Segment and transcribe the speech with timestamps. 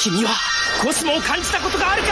[0.00, 0.30] 君は
[0.82, 2.08] コスモを感じたことがあるか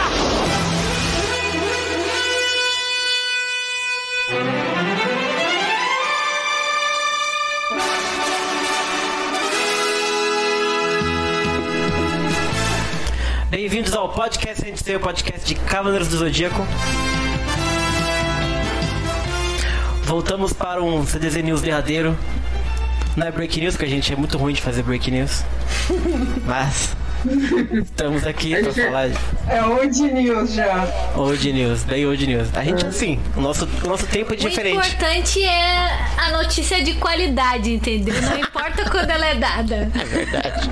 [13.51, 16.67] Bem-vindos ao podcast, a gente tem o podcast de Cavaleiros do Zodíaco.
[20.05, 22.17] Voltamos para um CDZ News derradeiro.
[23.17, 25.45] Não é Break News, porque a gente é muito ruim de fazer Break News.
[26.45, 26.97] Mas
[27.84, 30.88] estamos aqui para falar de É Old News já.
[31.16, 32.48] Old News, bem Old News.
[32.56, 34.78] A gente, assim, o nosso, o nosso tempo é O diferente.
[34.78, 38.20] importante é a notícia de qualidade, entendeu?
[38.22, 39.92] Não importa quando ela é dada.
[40.00, 40.70] É verdade.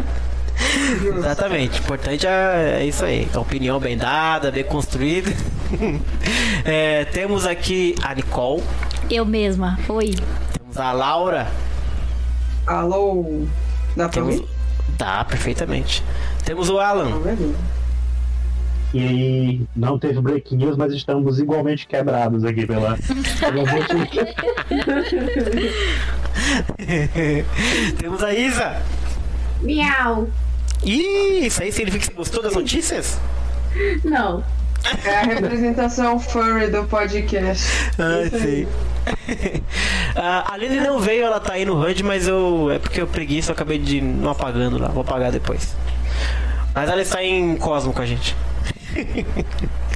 [1.18, 3.28] Exatamente, o importante é, é isso aí.
[3.34, 5.32] A opinião bem dada, bem construída.
[6.66, 8.62] É, temos aqui a Nicole,
[9.10, 9.80] Eu mesma.
[9.88, 10.16] Oi.
[10.58, 11.48] temos a Laura,
[12.66, 13.46] Alô?
[13.96, 14.36] Dá pra temos.
[14.36, 14.48] ouvir?
[14.98, 16.04] Tá, perfeitamente.
[16.48, 17.22] Temos o Alan.
[18.94, 22.98] E aí, não teve break news, mas estamos igualmente quebrados aqui pela.
[28.00, 28.82] temos a Isa.
[29.62, 30.30] Miau.
[30.86, 33.20] Ih, isso aí significa que você gostou das notícias?
[34.06, 34.42] Não.
[35.04, 37.68] É a representação furry do podcast.
[38.00, 38.22] Ah.
[40.16, 42.72] Ah, a Lily não veio, ela tá aí no HUD, mas eu.
[42.72, 44.88] É porque eu preguiça, eu acabei de não apagando lá.
[44.88, 45.76] Vou apagar depois.
[46.74, 48.36] Mas ela está em Cosmo com a gente.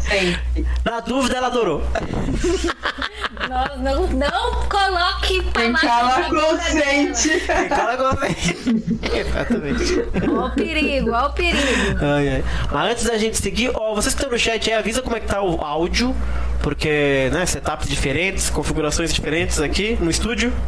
[0.01, 0.65] Sempre.
[0.83, 1.83] Na dúvida, ela adorou.
[3.47, 7.43] Não, não, não coloque Quem cala consente.
[7.49, 8.27] Ela gosta.
[9.17, 10.05] Exatamente.
[10.29, 11.97] Ó o perigo, ó o perigo.
[12.01, 12.43] Ai, ai.
[12.71, 15.19] Mas antes da gente seguir, ó, vocês que estão no chat aí, avisa como é
[15.19, 16.15] que tá o áudio.
[16.61, 20.53] Porque, né, setups diferentes, configurações diferentes aqui no estúdio.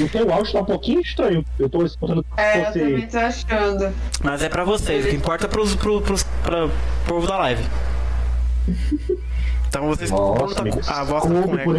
[0.00, 1.44] O teu áudio tá um pouquinho estranho.
[1.58, 2.78] Eu tô escutando É, eu você.
[2.80, 3.94] também tô achando.
[4.22, 6.68] Mas é pra vocês, o que importa é pros, pro, pros, pra
[7.06, 7.62] povo da live.
[9.68, 11.74] Então vocês Nossa, tá, a voz tá com eco.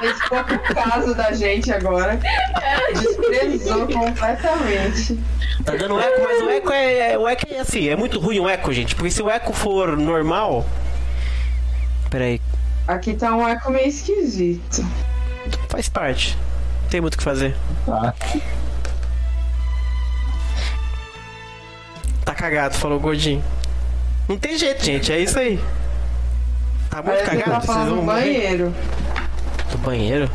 [0.00, 2.18] Fez pouco caso da gente agora.
[2.92, 5.18] Desprezou completamente.
[5.64, 8.48] Tá dando eco, mas o eco é- o eco é assim, é muito ruim o
[8.48, 8.94] eco, gente.
[8.94, 10.64] Porque se o eco for normal.
[12.16, 12.40] Peraí,
[12.88, 14.82] Aqui tá um eco meio esquisito.
[15.68, 16.34] faz parte.
[16.84, 17.54] Não tem muito o que fazer.
[17.84, 18.14] Tá.
[22.24, 23.44] Tá cagado, falou o gordinho.
[24.26, 25.62] Não tem jeito, gente, é isso aí.
[26.88, 28.20] Tá muito Parece que cagado, tá vocês falando vão do morrer.
[28.22, 28.74] banheiro.
[29.72, 30.30] Do banheiro?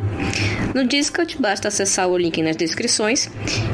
[0.74, 3.30] No Discord basta acessar o link nas descrições.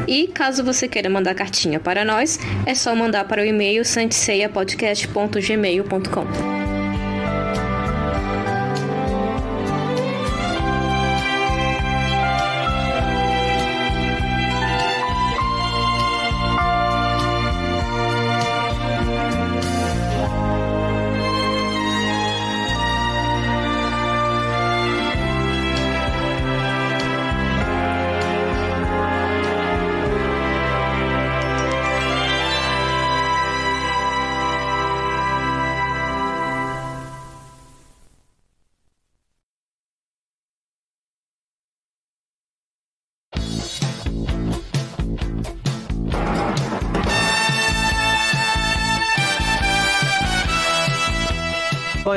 [0.08, 6.67] E caso você queira mandar cartinha para nós, é só mandar para o e-mail santiceiapodcast.gmail.com.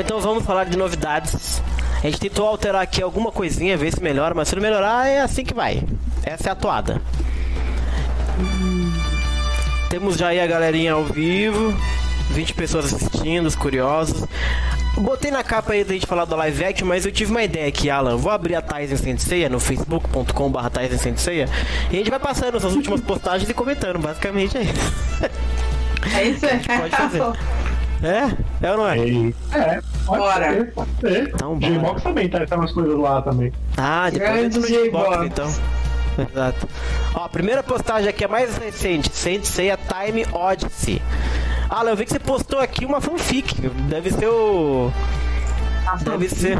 [0.01, 1.61] então vamos falar de novidades.
[1.99, 5.21] A gente tentou alterar aqui alguma coisinha, ver se melhora, mas se não melhorar, é
[5.21, 5.83] assim que vai.
[6.23, 7.01] Essa é a toada.
[9.89, 11.73] Temos já aí a galerinha ao vivo.
[12.31, 14.25] 20 pessoas assistindo, os curiosos.
[14.97, 17.67] Botei na capa aí da gente falar do live action, mas eu tive uma ideia
[17.67, 18.17] aqui, Alan.
[18.17, 21.49] Vou abrir a Tyson Senseia no facebook.com.br Tyson Senseia
[21.89, 25.29] e a gente vai passando essas últimas postagens e comentando, basicamente é isso.
[26.17, 26.79] É isso aí.
[26.79, 27.21] Pode fazer.
[28.03, 28.65] É?
[28.65, 28.97] É ou não é?
[28.97, 30.53] É, pode Bora.
[30.53, 31.31] ser, pode ser.
[31.33, 31.71] Então, bora.
[31.73, 33.51] J-Box também, tá, tá umas coisas lá também.
[33.77, 35.25] Ah, depois Grande entra no Gbox, J-Box.
[35.25, 35.53] então.
[36.31, 36.67] Exato.
[37.15, 41.01] Ó, a primeira postagem aqui é mais recente, Sensei a Time Odyssey.
[41.69, 43.55] Alan, eu vi que você postou aqui uma fanfic.
[43.87, 44.91] Deve ser o.
[46.03, 46.57] Deve ser.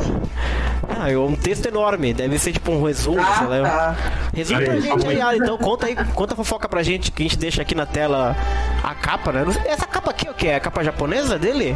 [0.89, 2.13] Ah, é um texto enorme.
[2.13, 3.67] Deve ser tipo um resumo, sei lá.
[3.67, 3.95] Ah, tá.
[4.33, 5.21] Resume pra gente aí.
[5.21, 5.35] Alan.
[5.35, 8.35] Então conta aí, conta a fofoca pra gente que a gente deixa aqui na tela
[8.83, 9.45] a capa, né?
[9.65, 10.47] Essa capa aqui é o que?
[10.47, 11.75] É a capa japonesa dele?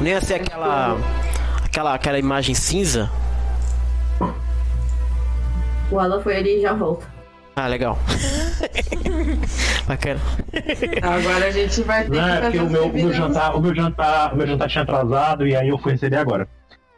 [0.00, 0.98] Nem ia ser aquela.
[1.64, 3.10] Aquela, aquela imagem cinza?
[5.90, 7.13] O Alan foi ali e já volta.
[7.56, 7.98] Ah, legal.
[9.86, 10.20] Bacana.
[11.02, 13.74] Agora a gente vai ter Não, que é porque o meu, meu jantar, o meu
[13.74, 16.48] jantar, o meu jantar tinha atrasado e aí eu fui receber agora.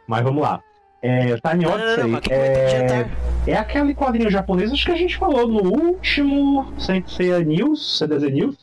[0.07, 0.59] Mas vamos lá.
[1.01, 3.07] É, Time Não, não, não, Odyssey de é,
[3.45, 8.55] é aquele quadrinho japonês, acho que a gente falou no último Sensei News, CDZ News,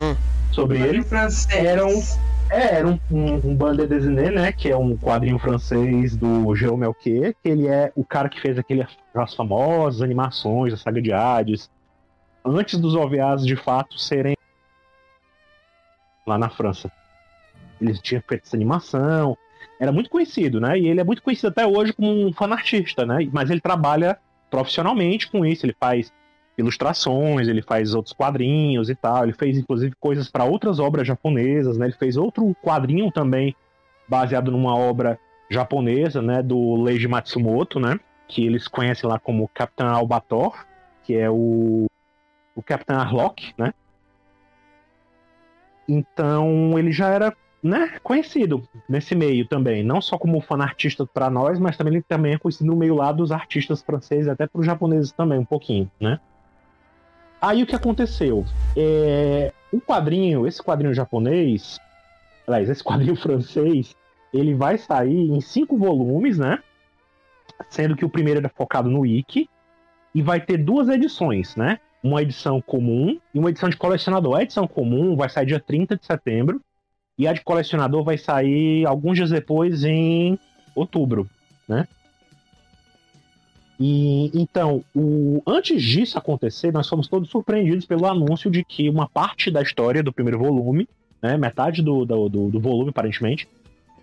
[0.00, 0.14] Hum.
[0.52, 1.02] sobre ele.
[1.02, 1.64] Francês.
[1.64, 2.02] Eram-
[2.50, 4.50] É, era um, um, um bande dessinée, né?
[4.50, 8.58] Que é um quadrinho francês do Jérôme Melquier, que ele é o cara que fez
[8.58, 11.70] aquelas famosas animações da saga de Hades,
[12.44, 14.36] antes dos OVAs de fato serem
[16.26, 16.90] lá na França.
[17.80, 19.38] Ele tinha feito essa animação,
[19.78, 20.76] era muito conhecido, né?
[20.76, 23.28] E ele é muito conhecido até hoje como um fanartista, né?
[23.32, 24.18] Mas ele trabalha
[24.50, 26.12] profissionalmente com isso, ele faz
[26.60, 29.24] ilustrações, ele faz outros quadrinhos e tal.
[29.24, 31.86] Ele fez inclusive coisas para outras obras japonesas, né?
[31.86, 33.54] Ele fez outro quadrinho também
[34.08, 35.18] baseado numa obra
[35.50, 37.98] japonesa, né, do Leiji Matsumoto, né,
[38.28, 40.64] que eles conhecem lá como Capitão Albator,
[41.02, 41.86] que é o
[42.54, 43.72] o Capitão Arlock, né?
[45.88, 51.58] Então, ele já era, né, conhecido nesse meio também, não só como fanartista para nós,
[51.58, 54.66] mas também ele também é conhecido no meio lá dos artistas franceses, até para os
[54.66, 56.20] japoneses também um pouquinho, né?
[57.40, 58.44] Aí o que aconteceu?
[58.76, 61.78] É, o quadrinho, esse quadrinho japonês,
[62.46, 63.96] aliás, esse quadrinho francês,
[64.32, 66.58] ele vai sair em cinco volumes, né?
[67.68, 69.48] Sendo que o primeiro era focado no Wiki,
[70.14, 71.78] e vai ter duas edições, né?
[72.02, 74.36] Uma edição comum e uma edição de colecionador.
[74.36, 76.60] A edição comum vai sair dia 30 de setembro,
[77.16, 80.38] e a de colecionador vai sair alguns dias depois, em
[80.74, 81.28] outubro,
[81.68, 81.86] né?
[83.82, 89.08] E então, o, antes disso acontecer, nós fomos todos surpreendidos pelo anúncio de que uma
[89.08, 90.86] parte da história do primeiro volume,
[91.22, 93.48] né, metade do, do, do, volume, aparentemente,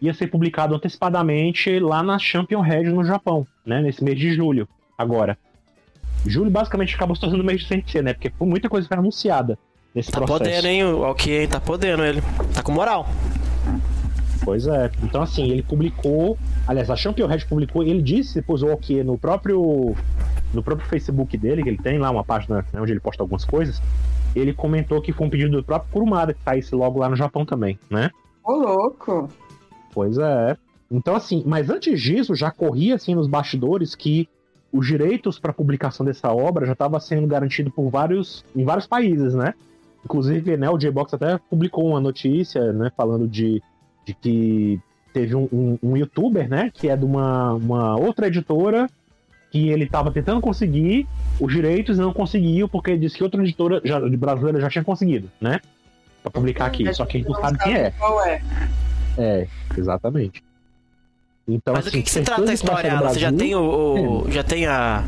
[0.01, 4.67] ia ser publicado antecipadamente lá na Champion Red no Japão, né, nesse mês de julho,
[4.97, 5.37] agora.
[6.25, 9.59] Julho basicamente acabou se tornando mês de Sensei, né, porque muita coisa foi anunciada
[9.93, 10.39] nesse Tá processo.
[10.43, 10.85] podendo, hein?
[10.85, 12.21] O Ok, tá podendo ele.
[12.51, 13.07] Tá com moral.
[14.47, 14.89] Pois é.
[15.03, 16.37] Então, assim, ele publicou.
[16.65, 17.83] Aliás, a Champion Red publicou.
[17.83, 19.93] Ele disse depois o que no próprio.
[20.53, 23.43] No próprio Facebook dele, que ele tem lá uma página né, onde ele posta algumas
[23.43, 23.81] coisas.
[24.33, 27.45] Ele comentou que foi um pedido do próprio Kurumada que saísse logo lá no Japão
[27.45, 28.09] também, né?
[28.41, 29.27] Ô, louco.
[29.93, 30.55] Pois é.
[30.89, 34.29] Então, assim, mas antes disso, já corria assim nos bastidores que
[34.71, 39.33] os direitos para publicação dessa obra já estava sendo garantido por vários, em vários países,
[39.33, 39.53] né?
[40.05, 43.61] Inclusive, né, o J-Box até publicou uma notícia, né, falando de,
[44.07, 44.79] de que
[45.13, 48.89] teve um, um, um youtuber, né, que é de uma, uma outra editora
[49.51, 51.05] que ele estava tentando conseguir
[51.39, 54.69] os direitos e não conseguiu porque ele disse que outra editora já, de brasileira já
[54.69, 55.59] tinha conseguido, né?
[56.21, 56.91] Pra publicar aqui.
[56.93, 57.91] Só que a gente não sabe quem é.
[57.91, 58.41] Qual é?
[59.17, 59.47] É,
[59.77, 60.43] exatamente.
[61.47, 63.09] Então, Mas do assim, que, que se trata a história, Alan?
[63.09, 65.03] Você já Brasil- tem o, o- Já tem a.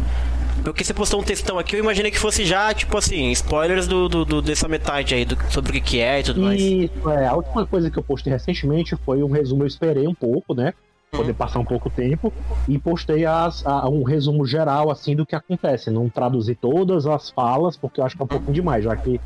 [0.63, 4.07] Porque você postou um textão aqui, eu imaginei que fosse já, tipo assim, spoilers do,
[4.09, 6.61] do- do- dessa metade aí, do- sobre o que, que é e tudo mais.
[6.61, 7.27] Isso, é.
[7.27, 9.63] A última coisa que eu postei recentemente foi um resumo.
[9.63, 10.73] Eu esperei um pouco, né?
[11.11, 12.31] Poder passar um pouco tempo.
[12.67, 15.89] E postei as, a- um resumo geral, assim, do que acontece.
[15.89, 19.19] Não traduzi todas as falas, porque eu acho que é um pouquinho demais, já que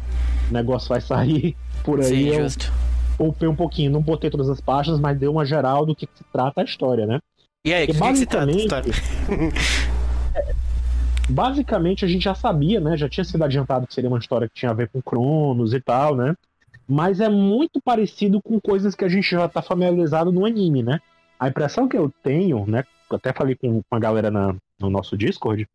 [0.49, 2.05] o negócio vai sair por aí.
[2.05, 2.71] Sim, eu justo.
[3.17, 3.91] poupei um pouquinho.
[3.91, 6.63] Não botei todas as páginas, mas dei uma geral do que, que se trata a
[6.63, 7.19] história, né?
[7.65, 8.51] E aí, que, Porque que se trata
[11.29, 12.97] basicamente- a gente já sabia, né?
[12.97, 15.79] Já tinha sido adiantado que seria uma história que tinha a ver com Cronos e
[15.79, 16.35] tal, né?
[16.87, 20.99] Mas é muito parecido com coisas que a gente já tá familiarizado no anime, né?
[21.39, 22.83] A impressão que eu tenho, né?
[23.09, 25.67] Até falei com, com a galera na, no nosso Discord,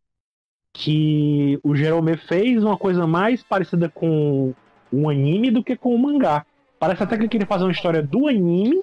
[0.73, 4.53] que o Jerome fez uma coisa mais parecida com
[4.91, 6.45] um anime do que com o mangá.
[6.79, 8.81] Parece até que ele queria fazer uma história do anime,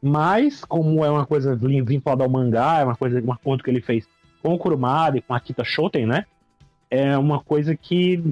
[0.00, 3.70] mas como é uma coisa vin- vinculada ao mangá, é uma coisa, um acordo que
[3.70, 4.08] ele fez
[4.42, 6.24] com o Kurumada e com a Kita Shoten, né?
[6.90, 8.22] É uma coisa que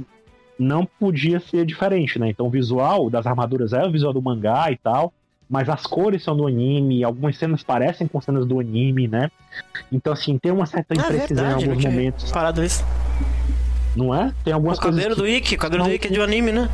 [0.59, 2.29] não podia ser diferente, né?
[2.31, 5.13] Então o visual das armaduras é o visual do mangá e tal,
[5.49, 9.31] mas as cores são do anime, algumas cenas parecem com cenas do anime, né?
[9.93, 12.85] Então, assim, tem uma certa Ah, imprecisão verdade, em alguns momentos, parado isso.
[13.95, 14.33] não é?
[14.45, 14.99] Tem algumas O coisas.
[15.01, 16.69] cabelo que- do Ikki, o cabelo do Não, Ikki é de um anime, né?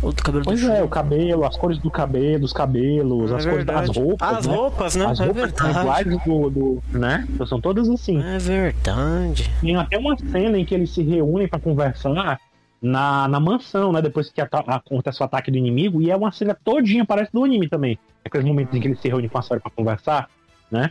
[0.00, 0.84] O do cabelo Pois do é, Shun.
[0.84, 3.98] o cabelo, as cores do cabelo, os cabelos, É as cores das verdade.
[4.00, 4.36] roupas.
[4.38, 4.54] As né?
[4.54, 5.06] roupas, né?
[5.06, 5.80] As é roupas são verdade.
[5.80, 6.82] iguais do, do.
[6.92, 7.26] né?
[7.30, 8.22] Então, são todas assim.
[8.22, 9.50] É verdade.
[9.60, 12.38] Tem até uma cena em que eles se reúnem pra conversar
[12.80, 14.00] na, na mansão, né?
[14.00, 16.00] Depois que acontece o ataque do inimigo.
[16.00, 17.98] E é uma cena todinha, parece do anime também.
[18.24, 20.28] Aqueles momentos em que eles se reúnem com a Sora pra conversar,
[20.70, 20.90] né?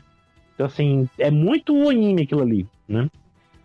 [0.56, 3.08] Então, assim, é muito anime aquilo ali, né?
[3.14, 3.18] Ah,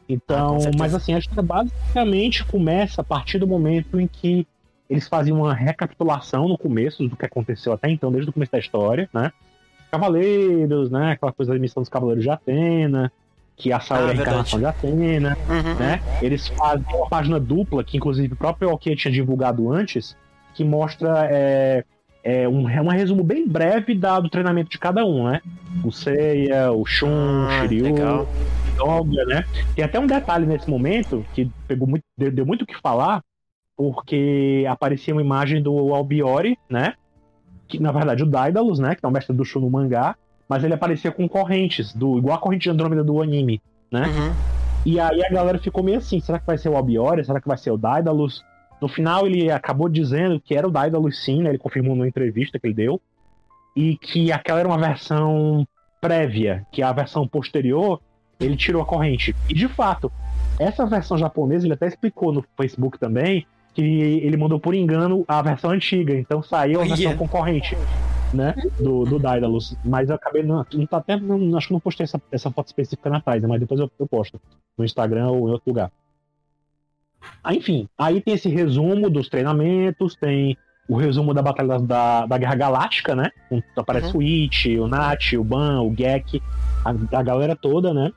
[0.09, 0.79] Então, certeza.
[0.79, 4.47] mas assim, a história basicamente começa a partir do momento em que
[4.93, 8.59] eles fazem uma recapitulação no começo do que aconteceu até então, desde o começo da
[8.59, 9.33] história, né?
[9.91, 11.13] Cavaleiros, né?
[11.13, 13.13] Aquela coisa da missão dos Cavaleiros de Atena,
[13.57, 15.75] que a Saori Ah, é a de Atena, Uhum.
[15.79, 16.01] né?
[16.23, 20.17] Eles fazem uma página dupla, que inclusive o próprio OK tinha divulgado antes,
[20.55, 21.85] que mostra é,
[22.25, 25.41] é um, é um resumo bem breve da, do treinamento de cada um, né?
[25.85, 28.29] O Seiya, o Shun, o Ah, Shiryu, legal.
[29.27, 29.45] né?
[29.75, 33.23] Tem até um detalhe nesse momento que pegou muito, deu, deu muito o que falar,
[33.91, 36.95] porque aparecia uma imagem do Albiori, né?
[37.67, 38.95] Que na verdade o Daedalus, né?
[38.95, 40.15] Que é o mestre do Shun no mangá,
[40.49, 43.61] mas ele aparecia com correntes, do, igual a corrente de Andrômeda do anime.
[43.91, 44.07] né?
[44.07, 44.33] Uhum.
[44.87, 47.25] E aí a galera ficou meio assim, será que vai ser o Albiori?
[47.25, 48.45] Será que vai ser o Daedalus?
[48.81, 51.51] No final ele acabou dizendo que era o Daedalus sim, né?
[51.51, 53.01] Ele confirmou numa entrevista que ele deu.
[53.75, 55.67] E que aquela era uma versão
[56.01, 58.01] prévia, que a versão posterior
[58.39, 59.35] ele tirou a corrente.
[59.49, 60.11] E de fato,
[60.59, 65.41] essa versão japonesa, ele até explicou no Facebook também, que ele mandou por engano a
[65.43, 67.77] versão antiga, então saiu a versão concorrente,
[68.33, 68.55] né?
[68.79, 69.77] Do, do Daedalus.
[69.85, 70.43] Mas eu acabei.
[70.43, 71.17] Não, não tá até.
[71.19, 74.07] Não, acho que não postei essa, essa foto específica na página, mas depois eu, eu
[74.07, 74.41] posto
[74.77, 75.91] no Instagram ou em outro lugar.
[77.43, 80.57] Ah, enfim, aí tem esse resumo dos treinamentos, tem
[80.89, 83.31] o resumo da Batalha da, da Guerra Galáctica, né?
[83.77, 86.43] Aparece o It, o Nat, o Ban, o Gek,
[86.85, 88.13] a, a galera toda, né?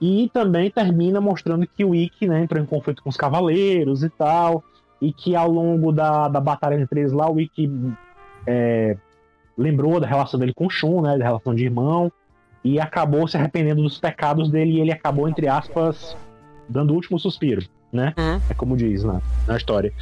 [0.00, 4.08] E também termina mostrando que o Ikki né, entrou em conflito com os Cavaleiros e
[4.08, 4.64] tal,
[5.02, 7.68] e que ao longo da, da batalha entre eles lá, o Ikki
[8.46, 8.96] é,
[9.58, 11.18] lembrou da relação dele com o Shun, né?
[11.18, 12.10] Da relação de irmão,
[12.64, 16.16] e acabou se arrependendo dos pecados dele, e ele acabou, entre aspas,
[16.68, 18.14] dando o último suspiro, né?
[18.16, 18.40] Uhum.
[18.48, 19.92] É como diz na, na história.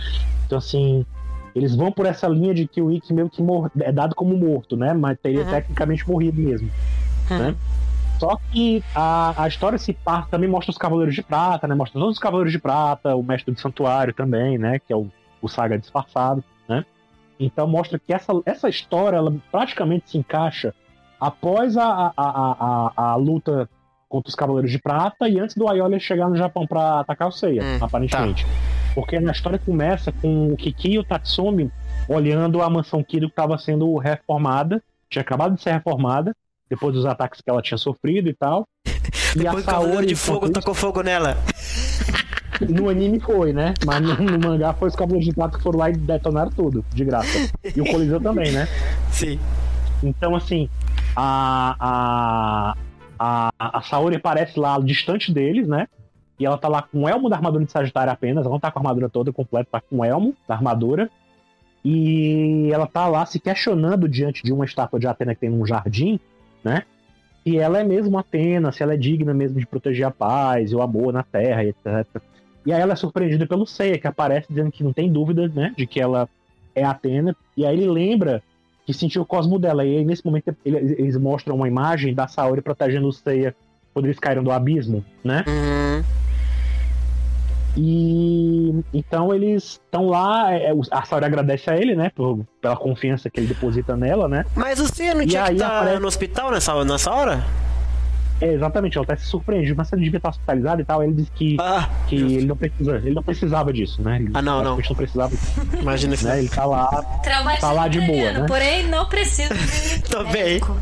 [0.46, 1.06] Então, assim,
[1.54, 4.36] eles vão por essa linha de que o Ikki meio que mor- é dado como
[4.36, 4.92] morto, né?
[4.92, 5.50] Mas teria Uhum.
[5.50, 6.68] tecnicamente morrido mesmo.
[7.30, 7.38] Uhum.
[7.38, 7.54] Né?
[8.20, 11.74] Só que a, a história se parte também mostra os Cavaleiros de Prata, né?
[11.74, 14.78] Mostra todos os Cavaleiros de Prata, o Mestre do Santuário também, né?
[14.78, 15.08] Que é o,
[15.40, 16.84] o Saga disfarçado, né?
[17.38, 20.74] Então mostra que essa, essa história ela praticamente se encaixa
[21.18, 23.66] após a, a, a, a, a luta
[24.06, 27.32] contra os Cavaleiros de Prata e antes do Aiolia chegar no Japão para atacar o
[27.32, 28.46] Seiya, Hum, aparentemente.
[28.94, 31.70] Porque na história começa com o Kiki e o Tatsumi
[32.06, 36.36] olhando a mansão Kido que estava sendo reformada, tinha acabado de ser reformada,
[36.70, 38.64] depois dos ataques que ela tinha sofrido e tal.
[39.32, 41.36] E Depois o Cavaleiro de Fogo enquanto tacou fogo nela.
[42.60, 43.74] isso, no anime foi, né?
[43.86, 46.84] Mas no, no mangá foi os Cavaleiros de Prata que foram lá e detonaram tudo,
[46.92, 47.48] de graça.
[47.64, 48.66] E o Coliseu também, né?
[49.12, 49.38] Sim.
[50.02, 50.68] Então, assim,
[51.14, 55.86] a, a, a, a Saori aparece lá distante deles, né?
[56.40, 58.70] E ela tá lá com o elmo da armadura de Sagitário apenas, ela não tá
[58.70, 61.08] com a armadura toda completa, tá com o elmo da armadura.
[61.84, 65.64] E ela tá lá se questionando diante de uma estátua de Atena que tem num
[65.64, 66.18] jardim,
[66.64, 66.82] né?
[67.42, 70.74] Se ela é mesmo Atena, se ela é digna mesmo de proteger a paz e
[70.76, 72.06] o amor na Terra, etc.
[72.66, 75.72] E aí ela é surpreendida pelo Seiya, que aparece dizendo que não tem dúvida, né?
[75.76, 76.28] De que ela
[76.74, 77.34] é Atena.
[77.56, 78.42] E aí ele lembra
[78.84, 79.84] que sentiu o cosmo dela.
[79.84, 83.54] E aí, nesse momento, ele- eles mostram uma imagem da Saori protegendo o Seiya
[83.94, 85.44] quando eles caíram do abismo, né?
[85.46, 86.02] Uhum.
[87.76, 92.10] E então eles estão lá, é, o- a Saori agradece a ele, né?
[92.14, 94.44] Por, pela confiança que ele deposita nela, né?
[94.56, 97.44] Mas você não E tinha que estar aparece- no hospital nessa, nessa hora?
[98.40, 101.02] É, exatamente, ela até se surpreende, mas você devia estar hospitalizado e tal.
[101.04, 104.16] Ele disse que, Ah, que ele, não precisa, ele não precisava disso, né?
[104.16, 104.76] Ele Ah, não, não.
[104.78, 105.32] não precisava,
[105.78, 106.38] imagina que né?
[106.38, 106.86] Ele tá lá.
[107.22, 108.46] Trabalho Tá lá de boa, né?
[108.48, 110.32] porém não preciso de Tô bem.
[110.32, 110.74] médico.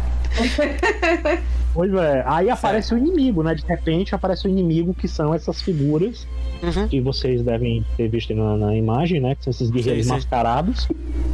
[1.74, 3.54] Pois é, aí aparece o inimigo, né?
[3.54, 6.26] De repente aparece o inimigo, que são essas figuras
[6.62, 6.88] Uhum.
[6.88, 9.34] que vocês devem ter visto na, na imagem, né?
[9.34, 10.14] Que são esses guerreiros Sim, sim.
[10.16, 10.88] mascarados.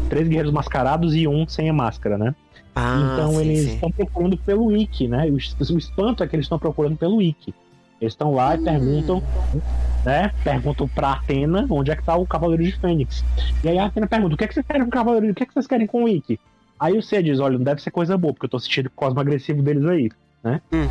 [0.08, 2.34] Três guerreiros mascarados e um sem a máscara, né?
[2.76, 5.26] Ah, então sim, eles estão procurando pelo Ikki, né?
[5.28, 7.54] O, o espanto é que eles estão procurando pelo Ikki.
[8.00, 8.64] Eles estão lá e Hum.
[8.64, 9.22] perguntam,
[10.04, 10.30] né?
[10.42, 13.24] Perguntam pra Atena onde é que tá o Cavaleiro de Fênix.
[13.62, 15.30] E aí a Atena pergunta: o que, é que vocês querem com o Cavaleiro?
[15.30, 16.38] O que, é que vocês querem com o Ikki?
[16.78, 18.90] Aí o Seiya diz: olha, não deve ser coisa boa, porque eu tô sentindo o
[18.90, 20.10] cosmo agressivo deles aí,
[20.42, 20.60] né?
[20.72, 20.86] Hum.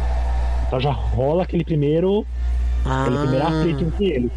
[0.68, 2.26] Então já rola aquele primeiro
[2.86, 3.06] Ah.
[3.08, 4.32] Ele primeiro atrito entre eles.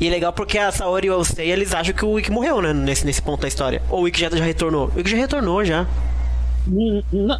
[0.00, 2.62] E é legal porque a Saori e o Seiya, eles acham que o Ikki morreu,
[2.62, 2.72] né?
[2.72, 3.82] Nesse, nesse ponto da história.
[3.90, 4.90] Ou o Ikki já, já retornou.
[4.94, 5.84] O Ikki já retornou, já.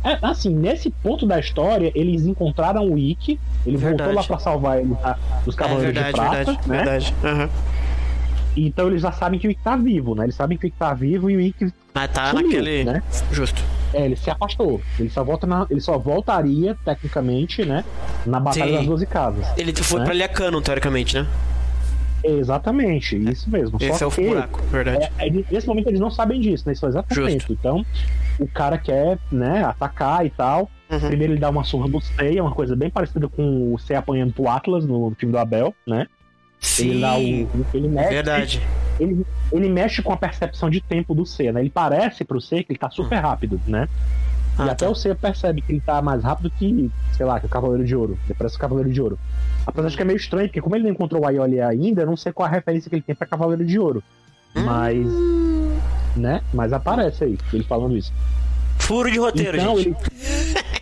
[0.05, 4.03] É, Assim, nesse ponto da história, eles encontraram o Ikki, ele Verdade.
[4.05, 6.77] voltou lá pra salvar ele tá, dos É Cavaleiros verdade, de Prata, verdade, né?
[6.77, 7.15] verdade.
[7.25, 7.51] Aham.
[8.57, 10.25] Então eles já sabem que o Ikki tá vivo, né?
[10.25, 12.85] Eles sabem que o Ikki tá vivo e o Ikki Mas tá Sumiu, naquele.
[12.85, 13.03] né?
[13.31, 13.63] Justo.
[13.95, 14.81] É, ele se afastou.
[14.99, 17.85] Ele só volta na, ele só voltaria tecnicamente, né,
[18.27, 18.77] na batalha Sim.
[18.79, 19.47] das 12 casas.
[19.57, 20.05] Ele foi Né?
[20.05, 21.27] pra Ilha Canon, teoricamente, né?
[22.23, 23.79] Exatamente, isso mesmo.
[23.81, 25.09] Esse só é o que buraco, verdade.
[25.19, 26.73] é, é, nesse momento eles não sabem disso, né?
[26.73, 27.33] Isso é exatamente.
[27.39, 27.53] Justo.
[27.53, 27.87] Então,
[28.41, 30.69] o cara quer, né, atacar e tal.
[30.91, 30.99] Uhum.
[31.01, 34.33] Primeiro ele dá uma surra do Seiya, uma coisa bem parecida com o Seiya apanhando
[34.33, 36.07] pro Atlas no time do Abel, né?
[36.79, 37.45] Ele dá Sim.
[37.55, 38.63] o, ele mexe, Verdade.
[38.99, 41.61] Ele, ele mexe com a percepção de tempo do Seiya, né?
[41.61, 43.89] Ele parece pro Seiya que ele tá super rápido, né?
[44.59, 44.65] e Hum.
[44.65, 44.91] Ah, até tá.
[44.91, 47.95] o Seiya percebe que ele tá mais rápido que, sei lá, que o Cavaleiro de
[47.95, 48.19] Ouro.
[48.27, 49.19] Ele parece o Cavaleiro de Ouro.
[49.67, 52.07] Apesar de que é meio estranho, porque como ele não encontrou o Aioli ainda, eu
[52.07, 54.03] não sei qual a referência que ele tem pra Cavaleiro de Ouro.
[54.55, 55.07] Mas.
[55.07, 55.79] Hum.
[56.17, 56.41] Né?
[56.53, 58.13] Mas aparece aí, ele falando isso.
[58.79, 59.89] Furo de roteiro, então, gente.
[59.89, 60.69] ele.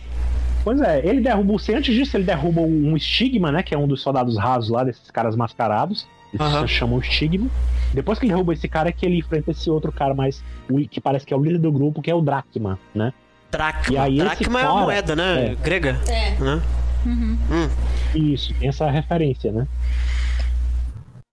[0.63, 1.79] Pois é, ele derruba o Seiya.
[1.79, 3.63] Antes disso, ele derruba um estigma, né?
[3.63, 6.05] Que é um dos soldados rasos lá, desses caras mascarados.
[6.39, 6.67] Eles Aham.
[6.67, 7.47] se chamam estigma.
[7.93, 10.43] Depois que ele derruba esse cara, é que ele enfrenta esse outro cara mais.
[10.69, 13.13] o- que parece que é o líder do grupo, que é o Drachma, né?
[13.51, 13.93] Dracma.
[13.93, 15.45] E aí esse Dracma é uma cara- moeda, né?
[15.51, 15.55] é.
[15.55, 15.97] Grega.
[16.07, 16.31] É.
[16.39, 16.61] Né?
[17.05, 17.37] Uhum.
[17.49, 17.69] Hum.
[18.13, 19.65] Isso, tem essa referência, né?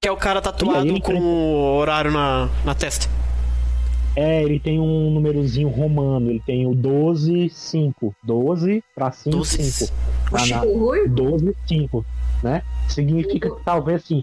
[0.01, 3.09] Que é o cara tatuado com enfrenta- o horário na, na testa.
[4.17, 8.15] É, ele tem um númerozinho romano, ele tem o 12, 5.
[8.23, 9.73] 12 pra 5, 12.
[9.73, 9.93] 5.
[10.31, 10.53] Oxi.
[10.53, 11.09] Lá na- O Rui?
[11.09, 12.07] 12, 5,
[12.43, 12.63] né?
[12.89, 14.23] Significa que talvez assim,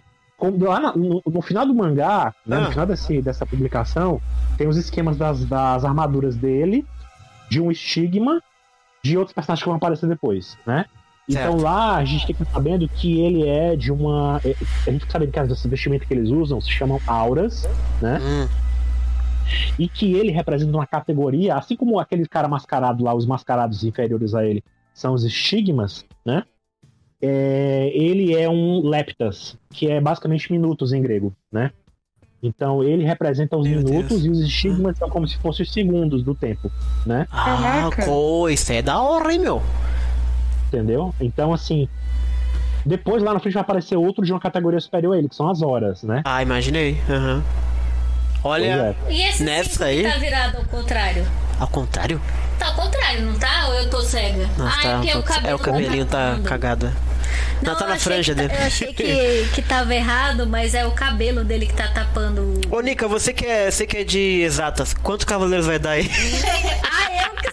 [0.59, 2.61] lá no, no final do mangá, né, Ah.
[2.61, 4.19] no final desse, dessa publicação,
[4.57, 6.85] tem os esquemas das, das armaduras dele,
[7.49, 8.41] de um estigma,
[9.03, 10.85] de outros personagens que vão aparecer depois, né?
[11.29, 11.61] Então Certo.
[11.63, 14.41] lá a gente fica sabendo que ele é de uma.
[14.43, 14.55] é,
[14.87, 17.67] A gente fica sabendo que as vestimentas que eles usam se chamam auras,
[18.01, 18.19] né?
[18.21, 18.47] Hum.
[19.77, 24.33] e que ele representa uma categoria, assim como aquele cara mascarado lá, os mascarados inferiores
[24.33, 24.63] a ele,
[24.93, 26.43] são os estigmas, né?
[27.21, 31.71] É, ele é um leptas, que é basicamente minutos em grego, né?
[32.41, 34.25] Então ele representa os Meu minutos Deus.
[34.25, 36.71] e os estigmas são como se fossem os segundos do tempo,
[37.05, 37.27] né?
[37.31, 37.45] Ah,
[37.91, 38.05] Caraca.
[38.05, 39.61] co, isso é da hora, hein, meu?
[40.67, 41.13] Entendeu?
[41.19, 41.87] Então, assim.
[42.83, 45.47] Depois lá na frente vai aparecer outro de uma categoria superior a ele, que são
[45.47, 46.23] as horas, né?
[46.25, 46.97] Ah, imaginei.
[47.07, 47.43] Aham.
[48.43, 49.11] Olha, é.
[49.11, 50.03] E esse Nessa cinco aí?
[50.03, 51.27] que tá virado ao contrário?
[51.59, 52.19] ao contrário.
[52.57, 53.67] Tá ao contrário, não tá?
[53.67, 54.49] Ou eu tô cega?
[54.57, 56.43] Nossa, ah, tá, é porque o tá- cabelo é, o cabelinho tá tapando.
[56.43, 56.93] cagado.
[57.61, 58.53] Não, tá eu na franja tá- dele.
[58.59, 62.41] Eu achei que, que tava errado, mas é o cabelo dele que tá tapando.
[62.71, 65.91] o- Ô, Nica, você que, é, você que é de exatas, quantos cavaleiros vai dar
[65.91, 66.09] aí?
[66.83, 67.51] ah, eu que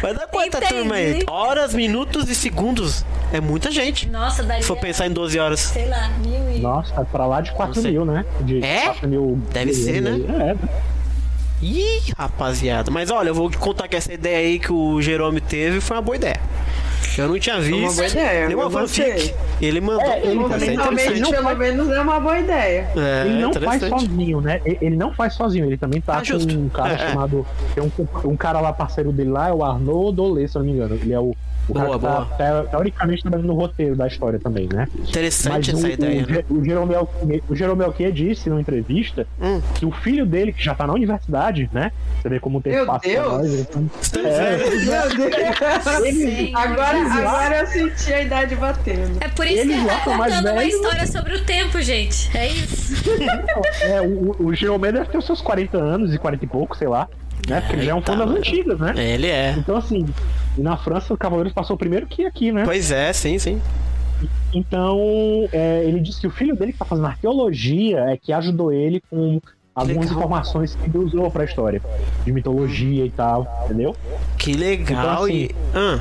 [0.00, 0.74] Vai dar quanta Entendi.
[0.74, 1.22] turma aí?
[1.28, 3.04] Horas, minutos e segundos.
[3.32, 4.08] É muita gente.
[4.08, 4.62] Nossa, daria.
[4.62, 5.60] Se for pensar em 12 horas.
[5.60, 6.58] Sei lá, mil e.
[6.60, 7.92] Nossa, tá pra lá de 4 Não sei.
[7.92, 8.24] mil, né?
[8.40, 8.84] De É?
[8.86, 10.18] 4 mil Deve ser, né?
[10.50, 10.56] É,
[11.60, 12.90] Ih, rapaziada.
[12.90, 16.02] Mas olha, eu vou contar que essa ideia aí que o Jerome teve foi uma
[16.02, 16.40] boa ideia.
[17.16, 17.76] Eu não tinha visto.
[17.76, 19.34] uma boa ideia, Nenhuma eu gostei.
[19.60, 20.02] Ele mandou.
[20.02, 21.30] É, ele também é Finalmente, interessante.
[21.30, 22.88] pelo menos é uma boa ideia.
[22.96, 24.60] É, ele não faz sozinho, né?
[24.64, 26.58] Ele não faz sozinho, ele também tá Ah, com justo.
[26.58, 26.98] um cara É, é.
[26.98, 27.46] chamado.
[27.74, 27.90] Tem um,
[28.30, 30.94] um cara lá, parceiro dele lá, é o Arnaud Olê, se eu não me engano.
[30.94, 31.34] Ele é o,
[31.68, 32.62] o cara Boa, que tá boa.
[32.64, 34.86] te- teoricamente trabalhando no roteiro da história também, né?
[34.98, 36.44] Interessante Mas essa o, ideia, o, né?
[36.48, 39.60] O Jerome Alquier- o Jerome Alquier disse numa entrevista Hum.
[39.74, 41.92] que o filho dele, que já tá na universidade, né?
[42.22, 43.32] Você vê como tem Meu espaço pra Deus!
[43.32, 43.52] nós.
[43.52, 44.56] ele tá- Estamos É.
[44.56, 46.04] Meu Deus!
[46.04, 49.18] Ele, Agora, Eles lá- agora eu senti a idade batendo.
[49.20, 50.74] É por isso Eles que são mais contando uma velhos.
[50.74, 52.36] história sobre o tempo, gente.
[52.36, 52.94] É isso.
[53.82, 56.88] é, o, o Jerome deve ter os seus 40 anos e 40 e pouco, sei
[56.88, 57.08] lá.
[57.48, 57.60] Né?
[57.60, 58.92] Porque ele já é um fã Eita, das antigas, né?
[58.96, 59.52] Ele é.
[59.56, 60.06] Então, assim,
[60.56, 62.62] e na França o Cavaleiros passou primeiro que aqui, né?
[62.64, 63.60] Pois é, sim, sim.
[64.52, 64.98] Então,
[65.52, 69.00] é, ele disse que o filho dele que tá fazendo arqueologia é que ajudou ele
[69.08, 69.40] com
[69.74, 70.18] algumas Legal.
[70.18, 71.80] informações que ele usou pra história,
[72.24, 73.94] de mitologia e tal, entendeu?
[74.36, 74.98] Que legal.
[74.98, 75.54] Então, assim, e...
[75.74, 76.00] Ah,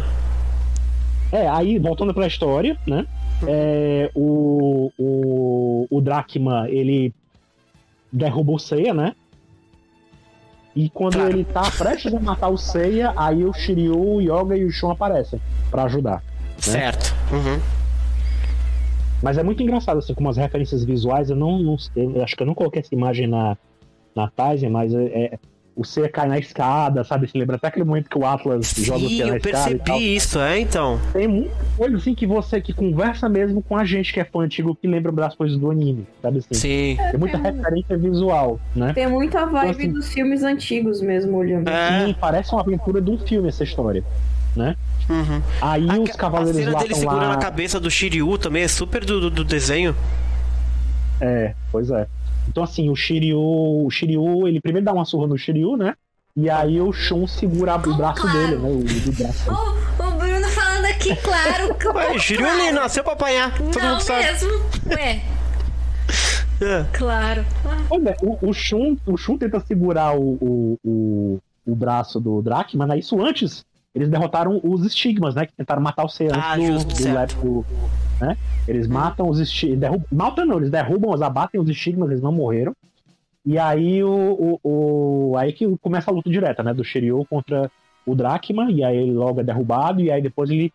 [1.32, 3.06] É, aí, voltando pra história, né?
[3.46, 7.14] É, o, o, o Drachma, ele
[8.12, 9.14] derruba o Seiya, né?
[10.76, 11.30] E quando Claro.
[11.30, 14.92] ele tá prestes a matar o Seiya, aí o Shiryu, o Yoga e o Shun
[14.92, 16.24] aparecem pra ajudar.
[16.60, 17.14] certo.
[17.32, 17.60] Uhum.
[19.22, 21.30] Mas é muito engraçado, assim, com as referências visuais.
[21.32, 23.58] Eu não, não sei, eu acho que eu não coloquei essa imagem na,
[24.16, 25.40] na Tizen, mas é, é-
[25.78, 27.30] o Seiya cai na escada, sabe?
[27.30, 29.70] Se lembra até aquele momento que o Atlas joga o Sim, Seiya na eu escada
[29.72, 29.86] e tal.
[29.86, 31.00] percebi isso, é, então.
[31.14, 34.40] Tem muita coisa assim que você que conversa mesmo com a gente que é fã
[34.42, 36.54] antigo que lembra das coisas do anime, sabe assim?
[36.54, 36.98] Sim.
[37.12, 38.92] Tem muita referência visual, né?
[38.94, 41.70] Tem muita vibe Assim- dos filmes antigos mesmo, olhando.
[41.70, 42.10] É.
[42.10, 44.04] E parece uma aventura de um filme essa história.
[44.56, 44.76] né?
[45.08, 45.42] Uhum.
[45.62, 47.34] Aí A, os a cavaleiros cena lá dele segurando lá...
[47.36, 49.96] a cabeça do Shiryu também é super do, do, do desenho.
[51.22, 52.08] É, pois é.
[52.48, 55.94] Então assim, o Shiryu, o Shiryu, ele primeiro dá uma surra no Shiryu, né?
[56.36, 58.38] E aí o Shun segura o braço claro.
[58.38, 58.70] dele, né?
[58.70, 59.52] O, o braço.
[60.00, 61.74] O, o Bruno falando aqui, claro.
[61.76, 63.58] que- Ué, Shiryu ele nasceu pra apanhar.
[63.58, 64.24] Todo Não mundo sabe.
[64.24, 64.50] mesmo.
[64.96, 65.22] Ué,
[66.62, 66.86] É.
[66.94, 67.46] claro.
[67.90, 72.42] Pois é, o, o, Shun, o Shun tenta segurar o, o, o, o braço do
[72.42, 73.66] Drake, mas isso antes
[73.98, 75.46] eles derrotaram os estigmas, né?
[75.46, 77.04] Que tentaram matar o antes Ah, do, justo, do
[77.36, 77.66] do-
[78.22, 78.38] né?
[78.68, 79.80] Eles matam os estigmas.
[79.80, 82.74] Derrubam, matam não, eles derrubam, eles abatem os estigmas, eles não morreram.
[83.46, 86.74] E aí o, o, o- aí que começa a luta direta, né?
[86.74, 87.72] Do Shiryu contra
[88.06, 90.72] o Drachma, e aí ele logo é derrubado, e aí depois ele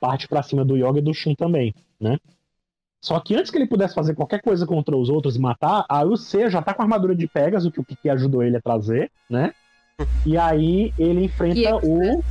[0.00, 2.18] parte pra cima do Yoga e do Shun também, né?
[3.02, 6.04] Só que antes que ele pudesse fazer qualquer coisa contra os outros e matar, aí
[6.06, 8.60] o C já tá com a armadura de Pegasus, que o Kiki ajudou ele a
[8.60, 9.52] trazer, né?
[10.26, 12.22] E aí ele enfrenta E- o,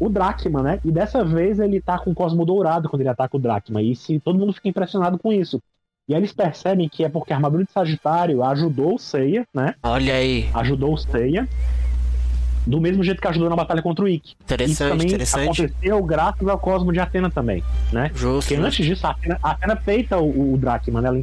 [0.00, 0.80] o Drachma, né?
[0.84, 3.82] E dessa vez ele tá com o Cosmo Dourado quando ele ataca o Drachma.
[3.82, 5.60] E se, todo mundo fica impressionado com isso.
[6.08, 9.74] E aí eles percebem que é porque a armadura de Sagitário ajudou o Seiya, né?
[9.82, 10.48] Olha aí.
[10.52, 11.48] Ajudou o Seiya.
[12.66, 14.30] Do mesmo jeito que ajudou na batalha contra o Ikki.
[14.30, 15.62] Isso Interessante, também interessante.
[15.62, 18.10] aconteceu graças ao Cosmo de Atena também, né?
[18.14, 18.48] Justo.
[18.48, 21.08] Porque antes disso, a Atena, a Atena peita o, o Drachma, né?
[21.08, 21.22] Ela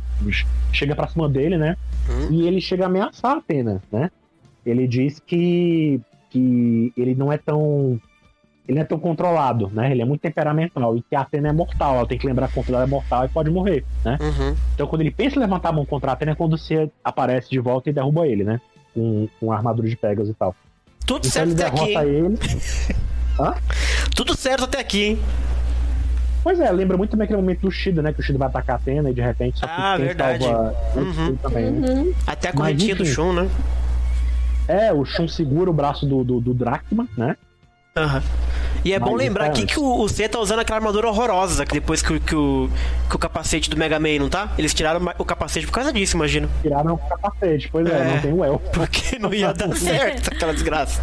[0.71, 1.77] chega pra cima dele, né?
[2.09, 2.27] Hum.
[2.31, 4.11] E ele chega a ameaçar a Atena, né?
[4.65, 7.99] Ele diz que, que ele não é tão.
[8.67, 9.91] Ele não é tão controlado, né?
[9.91, 10.95] Ele é muito temperamental.
[10.95, 11.95] E que a Atena é mortal.
[11.97, 14.17] Ela tem que lembrar que ela é mortal e pode morrer, né?
[14.21, 14.55] Uhum.
[14.75, 17.49] Então quando ele pensa em levantar a mão contra a Atena é quando você aparece
[17.49, 18.61] de volta e derruba ele, né?
[18.93, 20.55] Com, com a armadura de Pegasus e tal.
[21.05, 22.37] Tudo Então certo ele até aqui, ele.
[24.15, 25.19] Tudo certo até aqui, hein?
[26.43, 28.11] Pois é, lembra muito também aquele momento do Shida, né?
[28.13, 30.43] Que o Shida vai atacar a Atena e de repente só que Ah, quem verdade.
[30.43, 31.13] salva o Uhum.
[31.13, 32.13] Shida também, né?
[32.25, 33.11] Até a Mas, correntinha do enfim.
[33.13, 33.49] Shun, né?
[34.67, 37.35] É, o Shun segura o braço do, do, do Drachma, né?
[37.95, 38.23] Aham.
[38.85, 39.75] E é Mas bom lembrar aqui antes.
[39.75, 42.69] que o, o C tá usando aquela armadura horrorosa que depois que, o- que, o,
[43.09, 44.53] que o capacete do Mega Man, não tá?
[44.57, 46.49] Eles tiraram o capacete por causa disso, imagino.
[46.61, 48.03] Tiraram o capacete, pois é, É.
[48.15, 48.69] não tem o elfo.
[48.71, 51.01] Porque não ia dar certo aquela desgraça.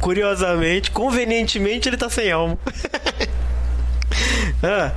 [0.00, 2.56] Curiosamente, convenientemente, ele tá sem elmo.
[4.62, 4.92] ah,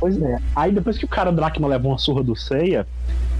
[0.00, 0.38] Pois é.
[0.54, 2.86] Aí depois que o cara Drachma leva uma surra do Seiya,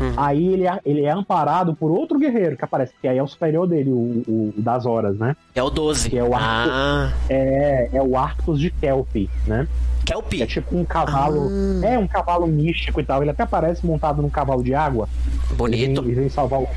[0.00, 0.12] Uhum.
[0.16, 3.26] aí ele é, ele é amparado por outro guerreiro que aparece, que aí é o
[3.26, 5.34] superior dele, o, o- o das horas, né?
[5.54, 6.10] é o 12.
[6.10, 6.70] Que é o arco.
[6.72, 9.66] Ah, É, é o Arctos de Kelpie, né?
[10.04, 10.42] que é.
[10.42, 11.48] É tipo um cavalo.
[11.82, 11.86] Ah.
[11.86, 13.20] É um cavalo místico e tal.
[13.22, 15.06] Ele até aparece montado num cavalo de água.
[15.48, 16.00] Ele Bonito.
[16.02, 16.68] vem, ele vem salvar o.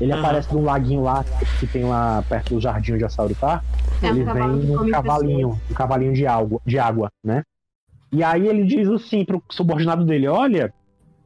[0.00, 0.20] Ele Aham.
[0.20, 1.24] aparece num laguinho lá
[1.60, 3.62] que tem lá perto do jardim onde a Sauri tá.
[4.02, 7.42] É um ele que vem num cavalinho, um cavalinho de água, de água, né?
[8.10, 10.74] E aí ele diz assim pro subordinado dele: Olha,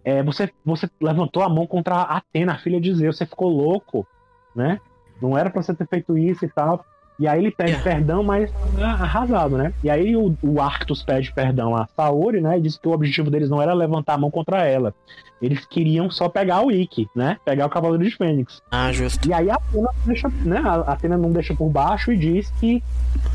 [0.06, 3.48] é, você, você levantou a mão contra a Atena, a filha de Zeus, você ficou
[3.48, 4.06] louco,
[4.54, 4.78] né?
[5.20, 6.84] Não era pra você ter feito isso e tal.
[7.18, 7.78] E aí ele pede É.
[7.82, 9.72] perdão, mas arrasado, né?
[9.82, 12.58] E aí o, o Arctus pede perdão a Saori, né?
[12.58, 14.94] E diz que o objetivo deles não era levantar a mão contra ela.
[15.42, 17.38] Eles queriam só pegar o Ikki, né?
[17.44, 18.62] Pegar o Cavaleiro de Fênix.
[18.70, 19.26] Ah, justo.
[19.28, 22.82] E aí a Atena, deixa, né, a Atena não deixa por baixo e diz que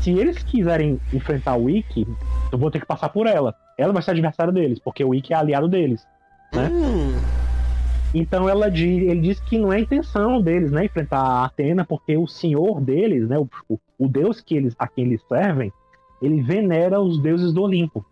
[0.00, 2.06] se eles quiserem enfrentar o Ikki,
[2.50, 3.54] eu vou ter que passar por ela.
[3.76, 6.06] Ela vai ser adversária deles, porque o Ikki é aliado deles.
[6.52, 6.68] Né?
[6.70, 7.14] Hum,
[8.14, 11.84] Então ela diz, ele diz que não é a intenção deles, né, enfrentar a Atena,
[11.84, 13.48] porque o senhor deles, né, o,
[13.98, 15.72] o, deus que eles, a quem eles servem,
[16.20, 18.04] ele venera os deuses do Olimpo.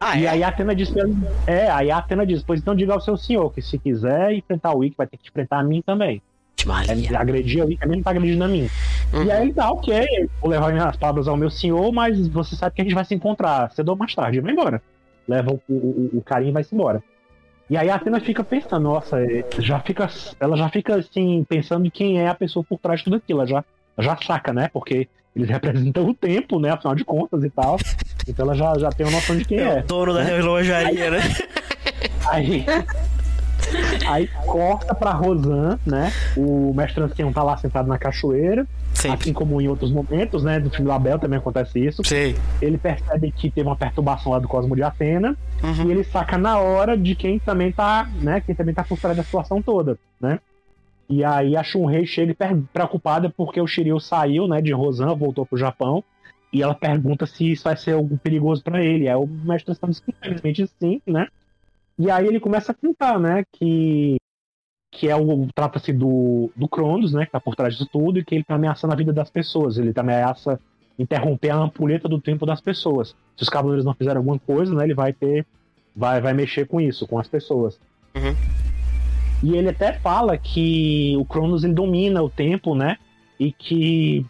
[0.00, 0.30] Ah, E é?
[0.30, 1.14] aí a Atena diz, ele-
[1.46, 4.74] é, aí a Atena diz, pois então diga ao seu senhor que se quiser enfrentar
[4.76, 6.20] o Ikki, vai ter que enfrentar a mim também.
[6.62, 7.18] É, Maria.
[7.20, 8.68] agredir o Ikki, ele não tá agredindo a mim.
[9.12, 9.22] Uhum.
[9.24, 12.74] E aí ele tá, ok, vou levar minhas palavras ao meu senhor, mas você sabe
[12.74, 14.40] que a gente vai se encontrar cedo ou mais tarde.
[14.40, 14.82] Vai embora.
[15.28, 17.02] Leva o, o, o carinho e vai se embora.
[17.68, 21.86] E aí a Atena fica pensando, nossa, é, já fica, ela já fica assim, pensando
[21.86, 23.40] em quem é a pessoa por trás de tudo aquilo.
[23.40, 23.64] Ela já,
[23.98, 24.68] já saca, né?
[24.72, 26.70] Porque eles representam o tempo, né?
[26.70, 27.78] Afinal de contas e tal.
[28.28, 29.80] Então ela já, já tem uma noção de quem É é.
[29.80, 31.20] o dono da relojaria, né?
[32.28, 32.64] Aí,
[34.06, 36.12] aí corta pra Rosan, né?
[36.36, 38.66] O mestre ancião tá lá sentado na cachoeira.
[38.94, 39.18] Sempre.
[39.20, 40.60] Assim como em outros momentos, né?
[40.60, 42.02] Do filme da Bel também acontece isso.
[42.04, 42.36] Sei.
[42.62, 45.36] Ele percebe que teve uma perturbação lá do Cosmo de Atena.
[45.62, 45.88] Uhum.
[45.88, 48.40] E ele saca na hora de quem também tá, né?
[48.40, 50.38] Quem também tá trás da situação toda, né?
[51.08, 52.34] E aí a Shunrei chega
[52.72, 54.62] preocupada porque o Shiryu saiu, né?
[54.62, 56.02] De Rosan, voltou pro Japão.
[56.52, 59.08] E ela pergunta se isso vai ser algo perigoso pra ele.
[59.08, 61.26] Aí o mestre está infelizmente sim, né?
[61.98, 63.44] E aí ele começa a contar, né?
[63.52, 64.16] Que
[64.94, 68.24] que é o trata-se do, do Cronos, né, que tá por trás disso tudo e
[68.24, 70.60] que ele tá ameaçando a vida das pessoas, ele tá ameaça
[70.96, 73.08] interromper a ampulheta do tempo das pessoas.
[73.36, 75.44] Se os cavaleiros não fizerem alguma coisa, né, ele vai ter
[75.96, 77.80] vai vai mexer com isso, com as pessoas.
[78.14, 78.34] Uhum.
[79.42, 82.96] E ele até fala que o Cronos ele domina o tempo, né?
[83.38, 84.24] E que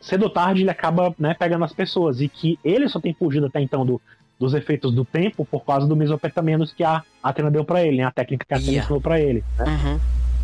[0.00, 2.20] cedo ou tarde ele acaba né, pegando as pessoas.
[2.20, 4.00] E que ele só tem fugido até então do,
[4.38, 8.04] dos efeitos do tempo por causa do mesopetamenos que a Atena deu pra ele, né?
[8.04, 8.84] A técnica que a Atena Yeah.
[8.84, 9.44] ensinou pra ele.
[9.58, 9.64] Né?
[9.66, 10.00] Uhum.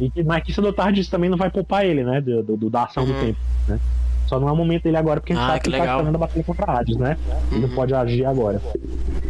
[0.07, 2.21] E que, mas que cedo ou tarde isso também não vai poupar ele, né?
[2.21, 3.21] Do, do- da ação do Uhum.
[3.21, 3.79] tempo, né?
[4.27, 5.85] Só não é o momento dele agora, porque a gente Ah, sabe que que ele
[5.85, 7.19] tá a batalha contra Hades, né?
[7.51, 7.75] Ele não Uhum.
[7.75, 8.63] pode agir agora.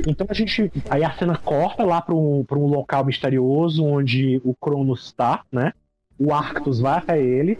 [0.07, 0.71] Então a gente.
[0.91, 5.41] Aí a cena corta lá pra um, pra um local misterioso onde o Cronos tá,
[5.51, 5.73] né?
[6.19, 7.59] O Arctus vai até ele.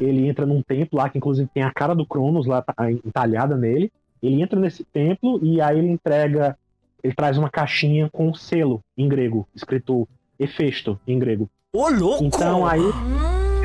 [0.00, 3.56] Ele entra num templo lá, que inclusive tem a cara do Cronos lá tá- entalhada
[3.56, 3.92] nele.
[4.22, 6.56] Ele entra nesse templo e aí ele entrega.
[7.02, 11.48] Ele traz uma caixinha com um selo em grego, escrito Hefesto em grego.
[11.72, 12.24] Ô, louco!
[12.24, 12.80] Então aí.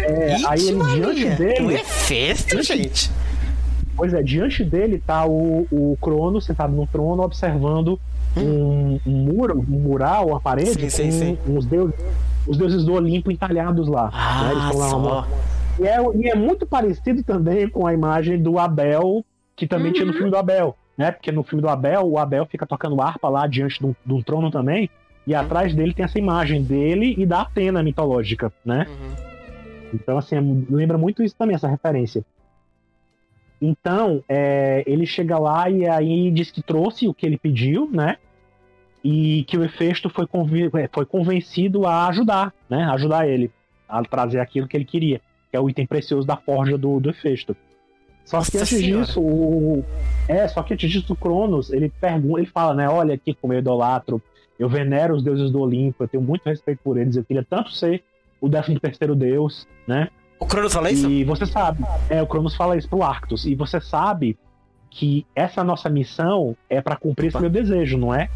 [0.04, 1.76] É, Ih, aí ele Maria, diante Tu dele.
[1.76, 3.12] é festa, gente.
[3.96, 8.00] Pois é, diante dele tá o, o Cronos sentado no trono observando
[8.36, 11.58] um, um muro, um mural, uma parede Sim, sim, com sim.
[11.58, 11.96] os deuses,
[12.48, 14.06] os deuses do Olimpo entalhados lá.
[14.06, 14.12] né?
[14.14, 15.28] Ah, Eles estão lá uma-
[15.80, 19.24] e, é, e é muito parecido também com a imagem do Abel,
[19.62, 21.12] que também tinha no filme do Abel, né?
[21.12, 24.14] Porque no filme do Abel, o Abel fica tocando harpa lá diante de um, de
[24.14, 24.90] um trono também,
[25.28, 28.88] e atrás dele tem essa imagem dele e da Atena mitológica, né?
[28.90, 29.16] Uhum.
[29.94, 32.26] Então, assim, é- lembra muito isso também, essa referência.
[33.62, 38.18] Então, é, ele chega lá e aí diz que trouxe o que ele pediu, né?
[39.04, 42.84] E que o Hefesto foi, convi- é, foi convencido a ajudar, né?
[42.86, 43.52] A ajudar ele
[43.88, 45.22] a trazer aquilo que ele queria,
[45.52, 47.56] que é o item precioso da forja do, do Hefesto.
[48.26, 49.06] Só que Nossa antes Senhora.
[49.06, 49.84] disso, o.
[50.28, 52.88] É, só que antes disso, o Cronos, ele pergunta, ele fala, né?
[52.90, 54.22] Olha aqui como eu idolatro,
[54.58, 57.72] eu venero os deuses do Olimpo, eu tenho muito respeito por eles, eu queria tanto
[57.72, 58.04] ser
[58.40, 60.10] o 13 terceiro deus, né?
[60.40, 61.10] O Cronos fala isso?
[61.10, 64.38] E você sabe, é, o Cronos fala isso pro Arctus, e você sabe
[64.90, 67.42] que essa nossa missão é pra cumprir esse Opa.
[67.42, 68.30] meu desejo, não é?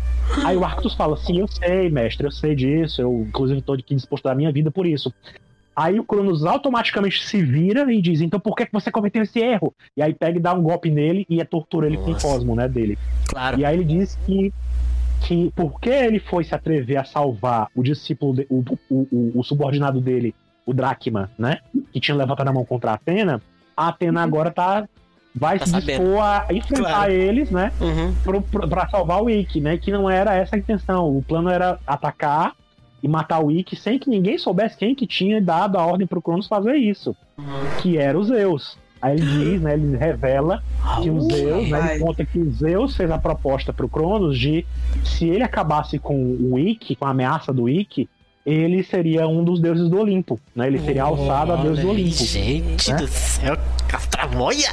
[0.45, 3.93] Aí o Arctus fala, sim, eu sei, mestre, eu sei disso, eu inclusive tô aqui
[3.93, 5.13] disposto a dar minha vida por isso.
[5.75, 9.39] Aí o Cronos automaticamente se vira e diz, então por que que você cometeu esse
[9.39, 9.73] erro?
[9.97, 12.27] E aí pega e dá um golpe nele e tortura ele com o Nossa.
[12.27, 12.97] cosmo, né, dele.
[13.27, 13.59] Claro.
[13.59, 14.53] E aí ele diz que,
[15.21, 19.43] que porque ele foi se atrever a salvar o discípulo, de- o, o, o, o
[19.43, 20.33] subordinado dele,
[20.65, 21.59] o Dracma, né?
[21.91, 23.41] Que tinha levantado a mão contra a Atena,
[23.75, 24.87] a Atena agora tá.
[25.37, 26.01] Vai Tá se sabendo.
[26.01, 27.11] dispor a enfrentar Claro.
[27.11, 27.69] eles, né?
[27.81, 28.15] Uhum.
[28.23, 29.77] Pro, pro, pra salvar o Ikki, né?
[29.77, 31.13] Que não era essa a intenção.
[31.17, 32.53] O plano era atacar
[33.05, 36.19] e matar o Ikki sem que ninguém soubesse quem que tinha dado a ordem pro
[36.19, 37.15] Cronos fazer isso.
[37.79, 38.79] Que era o Zeus.
[38.99, 39.75] Aí ele diz, né?
[39.75, 40.63] Ele revela
[41.03, 44.65] que o Zeus, né, ele conta que o Zeus fez a proposta pro Cronos de
[45.03, 48.09] se ele acabasse com o Ikki, com a ameaça do Ikki,
[48.43, 50.65] ele seria um dos deuses do Olimpo, né?
[50.65, 52.09] Ele seria alçado a deus do Olimpo.
[52.09, 52.97] Gente né?
[52.97, 53.55] do céu,
[53.87, 54.71] Castramoia!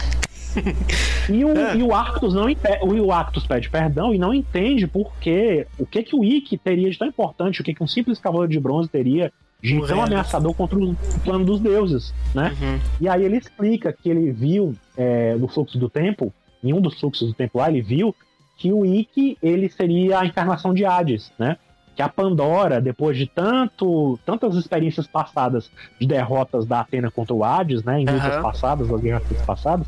[1.29, 1.77] E o, É.
[1.77, 2.47] e o Arctus não
[2.81, 6.91] o Arctus pede perdão e não entende por que o que que o Ikki teria
[6.91, 10.53] de tão importante, o que que um simples cavaleiro de bronze teria de tão ameaçador
[10.55, 12.57] contra o plano dos deuses, né?
[12.61, 12.79] Uhum.
[13.01, 16.99] E aí ele explica que ele viu é, no fluxo do tempo, em um dos
[16.99, 18.15] fluxos do tempo lá, ele viu
[18.57, 21.57] que o Ikki ele seria a encarnação de Hades, né?
[21.95, 27.45] Que a Pandora, depois de tanto, tantas experiências passadas de derrotas da Atena contra o
[27.45, 28.01] Hades, né?
[28.01, 29.87] Em lutas passadas, nas guerras passadas,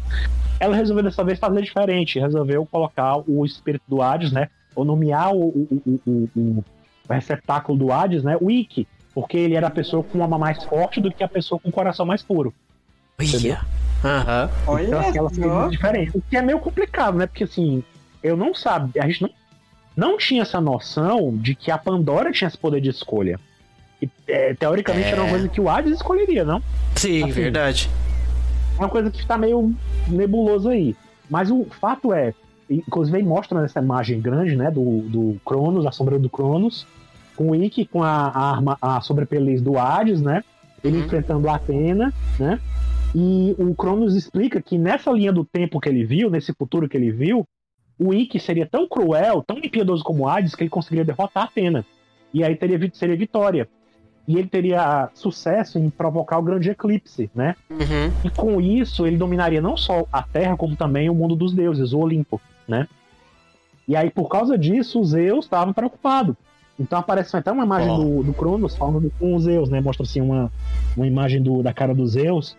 [0.61, 4.49] ela resolveu dessa vez fazer diferente, resolveu colocar o espírito do Hades, né?
[4.77, 6.01] Ou nomear o, o, o,
[6.37, 6.64] o-
[7.09, 8.37] o receptáculo do Hades, né?
[8.40, 11.29] O Ikki, porque ele era a pessoa com uma alma mais forte do que a
[11.29, 12.53] pessoa com o coração mais puro.
[13.21, 13.53] Entendeu?
[13.53, 13.61] Ia.
[14.05, 14.51] Aham.
[14.67, 16.19] Olha Então, assim, ela fez diferença.
[16.19, 17.27] O que é meio complicado, né?
[17.27, 17.83] Porque assim,
[18.23, 19.31] eu não sabia, a gente não,
[19.96, 23.38] não tinha essa noção de que a Pandora tinha esse poder de escolha.
[24.02, 25.12] E, é, teoricamente É.
[25.12, 26.61] era uma coisa que o Hades escolheria, não?
[26.96, 27.88] Sim, Assim, verdade.
[28.76, 29.72] É uma coisa que tá meio
[30.09, 30.96] nebuloso aí.
[31.30, 32.35] Mas o fato é,
[32.68, 36.87] inclusive aí mostra nessa imagem grande, né, do, do Cronos, a sombra do Cronos,
[37.37, 40.42] com o Ikki com a, a arma, a sobrepelez do Hades, né?
[40.83, 41.04] Ele Uhum.
[41.04, 42.61] enfrentando a Atena, né?
[43.14, 46.96] E o Cronos explica que nessa linha do tempo que ele viu, nesse futuro que
[46.96, 47.46] ele viu,
[47.98, 51.46] o Ikki seria tão cruel, tão impiedoso como o Hades, que ele conseguiria derrotar a
[51.46, 51.85] Atena.
[52.33, 53.68] E aí teria, seria vitória.
[54.26, 57.54] E ele teria sucesso em provocar o grande eclipse, né?
[57.70, 58.12] Uhum.
[58.24, 61.92] E com isso, ele dominaria não só a Terra, como também o mundo dos deuses,
[61.92, 62.88] o Olimpo, né?
[63.87, 66.35] E aí, por causa disso, o Zeus estava preocupado.
[66.80, 67.98] Então aparece até uma imagem Ó.
[67.98, 69.80] do, do Cronos falando com o Zeus, né?
[69.80, 70.50] Mostra assim uma,
[70.96, 72.57] uma imagem do, da cara do Zeus.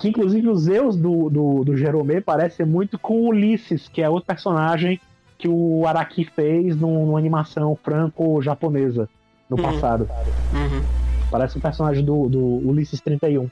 [0.00, 4.08] Que inclusive o Zeus do, do, do Jeromê parece muito com o Ulisses, que é
[4.08, 4.98] outro personagem
[5.38, 9.08] que o Araki fez num- numa animação franco-japonesa
[9.48, 9.62] no Uhum.
[9.62, 10.08] passado.
[10.52, 10.82] Uhum.
[11.30, 13.48] Parece o personagem do, do Ulisses 31.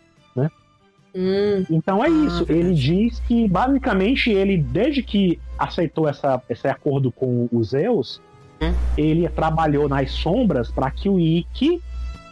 [1.14, 2.44] Hum, Então é Ah, isso.
[2.48, 8.20] Ele diz que basicamente ele, desde que aceitou essa, esse acordo com os Zeus,
[8.60, 8.72] Hum.
[8.96, 11.80] ele trabalhou nas sombras para que o Ikki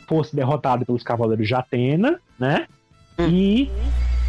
[0.06, 2.66] fosse derrotado pelos Cavaleiros de Atena, né?
[3.18, 3.28] Hum.
[3.28, 3.70] E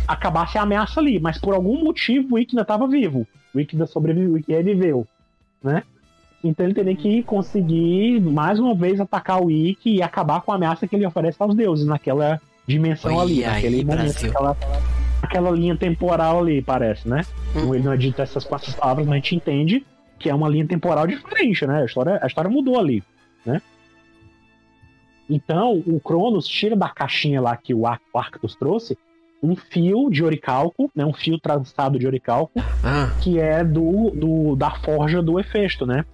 [0.07, 1.19] acabasse a ameaça ali.
[1.19, 3.27] Mas por algum motivo o ainda estava vivo.
[3.53, 5.07] O ainda sobreviveu, o reviveu,
[5.63, 5.83] né?
[6.43, 10.55] Então ele teria que conseguir mais uma vez atacar o Ikki e acabar com a
[10.55, 14.57] ameaça que ele oferece aos deuses naquela dimensão Oi, ali, aí, naquele momento, aquela,
[15.21, 17.21] aquela linha temporal ali, parece, né?
[17.55, 17.73] Hum.
[17.73, 19.85] Ele não é dito essas quatro palavras, mas a gente entende
[20.19, 21.81] que é uma linha temporal diferente, né?
[21.81, 23.03] A história, a história mudou ali,
[23.45, 23.61] né?
[25.29, 28.97] Então, o Cronos tira da caixinha lá que o Ar- o Arctus trouxe
[29.43, 31.05] um fio de oricalco, né?
[31.05, 36.05] Um fio trançado de oricalco, Ah, que é do, do da forja do Hefesto, né?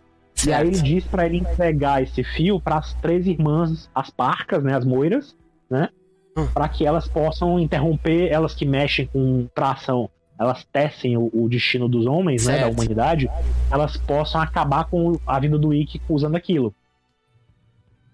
[0.46, 0.86] E aí ele certo.
[0.88, 5.36] diz pra ele entregar esse fio para as três irmãs, as parcas, né, as moiras,
[5.70, 5.90] né?
[6.36, 6.48] Hum.
[6.48, 11.88] Para que elas possam interromper, elas que mexem com tração, elas tecem o, o destino
[11.88, 12.74] dos homens, né, da Certo.
[12.74, 13.30] humanidade,
[13.72, 16.74] elas possam acabar com a vida do Ikki usando aquilo,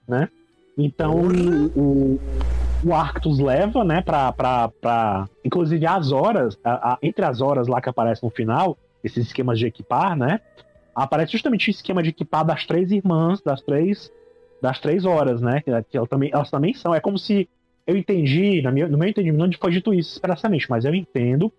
[0.08, 0.30] né?
[0.86, 2.20] Então o, o,
[2.86, 7.68] o Arctus leva, né, pra, pra, pra inclusive as horas, a- a- entre as horas
[7.68, 10.39] lá que aparece no final, esses esquemas de equipar, né?
[10.96, 14.12] aparece justamente o esquema de equipar das três irmãs, das três,
[14.62, 15.62] das três horas, né?
[15.62, 16.94] Que, que elas, também, elas também são.
[16.94, 17.48] É como se
[17.88, 21.54] eu entendi, na minha, no meu entendimento, não foi dito isso expressamente, mas eu entendo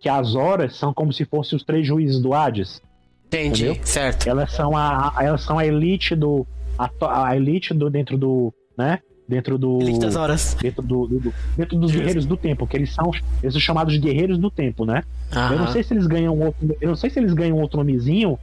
[0.00, 2.80] que as horas são como se fossem os três juízes do Hades.
[3.26, 3.84] Entendi, entendeu?
[3.86, 4.26] certo.
[4.28, 6.46] Elas são a, a- elas são a elite do
[6.78, 6.88] a,
[7.28, 8.98] a elite do dentro do, né?
[9.28, 10.56] Dentro do Elite das horas.
[10.60, 13.10] dentro do, do- do- dentro dos guerreiros do tempo, que eles são
[13.42, 15.02] eles são chamados de guerreiros do tempo, né?
[15.32, 15.72] Eu não Aham.
[15.72, 18.38] sei se eles ganham outro, eu não sei se eles ganham outro nomezinho.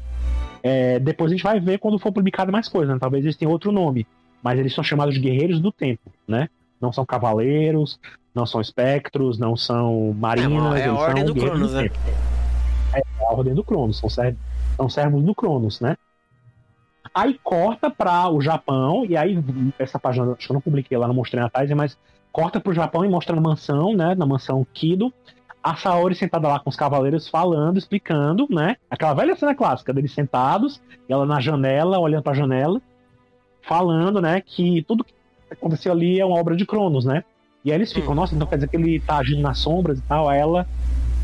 [0.62, 2.98] é, depois a gente vai ver quando for publicado mais coisa, né?
[3.00, 4.06] Talvez eles tenham outro nome,
[4.42, 6.50] mas eles são chamados de guerreiros do tempo, né?
[6.82, 7.98] Não são cavaleiros,
[8.36, 11.84] não são espectros, não são marinas, É a eles ordem são do Cronos, né?
[11.84, 11.96] tempo.
[12.94, 14.36] É a ordem do Cronos, são, ser,
[14.76, 15.96] são servos do Cronos, né?
[17.14, 19.38] Aí corta para o Japão, e aí
[19.78, 21.98] essa página, acho que eu não publiquei lá, não mostrei na Tizer, mas
[22.32, 24.16] corta pro Japão e mostra na mansão, né?
[24.16, 25.14] Na mansão Kido,
[25.64, 28.78] a Saori sentada lá com os cavaleiros falando, explicando, né?
[28.90, 32.82] Aquela velha cena clássica deles sentados, e ela na janela, olhando pra janela,
[33.62, 34.42] falando, né?
[34.42, 35.14] Que tudo que
[35.52, 37.24] aconteceu ali é uma obra de Cronos, né?
[37.64, 40.02] E aí eles ficam, nossa, então quer dizer que ele tá agindo nas sombras e
[40.02, 40.28] tal.
[40.28, 40.68] Aí ela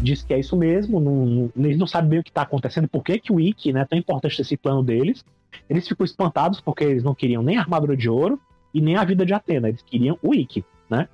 [0.02, 3.04] diz que é isso mesmo, não- eles não sabem bem o que tá acontecendo, por
[3.04, 5.26] que, que o Ikki, né, é tão importante esse plano deles.
[5.70, 8.40] Eles ficam espantados porque eles não queriam nem a armadura de ouro
[8.74, 11.08] e nem a vida de Atena, eles queriam o Ikki, né?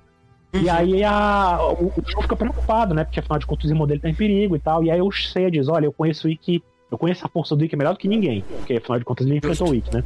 [0.52, 0.72] E Uhum.
[0.72, 3.04] aí a, o, o João fica preocupado, né?
[3.04, 4.82] Porque afinal de contas o irmão dele tá em perigo e tal.
[4.82, 7.64] E aí o Seiya diz: Olha, eu conheço o Ikki, eu conheço a força do
[7.64, 8.42] Ikki melhor do que ninguém.
[8.58, 10.02] Porque afinal de contas ele enfrentou o Ikki, né?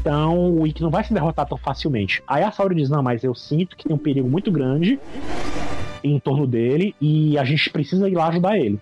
[0.00, 2.22] Então o Ikki não vai se derrotar tão facilmente.
[2.26, 4.98] Aí a Saori diz: Não, mas eu sinto que tem um perigo muito grande
[6.02, 8.80] em torno dele e a gente precisa ir lá ajudar ele.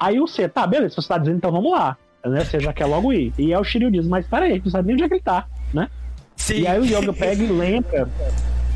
[0.00, 1.96] Aí o Seiya, tá, beleza, se você tá dizendo, então vamos lá.
[2.24, 2.44] Né?
[2.44, 3.32] Você já quer logo ir.
[3.38, 5.46] E aí o Shiryu diz: Mas peraí, não sabe nem onde é que ele tá,
[5.72, 5.88] né?
[6.36, 6.60] Sim.
[6.60, 8.08] E aí o Yoga pega e lembra.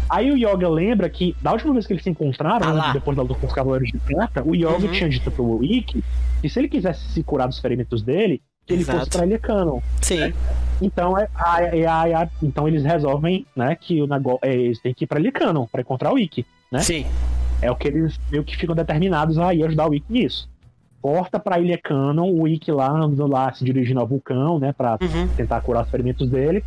[0.09, 3.17] Aí o Yoga lembra que da última vez que eles se encontraram, Ah né, depois
[3.17, 4.93] da luta com os Cavaleiros de Prata, o Yoga Uhum.
[4.93, 6.03] tinha dito pro Ikki
[6.41, 8.99] que se ele quisesse se curar dos ferimentos dele, que ele Exato.
[9.01, 9.81] fosse pra Ilha Canon.
[10.01, 10.33] Sim.
[10.81, 15.05] Então, é, a- a- então eles resolvem, né, que o negócio, é, eles têm que
[15.05, 16.47] ir pra Ilha Canon pra encontrar o Ikki.
[16.71, 16.79] né?
[16.81, 17.05] Sim.
[17.61, 20.49] É o que eles meio que ficam determinados a ir ajudar o Ikki nisso.
[21.09, 24.99] Porta pra Ilha Canon, o Ikki lá andando lá se dirigindo ao vulcão, né, pra
[25.01, 25.27] Uhum.
[25.29, 26.63] tentar curar os ferimentos dele.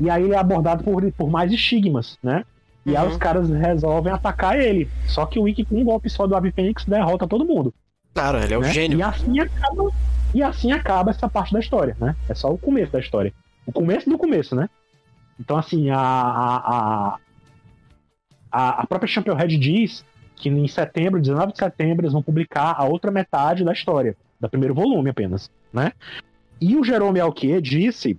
[0.00, 2.44] E aí ele é abordado por, por mais estigmas, né?
[2.86, 3.10] E aí Uhum.
[3.10, 4.88] os caras resolvem atacar ele.
[5.06, 7.74] Só que o Ikki, com um golpe só do Ave Fênix, derrota todo mundo.
[8.14, 8.72] Claro, ele é o né?
[8.72, 8.98] gênio.
[8.98, 9.90] E assim acaba.
[10.32, 12.16] E assim acaba essa parte da história, né?
[12.26, 13.34] É só o começo da história.
[13.66, 14.66] O começo do começo, né?
[15.38, 15.98] Então, assim, a.
[15.98, 17.16] A, a,
[18.50, 20.02] a, a própria Championhead diz
[20.36, 24.48] que em setembro, 19 de setembro, eles vão publicar a outra metade da história, do
[24.48, 25.92] primeiro volume apenas, né?
[26.60, 28.18] E o Jerome Alquier disse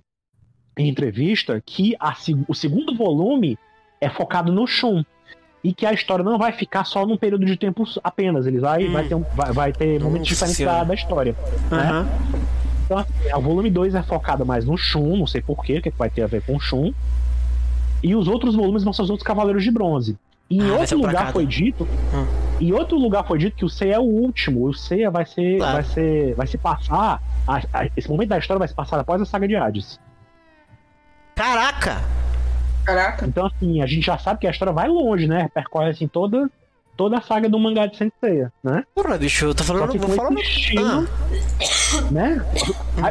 [0.78, 2.14] em entrevista que a
[2.48, 3.58] o segundo volume
[4.00, 5.02] é focado no Shun.
[5.64, 8.46] E que a história não vai ficar só num período de tempo apenas.
[8.46, 8.92] Ele vai, Hum.
[8.92, 11.34] vai ter, um- vai, vai ter momentos Nossa diferentes da, da história.
[11.70, 11.78] né?
[11.78, 12.08] Aham.
[12.84, 15.88] Então, assim, o volume 2 é focado mais no Shun, não sei porquê, o que,
[15.88, 16.92] é que vai ter a ver com o Shun.
[18.00, 20.16] E os outros volumes vão ser os outros Cavaleiros de Bronze.
[20.50, 21.32] Em Ah, outro lugar cada.
[21.32, 21.84] foi dito.
[22.14, 22.26] Hum.
[22.60, 24.66] Em outro lugar foi dito que o Seiya é o último.
[24.66, 25.58] O Seiya vai ser.
[25.58, 25.72] Claro.
[25.74, 26.34] Vai ser.
[26.34, 27.20] Vai se passar.
[27.48, 30.00] a- a- esse momento da história vai se passar após a saga de Hades.
[31.34, 32.00] Caraca!
[32.84, 33.26] Caraca.
[33.26, 35.48] Então, assim, a gente já sabe que a história vai longe, né?
[35.52, 36.48] Percorre assim toda,
[36.96, 38.84] toda a saga do mangá de Senseiya, né?
[38.94, 39.90] Porra, bicho, eu tô falando.
[39.90, 40.32] que Vou falar.
[40.34, 41.08] esse estilo,
[42.10, 42.44] né?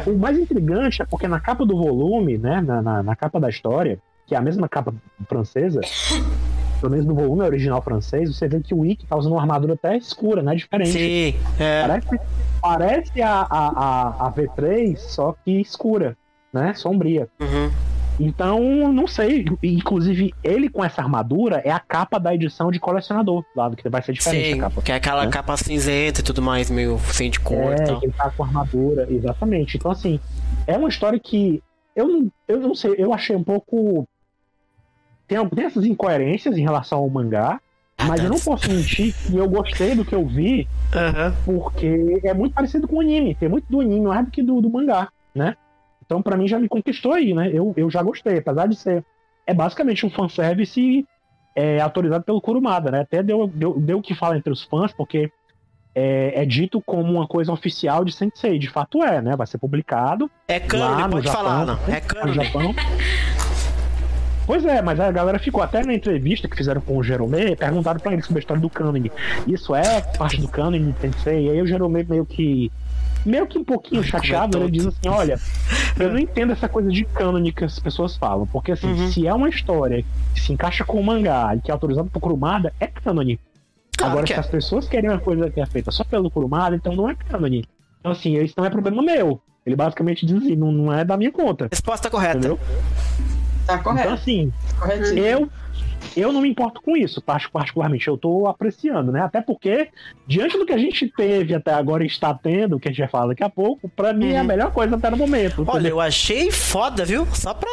[0.06, 2.60] O mais intrigante é porque na capa do volume, né?
[2.60, 4.92] Na, na, na capa da história, que é a mesma capa
[5.28, 5.80] francesa,
[6.80, 9.74] pelo menos no volume original francês, você vê que o Ikki tá usando uma armadura
[9.74, 10.54] até escura, né?
[10.54, 10.90] Diferente.
[10.90, 11.34] Sim.
[11.58, 11.82] É.
[11.86, 12.20] Parece,
[12.60, 16.16] parece a, a, a, a V3, só que escura,
[16.52, 16.74] né?
[16.74, 17.28] Sombria.
[17.40, 17.70] Uhum.
[18.18, 19.44] Então, não sei.
[19.62, 24.00] Inclusive, ele com essa armadura é a capa da edição de colecionador, lá que vai
[24.02, 24.82] ser diferente Sim, a capa.
[24.82, 25.30] que é aquela né?
[25.30, 28.00] capa cinzenta e tudo mais, meio sem de cor e É, tal.
[28.00, 29.76] que ele tá com armadura, exatamente.
[29.76, 30.18] Então, assim,
[30.66, 31.62] é uma história que
[31.94, 34.08] eu, eu não sei, eu achei um pouco.
[35.28, 37.60] Tem, tem essas incoerências em relação ao mangá,
[38.06, 41.34] mas eu não posso mentir que eu gostei do que eu vi, Aham.
[41.44, 43.34] porque é muito parecido com o anime.
[43.34, 45.56] Tem muito do anime mais do que do, do mangá, né?
[46.04, 47.50] Então, pra mim, já me conquistou aí, né?
[47.52, 49.04] Eu, eu já gostei, apesar de ser.
[49.46, 51.04] É basicamente um fanservice
[51.54, 53.00] é, autorizado pelo Kurumada, né?
[53.00, 55.30] Até deu, deu, deu o que fala entre os fãs, porque
[55.94, 58.58] é, é dito como uma coisa oficial de Sensei.
[58.58, 59.34] De fato é, né?
[59.34, 61.74] Vai ser publicado É lá cânone, no pode Japão, falar, não.
[61.74, 61.80] né?
[61.88, 62.44] É no cânone.
[62.44, 62.74] Japão.
[64.46, 67.98] Pois é, mas a galera ficou até na entrevista que fizeram com o Jerome, perguntaram
[67.98, 69.10] pra ele sobre a história do cânone.
[69.46, 71.46] Isso é parte do cânone de Sensei?
[71.46, 72.70] E aí o Jerome meio que
[73.24, 75.36] meio que um pouquinho chateado, ele diz assim, olha,
[75.98, 79.08] eu não entendo essa coisa de cânone que as pessoas falam, porque assim, Uhum.
[79.10, 82.20] se é uma história que se encaixa com o mangá e que é autorizado por
[82.20, 83.40] Kurumada, é cânone.
[83.98, 84.38] Claro Agora, se é.
[84.38, 87.64] as pessoas querem uma coisa que é feita só pelo Kurumada, então não é cânone.
[87.98, 89.40] Então assim, isso não é problema meu.
[89.66, 92.38] Ele basicamente diz assim, não, não é da minha conta, Resposta correta.
[92.38, 92.60] entendeu?
[93.66, 94.12] Tá Então correto.
[94.12, 95.24] assim, Corretinho.
[95.24, 95.48] eu
[96.14, 98.06] eu não me importo com isso, par- particularmente.
[98.08, 99.20] Eu tô apreciando, né?
[99.20, 99.88] Até porque,
[100.26, 103.08] diante do que a gente teve até agora e está tendo, que a gente vai
[103.08, 104.46] falar daqui a pouco, pra mim é a Uhum.
[104.46, 105.62] melhor coisa até no momento.
[105.66, 105.90] Olha, entendeu?
[105.96, 107.26] eu achei foda, viu?
[107.34, 107.68] Só pra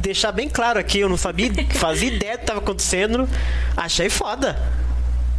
[0.00, 3.28] deixar bem claro aqui, eu não sabia, fazia ideia do que tava acontecendo.
[3.76, 4.56] Achei foda.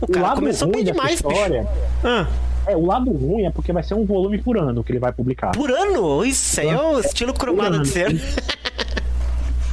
[0.02, 1.74] O o cara lado começou ruim bem demais, história, bicho.
[2.04, 2.28] Ah,
[2.68, 5.12] é, o lado ruim é porque vai ser um volume por ano que ele vai
[5.14, 5.52] publicar.
[5.52, 6.26] por ano?
[6.26, 8.20] Isso aí é o estilo cromado de ser.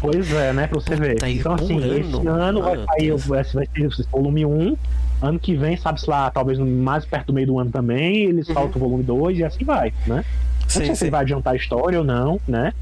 [0.01, 0.67] Pois é, né?
[0.67, 1.15] Pra você ver.
[1.15, 1.99] Puta, e então, assim, ano?
[1.99, 4.77] esse ano vai sair vai vai ser esse volume 1.
[5.21, 8.79] Ano que vem, sabe-se lá, talvez mais perto do meio do ano também, ele solta
[8.79, 10.25] o volume 2 e assim vai, né?
[10.63, 12.73] Não sei Sim, se vai adiantar a história ou não, né?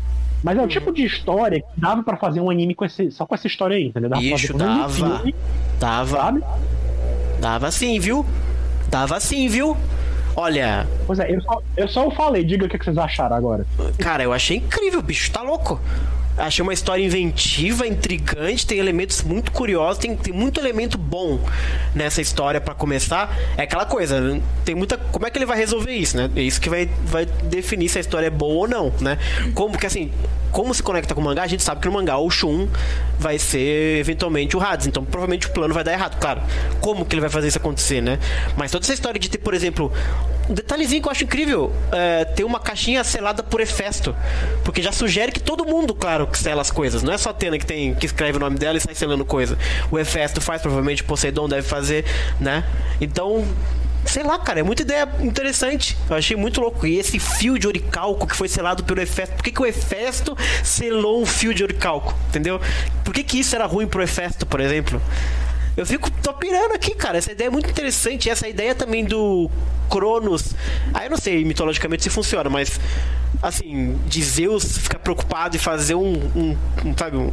[0.42, 3.24] Mas é o tipo de história que dava pra fazer um anime com esse, só
[3.24, 4.10] com essa história aí, entendeu?
[4.10, 4.90] Dava pra Bicho, fazer um dava.
[4.90, 5.34] filme,
[5.80, 6.42] Dava, sabe?
[7.40, 8.26] dava sim, viu?
[8.90, 9.74] Dava sim, viu?
[10.36, 13.64] Olha, Pois é, eu só, eu só falei, diga o que que vocês acharam agora.
[13.98, 15.80] Cara, eu achei incrível, bicho, tá louco.
[16.36, 21.40] Achei uma história inventiva, intrigante, tem elementos muito curiosos, tem, tem muito elemento bom
[21.94, 23.34] nessa história pra começar.
[23.56, 24.98] É aquela coisa, tem muita.
[24.98, 26.30] Como é que ele vai resolver isso, né?
[26.36, 29.18] É isso que vai, vai definir se a história é boa ou não, né?
[29.54, 30.12] Como que assim,
[30.52, 32.68] como se conecta com o mangá, a gente sabe que no mangá o Shun
[33.18, 36.42] vai ser eventualmente o Hades, então provavelmente o plano vai dar errado, claro.
[36.80, 38.18] Como que ele vai fazer isso acontecer, né?
[38.56, 39.92] Mas toda essa história de ter, por exemplo,
[40.48, 44.14] um detalhezinho que eu acho incrível, é, ter uma caixinha selada por Hefesto,
[44.64, 47.34] porque já sugere que todo mundo, claro, que sela as coisas, não é só a
[47.34, 49.58] Tena que tem que escreve o nome dela e sai selando coisa.
[49.90, 52.04] O Hefesto faz, provavelmente o Poseidon deve fazer,
[52.40, 52.64] né?
[53.00, 53.44] Então,
[54.06, 55.96] Sei lá, cara, é muita ideia interessante.
[56.08, 56.86] Eu achei muito louco.
[56.86, 59.34] E esse fio de oricalco que foi selado pelo Hefesto.
[59.34, 62.14] Por que, que o Hefesto selou um fio de oricalco?
[62.28, 62.60] Entendeu?
[63.04, 65.00] Por que, que isso era ruim pro Hefesto, por exemplo?
[65.76, 67.18] Eu fico tô pirando aqui, cara.
[67.18, 68.30] Essa ideia é muito interessante.
[68.30, 69.50] Essa ideia também do
[69.90, 70.54] Cronos.
[70.94, 72.80] Aí eu não sei mitologicamente se funciona, mas
[73.42, 77.30] assim, de Zeus ficar preocupado e fazer um, um, um, sabe, um,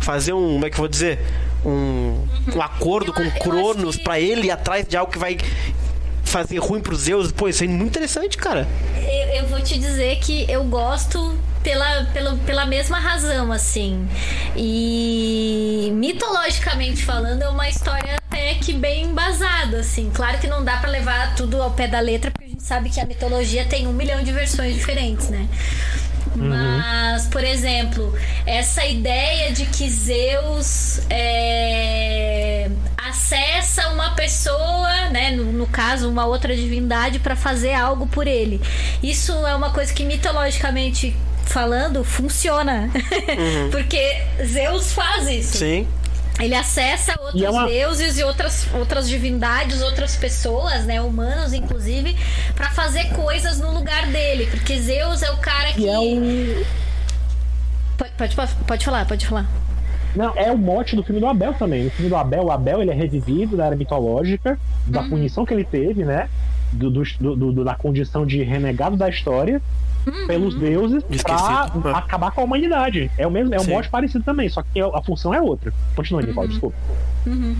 [0.00, 1.18] fazer um, como é que eu vou dizer?
[1.64, 5.36] Um, um acordo Eu- com Cronos que- pra ele ir atrás de algo que vai
[6.30, 7.32] fazer ruim pros Zeus.
[7.32, 8.66] Pô, isso é muito interessante, cara.
[8.96, 14.08] Eu, eu vou te dizer que eu gosto pela, pela, pela mesma razão, assim.
[14.56, 20.10] E mitologicamente falando, é uma história até que bem embasada, assim.
[20.14, 22.90] Claro que não dá pra levar tudo ao pé da letra, porque a gente sabe
[22.90, 25.48] que a mitologia tem um milhão de versões diferentes, né?
[26.36, 28.14] Mas, por exemplo,
[28.46, 32.70] essa ideia de que Zeus é,
[33.08, 38.60] acessa uma pessoa, né, no, no caso, uma outra divindade, para fazer algo por ele.
[39.02, 42.88] Isso é uma coisa que mitologicamente falando funciona.
[43.70, 45.58] Porque Zeus faz isso.
[45.58, 45.86] Sim.
[46.40, 52.16] Ele acessa outros é uma- deuses e outras, outras divindades, outras pessoas, né, humanos inclusive,
[52.54, 56.64] pra fazer coisas no lugar dele, porque Zeus é o cara que E é o.
[57.96, 59.46] pode, pode, pode falar, pode falar.
[60.16, 61.84] Não, é o mote do filme do Abel também.
[61.84, 65.10] No filme do Abel, o Abel ele é revivido da era mitológica, da Uhum.
[65.10, 66.28] punição que ele teve, né?
[66.72, 69.60] Do, do- do- da condição de renegado da história.
[70.26, 71.88] Pelos deuses pra Esquecido.
[71.88, 73.10] acabar com a humanidade.
[73.18, 73.70] É o mesmo, é um Sim.
[73.70, 75.72] mote parecido também, só que a, a função é outra.
[75.94, 76.50] Continua, Nicole, Uhum.
[76.52, 76.76] desculpa.
[77.26, 77.56] Uhum.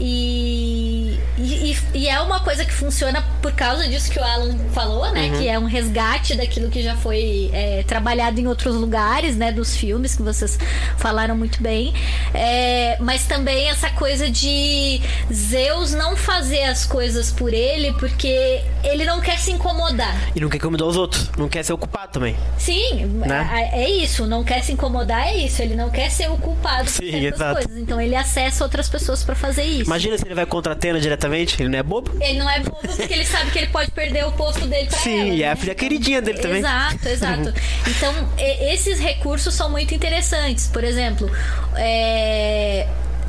[0.00, 5.10] E, e, e, é uma coisa que funciona por causa disso que o Alan falou,
[5.12, 5.28] né?
[5.28, 5.38] Uhum.
[5.38, 9.52] Que é um resgate daquilo que já foi é, trabalhado em outros lugares, né?
[9.52, 10.58] Dos filmes que vocês
[10.96, 11.92] falaram muito bem.
[12.32, 15.00] É, mas também essa coisa de
[15.32, 20.16] Zeus não fazer as coisas por ele porque ele não quer se incomodar.
[20.34, 22.34] E não quer incomodar os outros, não quer ser o culpado também.
[22.56, 23.70] Sim, né?
[23.72, 24.26] é, é isso.
[24.26, 25.60] Não quer se incomodar, é isso.
[25.60, 27.76] Ele não quer ser o culpado Sim, por certas coisas.
[27.76, 29.84] Então ele acessa outras pessoas pessoas para fazer isso.
[29.84, 32.12] Imagina se ele vai contra a Atena diretamente, ele não é bobo?
[32.20, 34.98] Ele não é bobo porque ele sabe que ele pode perder o posto dele pra
[34.98, 35.30] Sim, ela.
[35.30, 36.58] Sim, é a filha queridinha dele também.
[36.58, 37.54] Exato, exato.
[37.86, 40.68] então, esses recursos são muito interessantes.
[40.68, 41.30] Por exemplo,
[41.76, 42.86] é...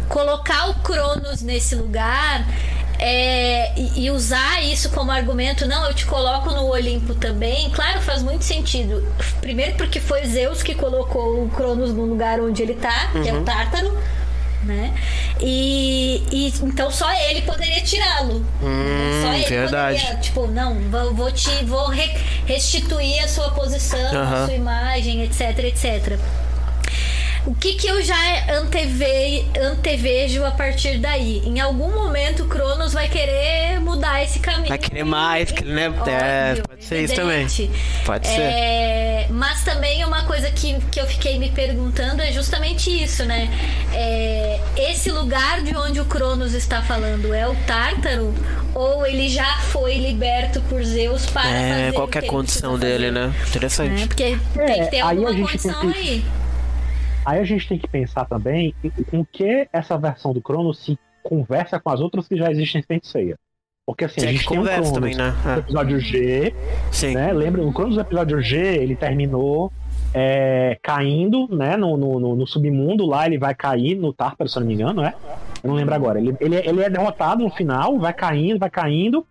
[0.07, 2.45] colocar o Cronos nesse lugar
[2.99, 8.21] é, e, usar isso como argumento, não, eu te coloco no Olimpo também, claro, faz
[8.21, 9.05] muito sentido.
[9.41, 13.23] Primeiro porque foi Zeus que colocou o Cronos no lugar onde ele tá, uhum.
[13.23, 13.43] que é o uhum.
[13.43, 13.97] Tártaro
[14.63, 14.93] né?
[15.39, 18.45] E, e então só ele poderia tirá-lo.
[18.61, 19.99] Hum, só ele verdade.
[19.99, 20.75] poderia, tipo, não,
[21.13, 21.91] vou te vou
[22.45, 24.43] restituir a sua posição, uhum.
[24.43, 26.19] a sua imagem, etc, etc.
[27.45, 28.15] O que, que eu já
[28.57, 31.41] anteve, antevejo a partir daí?
[31.45, 32.47] Em algum momento o
[32.83, 34.67] Cronos vai querer mudar esse caminho.
[34.67, 35.89] Vai querer mais, né?
[35.89, 37.47] Óbvio, é, pode ser isso também.
[38.05, 38.41] Pode ser.
[38.41, 43.49] É, mas também uma coisa que, que eu fiquei me perguntando é justamente isso, né?
[43.93, 48.33] É, esse lugar de onde o Cronos está falando é o Tártaro?
[48.75, 53.11] Ou ele já foi liberto por Zeus para é, fazer qual é a condição dele,
[53.11, 53.33] né?
[53.47, 54.03] Interessante.
[54.03, 56.25] É, porque tem que ter é, alguma condição aí.
[57.25, 58.75] Aí a gente tem que pensar também
[59.09, 62.83] com que essa versão do Cronos se conversa com as outras que já existem em
[62.83, 63.37] Feiticeia.
[63.85, 65.33] Porque assim, a gente tem um Cronos também, né?
[65.45, 65.59] é.
[65.59, 66.53] episódio G,
[66.91, 67.15] Sim.
[67.15, 67.33] né?
[67.33, 69.73] Lembra, o Cronos do episódio G, ele terminou
[70.13, 74.61] é, caindo, né, no, no, no, submundo lá, ele vai cair no Tártaro, se eu
[74.61, 75.13] não me engano, né?
[75.61, 76.19] Eu não lembro agora.
[76.19, 79.25] Ele, ele, ele é derrotado no final, vai caindo, vai caindo,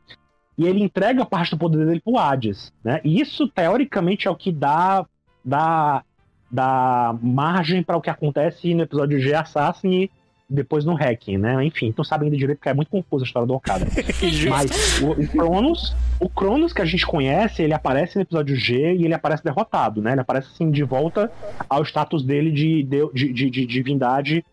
[0.58, 3.00] e ele entrega parte do poder dele pro Hades, né?
[3.04, 5.06] E isso, teoricamente, é o que dá,
[5.42, 6.04] dá
[6.52, 10.10] dá margem para o que acontece no episódio G Assassin e
[10.52, 11.64] depois no Hacking, né?
[11.64, 13.86] Enfim, então sabem ainda direito porque é muito confusa a história do Okada.
[14.48, 18.94] Mas o, o, Cronos, o Cronos que a gente conhece, ele aparece no episódio G
[18.94, 20.12] e ele aparece derrotado, né?
[20.12, 21.32] Ele aparece assim de volta
[21.68, 24.44] ao status dele de, de, de, de divindade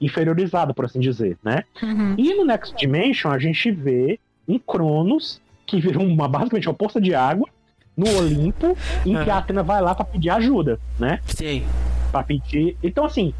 [0.00, 1.64] inferiorizada, por assim dizer, né?
[1.82, 2.14] Uhum.
[2.16, 7.00] E no Next Dimension a gente vê um Cronos que virou uma, basicamente uma poça
[7.00, 7.48] de água
[7.96, 11.18] no Olimpo, em que a Atena vai lá para pedir ajuda, né?
[11.26, 11.64] Sim.
[12.12, 12.76] Pra pedir.
[12.80, 13.34] Então, assim,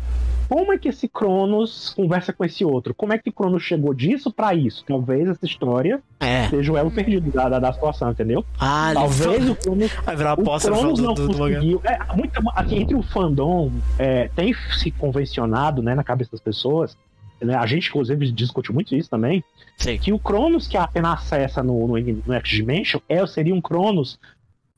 [0.48, 2.94] como é que esse Cronos conversa com esse outro?
[2.94, 4.84] Como é que o Cronos chegou disso para isso?
[4.86, 6.48] Talvez essa história é.
[6.48, 8.44] seja o elo perdido da, da, da situação, entendeu?
[8.58, 11.78] Ah, Talvez o Cronos, Vai virar o Cronos não do, conseguiu.
[11.80, 16.40] Do é, muito, assim, entre o fandom, é, tem se convencionado né, na cabeça das
[16.40, 16.96] pessoas,
[17.40, 19.44] né, a gente, inclusive, discute muito isso também,
[19.76, 19.98] Sim.
[19.98, 24.18] que o Cronos que a Atena acessa no, no, no X-Dimension é, seria um Cronos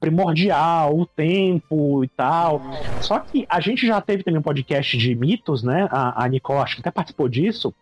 [0.00, 2.62] primordial, o tempo e tal.
[3.00, 5.86] Só que a gente já teve também um podcast de mitos, né?
[5.90, 7.72] A, a Nicole acho que até participou disso,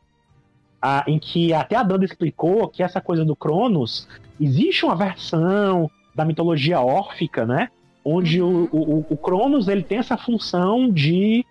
[0.83, 4.09] a, em que até a Danda explicou que essa coisa do Cronos,
[4.41, 7.69] existe uma versão da mitologia órfica, né?
[8.05, 11.45] Onde o, o, o Cronos ele tem essa função de.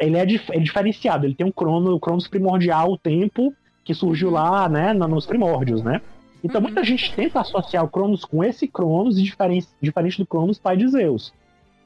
[0.00, 3.52] Ele é, dif, é diferenciado, ele tem um Crono, o Cronos primordial, o tempo
[3.84, 6.00] que surgiu lá, né, nos primórdios, né?
[6.42, 6.66] Então uhum.
[6.66, 10.88] muita gente tenta associar o Cronos com esse Cronos diferente, diferente do Cronos pai de
[10.88, 11.32] Zeus.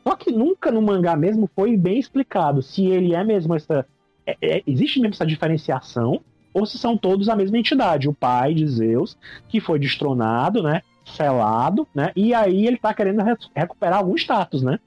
[0.07, 3.85] Só que nunca no mangá mesmo foi bem explicado se ele é mesmo essa.
[4.25, 6.21] É, é, existe mesmo essa diferenciação,
[6.55, 9.17] ou se são todos a mesma entidade, o pai de Zeus,
[9.49, 10.83] que foi destronado, né?
[11.05, 12.13] Selado, né?
[12.17, 13.23] E aí ele tá querendo
[13.55, 14.79] recuperar algum status, né?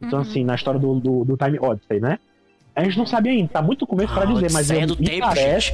[0.00, 0.24] Então, uhum.
[0.24, 2.18] assim, na história do, do, do Time Odyssey, né?
[2.78, 5.72] A gente não sabe ainda, tá muito começo para dizer, mas eu, me tempo, parece,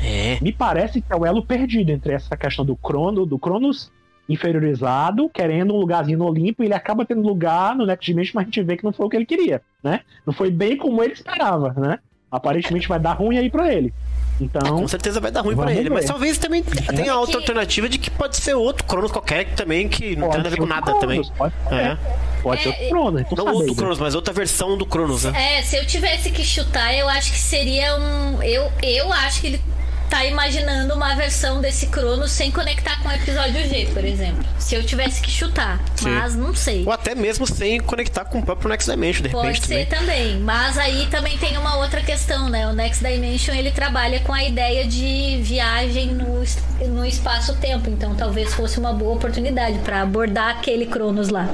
[0.00, 0.38] é.
[0.40, 3.90] me parece que é o elo perdido entre essa questão do Crono, do Cronos
[4.28, 8.42] inferiorizado, querendo um lugarzinho no Olimpo, e ele acaba tendo lugar no Next Dimension, mas
[8.42, 10.02] a gente vê que não foi o que ele queria, né?
[10.24, 11.98] Não foi bem como ele esperava, né?
[12.30, 13.92] Aparentemente vai dar ruim aí para ele.
[14.40, 15.90] Então, com certeza vai dar ruim para ele, ver.
[15.90, 16.92] mas talvez também é.
[16.92, 20.48] tenha outra alternativa de que pode ser outro Cronos qualquer também que não tem nada
[20.48, 21.22] a ver com nada Cronos, também.
[21.36, 21.74] Pode ser.
[21.74, 21.98] É.
[22.42, 23.22] Pode ser outro Cronos.
[23.32, 25.58] Então não outro Cronos, mas outra versão do Cronos, né?
[25.58, 28.42] É, se eu tivesse que chutar, eu acho que seria um.
[28.42, 29.60] Eu, eu acho que ele
[30.08, 34.44] tá imaginando uma versão desse Cronos sem conectar com o episódio G, por exemplo.
[34.58, 36.10] Se eu tivesse que chutar, Sim.
[36.10, 36.84] mas não sei.
[36.86, 39.60] Ou até mesmo sem conectar com o próprio Next Dimension, de Pode repente.
[39.60, 40.08] Pode ser também.
[40.08, 40.40] também.
[40.40, 42.66] Mas aí também tem uma outra questão, né?
[42.66, 46.42] O Next Dimension ele trabalha com a ideia de viagem no,
[46.88, 47.90] no espaço-tempo.
[47.90, 51.48] Então talvez fosse uma boa oportunidade para abordar aquele Cronos lá.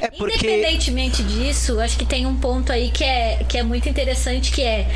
[0.00, 0.36] É porque...
[0.36, 4.62] Independentemente disso, acho que tem um ponto aí que é, que é muito interessante que
[4.62, 4.86] é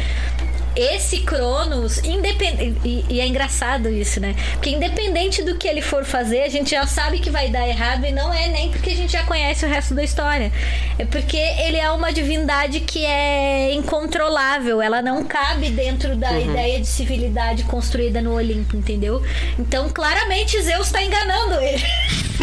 [0.77, 2.79] esse Cronos, independente.
[2.85, 4.35] E, e, é engraçado isso, né?
[4.53, 8.05] Porque independente do que ele for fazer, a gente já sabe que vai dar errado
[8.05, 10.53] e não é nem porque a gente já conhece o resto da história.
[10.99, 14.83] É porque ele é uma divindade que é incontrolável.
[14.83, 16.51] Ela não cabe dentro da uhum.
[16.51, 19.22] ideia de civilidade construída no Olimpo, entendeu?
[19.59, 21.83] Então, claramente, Zeus tá enganando ele.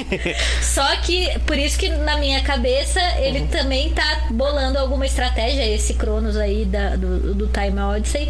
[0.61, 3.47] Só que, por isso que na minha cabeça, ele uhum.
[3.47, 8.22] também tá bolando alguma estratégia, esse Cronos aí da, do, do Time Odyssey,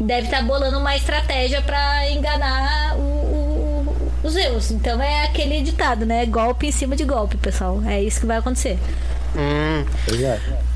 [0.00, 4.70] deve estar tá bolando uma estratégia para enganar o, o, o, Zeus.
[4.70, 6.26] Então é aquele ditado, né?
[6.26, 7.82] Golpe em cima de golpe, pessoal.
[7.86, 8.78] É isso que vai acontecer.
[9.36, 9.84] Hum.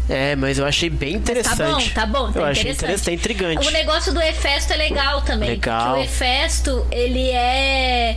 [0.08, 1.92] É, mas eu achei bem interessante.
[1.92, 2.32] Tá bom, tá bom.
[2.32, 3.66] Tá eu achei interessante, intrigante.
[3.66, 5.50] O negócio do Hefesto é legal também.
[5.50, 5.96] Legal.
[5.96, 8.16] o Hefesto, ele é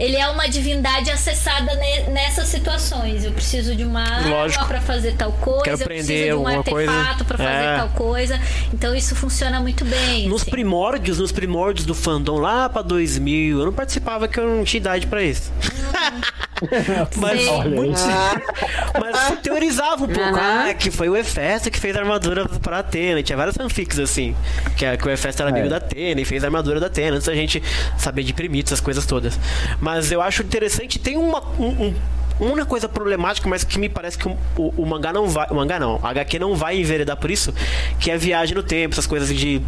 [0.00, 3.24] ele é uma divindade acessada ne, nessas situações.
[3.24, 7.24] Eu preciso de uma arma para fazer tal coisa, Quero eu preciso de um artefato
[7.24, 7.76] para fazer é.
[7.76, 8.40] tal coisa.
[8.72, 10.28] Então isso funciona muito bem.
[10.28, 10.50] Nos assim.
[10.50, 14.80] primórdios, nos primórdios do fandom lá para 2000, eu não participava que eu não tinha
[14.80, 15.52] idade para isso.
[17.16, 18.00] mas, muito,
[19.00, 22.78] mas se teorizava um pouco, ah, que foi o Hefesto que fez a armadura para
[22.78, 23.22] Atena.
[23.22, 24.36] Tinha várias fanfics assim,
[24.76, 25.70] que, que o Hefesto era amigo é.
[25.70, 27.62] da Atena e fez a armadura da Atena, antes da gente
[27.96, 29.38] saber de primitos, essas coisas todas.
[29.80, 31.94] Mas eu acho interessante, tem uma, um, um
[32.40, 35.46] uma coisa problemática, mas que me parece que o, o, o, mangá não vai.
[35.50, 37.52] O mangá não, a HQ não vai enveredar por isso,
[38.00, 39.60] que é viagem no tempo, essas coisas de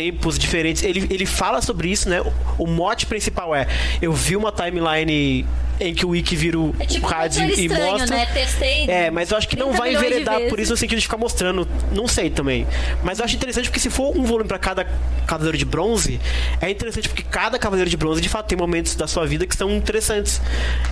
[0.00, 0.82] tempos diferentes.
[0.82, 2.22] Ele, ele fala sobre isso, né?
[2.22, 3.66] O, o mote principal é:
[4.00, 5.46] eu vi uma timeline
[5.78, 8.16] em que o Wiki vira o é tipo rádio e estranho, mostra.
[8.16, 8.26] Né?
[8.26, 11.18] Testei é, mas eu acho que não vai enveredar por isso no sentido de ficar
[11.18, 11.68] mostrando.
[11.92, 12.66] Não sei também.
[13.02, 14.86] Mas eu acho interessante porque se for um volume para cada
[15.26, 16.18] cavaleiro de bronze,
[16.62, 19.56] é interessante porque cada cavaleiro de bronze de fato tem momentos da sua vida que
[19.56, 20.40] são interessantes.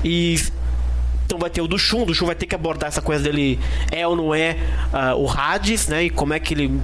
[0.04, 0.38] E
[1.24, 3.58] então vai ter o do Shun, do Shun vai ter que abordar essa coisa dele
[3.90, 4.56] é ou não é
[4.92, 6.04] uh, o Hades, né?
[6.04, 6.80] E como é que ele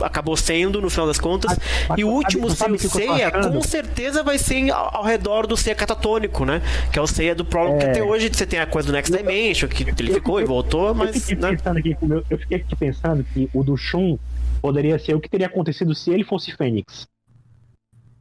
[0.00, 1.56] acabou sendo, no final das contas.
[1.56, 5.56] Mas, mas, e o último sabe, Seiya, com certeza vai ser ao, ao, redor do
[5.56, 6.62] Seiya catatônico, né?
[6.92, 7.78] Que é o Seiya do Prologue, é...
[7.78, 10.94] que até hoje você tem a coisa do Next Dimension, que ele ficou e voltou,
[10.94, 11.14] mas.
[11.14, 11.50] Eu fiquei, né?
[11.56, 11.96] pensando aqui,
[12.30, 14.18] eu fiquei aqui pensando que o do Shun
[14.60, 17.06] poderia ser o que teria acontecido se ele fosse Fênix.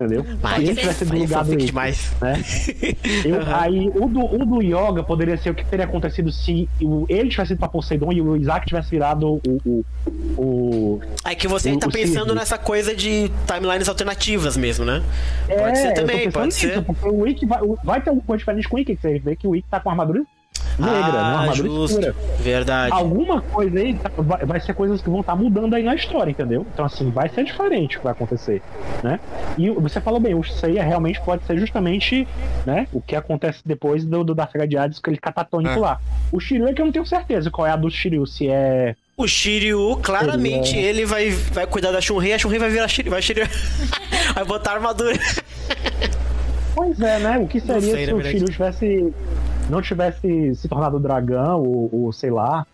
[0.06, 0.38] Entendeu?
[0.42, 2.14] Mas se ele tivesse desligado ele, demais.
[2.22, 2.44] Né?
[3.26, 3.56] Eu, uhum.
[3.56, 7.30] Aí o do, o do Yoga poderia ser o que teria acontecido se o, ele
[7.30, 9.62] tivesse ido pra Poseidon e o Isaac tivesse virado o.
[9.66, 9.86] o,
[10.38, 15.04] o aí que você o, tá pensando nessa coisa de timelines alternativas mesmo, né?
[15.48, 16.84] É, pode ser também, pode ser.
[16.84, 19.48] porque o Wick vai, vai ter alguma coisa diferente com o Wick, você vê que
[19.48, 20.24] o Wick tá com armadura
[20.78, 22.00] negra, ah, uma armadura justo.
[22.00, 22.16] escura.
[22.40, 22.94] Verdade.
[22.94, 25.96] Alguma coisa aí tá, vai, vai ser coisas que vão estar tá mudando aí na
[25.96, 26.66] história, entendeu?
[26.74, 28.62] Então, assim, vai ser diferente o que vai acontecer,
[29.04, 29.20] né?
[29.58, 32.28] E você falou bem, o Seiya realmente pode ser justamente,
[32.66, 35.80] né, o que acontece depois do, do da saga de Hades, aquele catatônico ah.
[35.80, 36.02] lá.
[36.32, 38.96] O Shiryu é que eu não tenho certeza qual é a do Shiryu, se é
[39.18, 40.90] o Shiryu, claramente, ele, é...
[40.90, 43.46] ele vai, vai cuidar da Shunrei, a Shunrei vai virar Shiryu, vai, Shiryu...
[44.36, 45.18] vai botar armadura.
[46.76, 47.38] Pois é, né?
[47.38, 49.14] O que seria sei, se o Shiryu tivesse
[49.70, 52.66] não tivesse se tornado dragão, ou, ou sei lá.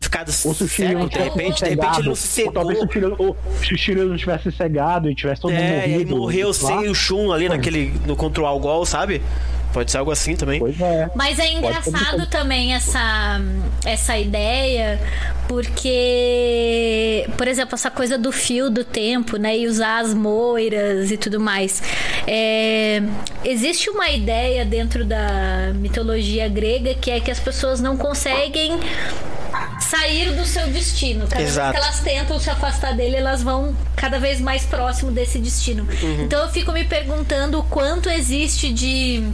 [0.00, 2.52] Ficado ou se o Shiryu de repente, cegado, de repente ele não se cegou.
[2.52, 6.10] Talvez se o Shiryu não tivesse cegado e tivesse todo é, mundo morrido.
[6.10, 9.20] É, e morreu sem o Shun ali naquele, no control Gol, sabe?
[9.72, 10.58] Pode ser algo assim também.
[10.58, 11.10] Pois é.
[11.14, 13.40] Mas é engraçado também essa,
[13.84, 14.98] essa ideia,
[15.46, 19.58] porque, por exemplo, essa coisa do fio do tempo, né?
[19.58, 21.82] E usar as moiras e tudo mais.
[22.26, 23.02] É,
[23.44, 28.78] existe uma ideia dentro da mitologia grega que é que as pessoas não conseguem
[29.80, 31.26] sair do seu destino.
[31.26, 31.72] Cada Exato.
[31.72, 35.86] vez que elas tentam se afastar dele, elas vão cada vez mais próximo desse destino.
[36.02, 36.24] Uhum.
[36.24, 39.24] Então eu fico me perguntando o quanto existe de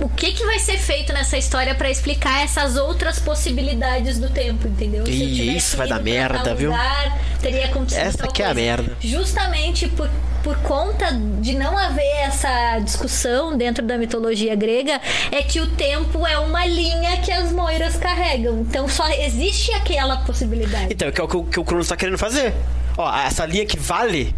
[0.00, 4.66] o, que, que vai ser feito nessa história para explicar essas outras possibilidades do tempo,
[4.66, 5.04] entendeu?
[5.06, 5.12] Se
[5.56, 6.70] isso vai dar merda, viu?
[6.70, 8.96] Lugar, teria acontecido Essa que é a merda.
[9.00, 10.10] Justamente por
[10.46, 11.10] por conta
[11.40, 15.00] de não haver essa discussão dentro da mitologia grega,
[15.32, 18.60] é que o tempo é uma linha que as moiras carregam.
[18.60, 20.86] Então só existe aquela possibilidade.
[20.92, 22.54] Então, que é o que o, que o Cronos está querendo fazer.
[22.96, 24.32] Ó, essa linha que vale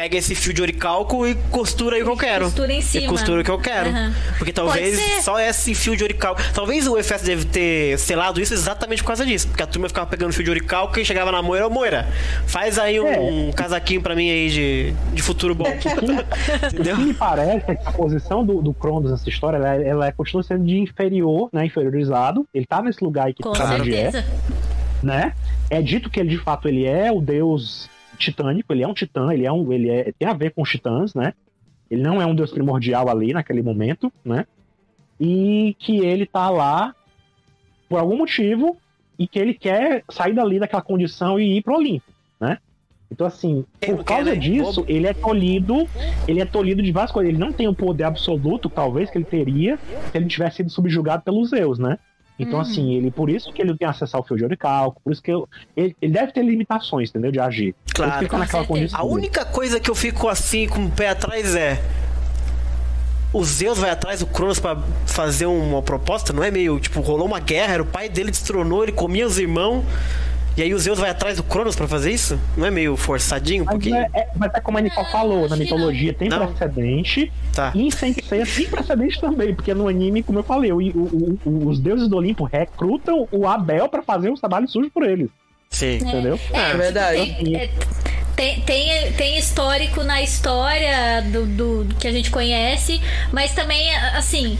[0.00, 2.44] pega esse fio de oricalco e costura aí o que eu quero.
[2.46, 3.04] Costura em cima.
[3.04, 3.90] E costura o que eu quero.
[3.90, 4.12] Uhum.
[4.38, 6.40] Porque talvez só esse fio de oricalco.
[6.54, 9.48] Talvez o EFS deve ter selado isso exatamente por causa disso.
[9.48, 12.08] Porque a turma ficava pegando fio de oricalco e chegava na moira, ô moira,
[12.46, 13.20] faz aí um, é.
[13.20, 15.66] um casaquinho pra mim aí de, de futuro bom.
[16.72, 16.94] Entendeu?
[16.94, 19.86] O que me parece é que a posição do, do Cronos nessa história, ela, é,
[19.86, 21.66] ela é, continua sendo de inferior, né?
[21.66, 22.48] Inferiorizado.
[22.54, 24.20] Ele tá nesse lugar aí que Com certeza.
[24.20, 25.04] é.
[25.04, 25.34] Né?
[25.68, 27.90] É dito que ele de fato ele é o deus
[28.20, 30.70] titânico, ele é um titã, ele é um, ele é, tem a ver com os
[30.70, 31.32] titãs, né?
[31.90, 34.46] Ele não é um deus primordial ali naquele momento, né?
[35.18, 36.94] E que ele tá lá
[37.88, 38.76] por algum motivo
[39.18, 42.10] e que ele quer sair dali daquela condição e ir pro Olimpo,
[42.40, 42.58] né?
[43.10, 44.36] Então, assim, por causa né?
[44.36, 45.88] disso, ele é tolhido,
[46.28, 47.28] ele é tolhido de várias coisas.
[47.28, 51.24] Ele não tem o poder absoluto, talvez, que ele teria se ele tivesse sido subjugado
[51.24, 51.98] pelos Zeus, né?
[52.42, 52.60] Então, Uhum.
[52.60, 55.30] assim, ele por isso que ele tem acesso ao fio de oricalco, por isso que
[55.30, 57.30] eu- ele, ele deve ter limitações, entendeu?
[57.30, 57.74] De agir.
[57.94, 58.26] Claro.
[58.92, 61.80] A única coisa que eu fico assim com o pé atrás é.
[63.32, 64.76] O Zeus vai atrás do Cronos pra
[65.06, 68.82] fazer uma proposta, não é meio, tipo, rolou uma guerra, era o pai dele destronou,
[68.82, 69.84] ele comia os irmãos,
[70.60, 72.38] e aí o Zeus vai atrás do Cronos pra fazer isso?
[72.56, 73.96] Não é meio forçadinho um Mas pouquinho?
[73.96, 76.46] é, é- mas é como a Nicole falou, na mitologia tem Não.
[76.48, 77.72] precedente, Tá.
[77.74, 81.68] e em Senseiya tem precedente também, porque no anime, como eu falei, o- o- o-
[81.68, 85.30] os deuses do Olimpo recrutam o Abel pra fazer os trabalhos sujos por eles,
[85.70, 85.96] Sim.
[85.96, 86.38] entendeu?
[86.52, 87.34] É verdade.
[87.42, 87.70] Tem, é,
[88.36, 93.00] tem, tem, tem histórico na história do, do, do que a gente conhece,
[93.32, 94.58] mas também, assim.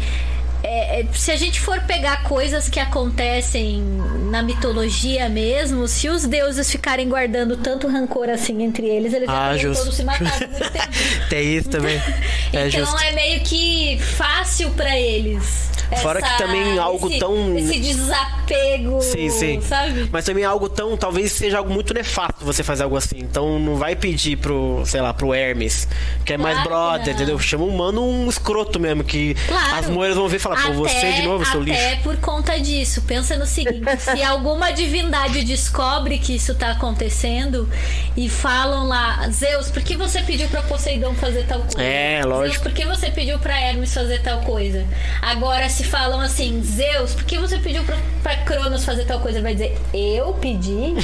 [0.62, 3.82] É, é, se a gente for pegar coisas que acontecem
[4.30, 9.52] na mitologia mesmo, se os deuses ficarem guardando tanto rancor assim entre eles, eles Ah,
[9.60, 10.88] todos se matado há muito tempo.
[11.28, 12.00] Tem isso também.
[12.52, 13.00] É então justo.
[13.04, 15.70] é meio que fácil pra eles.
[16.02, 19.00] Fora que também algo esse- tão- Esse desapego.
[19.02, 19.60] Sim, sim.
[19.60, 20.08] Sabe?
[20.12, 20.96] Mas também algo tão.
[20.96, 23.18] Talvez seja algo muito nefasto você fazer algo assim.
[23.18, 25.86] Então não vai pedir pro, sei lá, pro Hermes,
[26.24, 27.38] que é mais Claro que brother, entendeu?
[27.38, 29.76] Chama um mano um escroto mesmo, que Claro.
[29.76, 31.80] as moeiras vão ver e falar, pô, você de novo, seu lixo.
[31.80, 33.02] Até por conta disso.
[33.02, 37.68] Pensa no seguinte: se alguma divindade descobre que isso tá acontecendo
[38.16, 41.82] e falam lá, Zeus, por que você pediu pra Poseidon fazer tal coisa?
[41.82, 42.62] É, Zeus, lógico.
[42.62, 44.86] por que você pediu pra Hermes fazer tal coisa?
[45.20, 49.38] Agora, se falam assim, Zeus, por que você pediu pra, pra Cronos fazer tal coisa?
[49.38, 50.94] Ele vai dizer, eu pedi?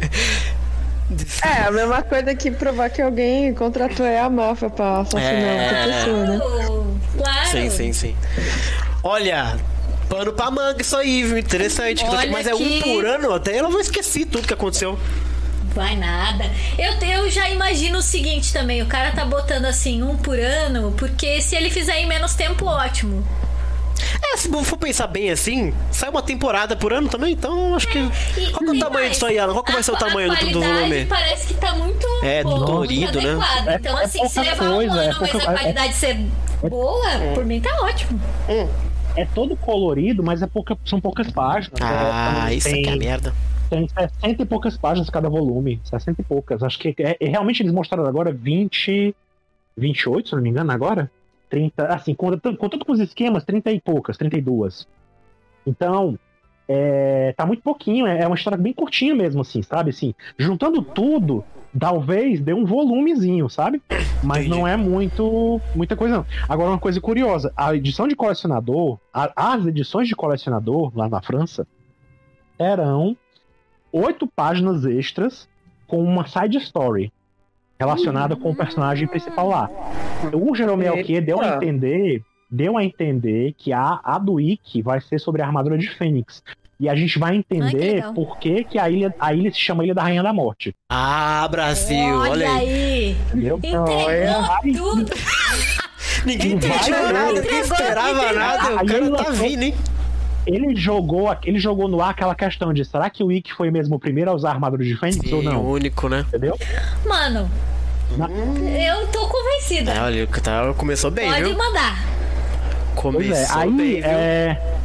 [1.44, 5.62] É, a mesma coisa que provar que alguém contratou é a máfia pra assassinar É.
[5.62, 6.40] outra pessoa, né?
[7.16, 7.48] Claro.
[7.50, 8.16] Sim, sim, sim.
[9.02, 9.56] Olha,
[10.08, 11.38] pano pra manga isso aí, viu?
[11.38, 12.04] Interessante.
[12.04, 14.98] Olha Mas é um que- por ano, até eu não vou esquecer tudo que aconteceu.
[15.74, 16.50] Vai nada.
[16.78, 20.92] Eu, eu já imagino o seguinte também: o cara tá botando assim um por ano,
[20.96, 23.24] porque se ele fizer em menos tempo, ótimo.
[24.22, 27.98] É, se for pensar bem assim, sai uma temporada por ano também, então acho que.
[27.98, 29.52] E- Qual que é o tamanho mais, disso aí, Alan?
[29.52, 31.06] Qual que vai a- ser o tamanho a do, do qualidade volume?
[31.06, 33.30] Parece que tá muito É, bom, dolorido, né?
[33.32, 33.68] adequado.
[33.68, 35.58] É- Então, é assim, se pouca levar coisa, um é ano, mas pouca- a é-
[35.58, 36.26] qualidade ser
[36.68, 38.20] boa, por mim tá ótimo.
[39.16, 41.78] É todo colorido, mas é pouca, são poucas páginas.
[41.82, 43.34] Ah, é, isso tem, aqui é merda.
[43.68, 45.80] Tem 60 e poucas páginas cada volume.
[45.84, 46.62] 60 e poucas.
[46.62, 49.14] Acho que é, é- realmente eles mostraram agora 20.
[49.76, 51.10] 28, se eu não me engano, agora?
[51.50, 51.86] 30.
[51.86, 54.86] Assim, contando, contando com os esquemas, 30 e poucas, 32.
[55.66, 56.16] Então,
[56.68, 58.06] é, tá muito pouquinho.
[58.06, 59.90] É é uma história bem curtinha mesmo, assim, sabe?
[59.90, 61.44] Assim, juntando tudo,
[61.78, 63.82] talvez dê um volumezinho, sabe?
[64.22, 66.26] Mas não é muito muita coisa, não.
[66.48, 71.20] Agora, uma coisa curiosa: a edição de colecionador, a- as edições de colecionador lá na
[71.20, 71.66] França
[72.56, 73.16] terão
[73.92, 75.48] oito páginas extras
[75.86, 77.10] com uma side story
[77.80, 79.70] relacionada com o personagem principal lá.
[80.34, 85.00] O Jerome Alquier deu a entender, deu a entender que a, a do Ikki vai
[85.00, 86.42] ser sobre a armadura de Fênix.
[86.78, 89.58] E a gente vai Ai, que entender por que, que a, ilha, a ilha se
[89.58, 90.74] chama Ilha da Rainha da Morte.
[90.90, 93.16] Ah, Brasil, olha, olha aí.
[93.28, 93.56] Entendeu?
[93.56, 95.12] Entregou Aí- tudo.
[96.24, 98.82] Ninguém entendeu nada, ninguém esperava nada.
[98.82, 99.74] O cara tá vindo, hein?
[100.50, 103.96] Ele jogou, ele jogou no ar aquela questão de será que o Ikki foi mesmo
[103.96, 105.62] o primeiro a usar a armadura de Fênix ou Sim, não?
[105.64, 106.24] o único, né?
[106.28, 106.58] Entendeu?
[107.06, 107.48] Mano,
[108.16, 109.92] Na- eu tô convencida.
[109.92, 111.56] É, olha, tá, começou bem, Pode viu?
[111.56, 111.96] mandar.
[113.00, 114.80] Pois Começou é, aí, bem, é,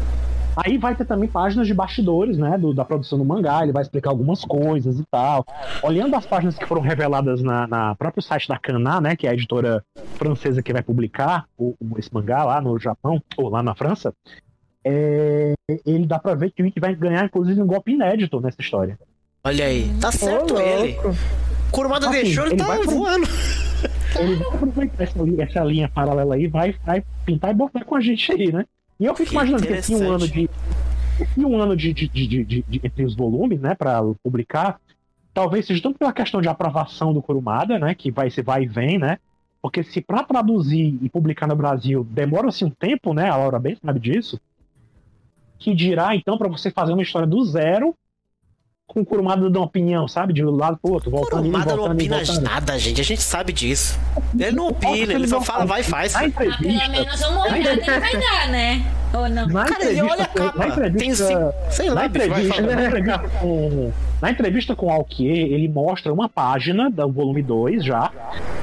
[0.56, 3.82] aí vai ter também páginas de bastidores, né, do- da produção do mangá, ele vai
[3.82, 5.46] explicar algumas coisas e tal.
[5.84, 9.32] Olhando as páginas que foram reveladas na, na próprio site da Kana, né, que é
[9.32, 9.84] a editora
[10.16, 14.14] francesa que vai publicar o, o- esse mangá lá no Japão, ou lá na França,
[14.86, 15.54] é,
[15.86, 18.98] ele dá pra ver que o Ikki vai ganhar, inclusive, um golpe inédito nessa história.
[19.44, 20.96] Olha aí, tá certo Ô, ele.
[21.72, 23.28] Kurumada Assim, deixou, ele, ele tá pro- voando.
[24.18, 27.96] Ele vai aproveitar essa, linha- essa linha paralela aí, vai, vai pintar e botar com
[27.96, 28.64] a gente aí, né?
[28.98, 30.50] E eu fico Que imaginando que assim, um ano de.
[31.38, 34.80] E um ano de, de, de, de- de- entre os volumes, né, para publicar,
[35.34, 38.68] talvez seja tanto pela questão de aprovação do Kurumada, né, que vai se vai e
[38.68, 39.18] vem, né,
[39.62, 43.78] porque se para traduzir e publicar no Brasil demora-se um tempo, né, a Laura bem
[43.86, 44.40] sabe disso,
[45.66, 47.96] que dirá então para você fazer uma história do zero
[48.88, 51.72] com o Kurumada dando uma opinião, sabe, de um lado pro outro, voltando e Kurumada
[51.72, 52.44] não voltando e opina voltando.
[52.44, 53.02] nada, gente.
[53.02, 54.00] A gente sabe disso.
[54.40, 56.14] Ele não opina, ele ele só não- fala, vai e faz.
[56.14, 58.86] Na Ah, pelo entrevista, menos uma olhada ele vai dar, né?
[59.12, 59.48] Ou não?
[59.48, 60.68] Na Cara, ele entrevista olha a capa.
[60.68, 61.54] entrevista- Tem cinco.
[61.72, 62.76] Sei lá, Na bicho, vai entrevista, falar.
[62.76, 63.92] na entrevista com,
[64.22, 68.12] na entrevista com o Alquier, ele mostra uma página do volume 2 já,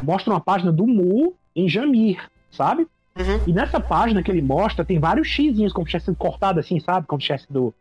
[0.05, 2.18] mostra uma página do Mu em Jamir,
[2.50, 2.86] sabe?
[3.18, 3.40] Uhum.
[3.46, 6.80] E nessa página que ele mostra, tem vários xizinhos, como se tivesse sido cortado assim,
[6.80, 7.06] sabe?
[7.06, 7.74] Como se tivesse sido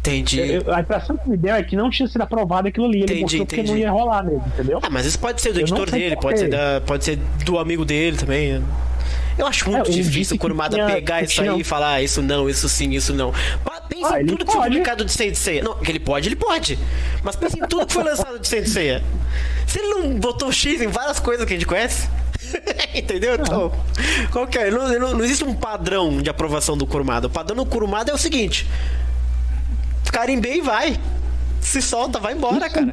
[0.00, 0.40] Entendi.
[0.40, 2.98] Eu- a impressão que me deu é que não tinha sido aprovado aquilo ali.
[2.98, 3.72] Ele Entendi, mostrou porque entendi.
[3.72, 4.78] não ia rolar mesmo, entendeu?
[4.82, 7.58] Ah, mas isso pode ser do Eu editor dele, pode ser, da, pode ser do
[7.58, 8.62] amigo dele também.
[9.36, 11.64] Eu acho muito É, ele disse difícil o Kurumada tinha- pegar isso tinha- aí e
[11.64, 13.32] falar ah, isso não, isso sim, isso não.
[13.88, 15.62] Pensa Ah, em tudo que foi publicado de Saint Seiya.
[15.62, 16.78] Não, que ele pode, ele pode.
[17.22, 19.02] Mas pensa em tudo que foi lançado de Saint Seiya.
[19.66, 22.08] Se ele não botou X em várias coisas que a gente conhece...
[22.94, 23.34] Entendeu?
[23.34, 23.72] Então,
[24.32, 24.70] qual que é?
[24.70, 27.26] Não, não- não existe um padrão de aprovação do Kurumada.
[27.26, 28.66] O padrão do Kurumada é o seguinte:
[30.12, 30.98] carimbei e vai.
[31.60, 32.92] Se solta, vai embora, cara.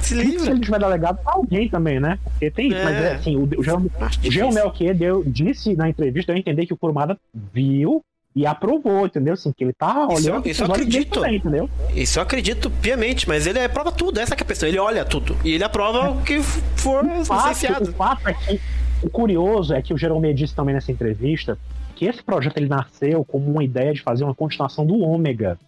[0.00, 0.50] Se Se livra.
[0.50, 2.18] ele tiver delegado pra alguém também, né?
[2.24, 2.84] Porque tem isso, É.
[2.84, 6.74] mas é assim, o, o, Jean- o Melquier deu, disse na entrevista, eu entender que
[6.74, 7.16] o Kurumada
[7.52, 8.02] viu
[8.36, 9.32] e aprovou, entendeu?
[9.34, 11.14] Assim, que ele tá Isso olhando isso dele acredito.
[11.20, 11.70] também, entendeu?
[11.94, 14.68] Isso eu acredito piamente, mas ele aprova tudo, essa que é a questão.
[14.68, 15.36] Ele olha tudo.
[15.42, 17.92] E ele aprova o que for O fato, o licenciado.
[17.94, 18.60] fato é que
[19.04, 21.58] o curioso é que o Jerome disse também nessa entrevista
[21.94, 25.58] que esse projeto ele nasceu como uma ideia de fazer uma continuação do Ômega.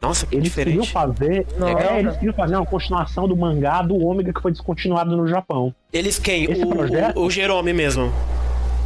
[0.00, 0.92] Nossa, que Eles queriam diferente.
[0.92, 1.84] fazer, Nossa.
[1.84, 5.74] é, eles queriam fazer uma continuação do mangá do Ômega que foi descontinuado no Japão.
[5.92, 6.44] Eles quem?
[6.44, 8.12] Esse O, projeto- o, o Jerome mesmo.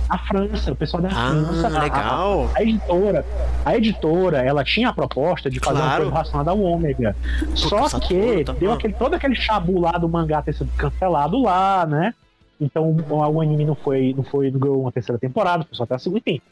[0.08, 1.68] A França, o pessoal da Ah, França.
[1.68, 2.50] a- a- legal.
[2.54, 3.24] A, editora,
[3.64, 6.02] a editora, ela tinha a proposta de fazer uma Claro.
[6.04, 7.14] coisa relacionada ao Ômega.
[7.54, 11.84] Só que tá- deu aquele, todo aquele chabu lá do mangá ter sido cancelado lá,
[11.86, 12.14] né?
[12.60, 15.84] Então o, o anime não foi, não foi, não ganhou uma terceira temporada, foi só
[15.84, 16.42] até a segunda, enfim.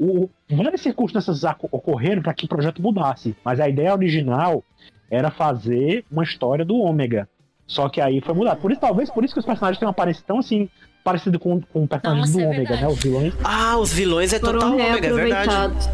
[0.00, 4.64] O, várias circunstâncias ocorreram para que o projeto mudasse, mas a ideia original
[5.10, 7.28] era fazer uma história do Ômega.
[7.66, 8.60] Só que aí foi mudado.
[8.60, 10.70] Por isso, talvez por isso que os personagens têm uma aparência tão assim,
[11.04, 12.82] parecido com, com personagens Nossa, do é Ômega, verdade.
[12.82, 12.88] né?
[12.88, 13.34] Os vilões.
[13.44, 15.90] Ah, os vilões é total ômega, é verdade.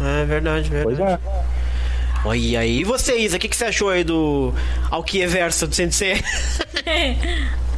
[0.00, 1.22] É verdade, Pois verdade.
[1.22, 1.58] é.
[2.24, 2.80] Olha aí.
[2.80, 4.54] E você, Isa, o que, que você achou aí do
[4.90, 6.14] Alquieverso do Sensei?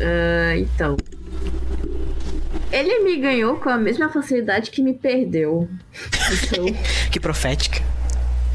[0.00, 0.96] Ah, então.
[2.72, 5.68] Ele me ganhou com a mesma facilidade que me perdeu.
[6.32, 6.66] Então,
[7.10, 7.80] que profética.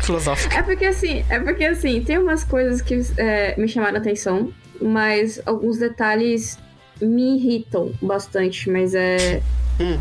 [0.01, 0.57] Filosófica.
[0.57, 4.51] é porque assim, é porque assim, tem umas coisas que é, me chamaram a atenção,
[4.81, 6.57] mas alguns detalhes
[7.01, 9.41] me irritam bastante, mas é.
[9.79, 9.99] Hum.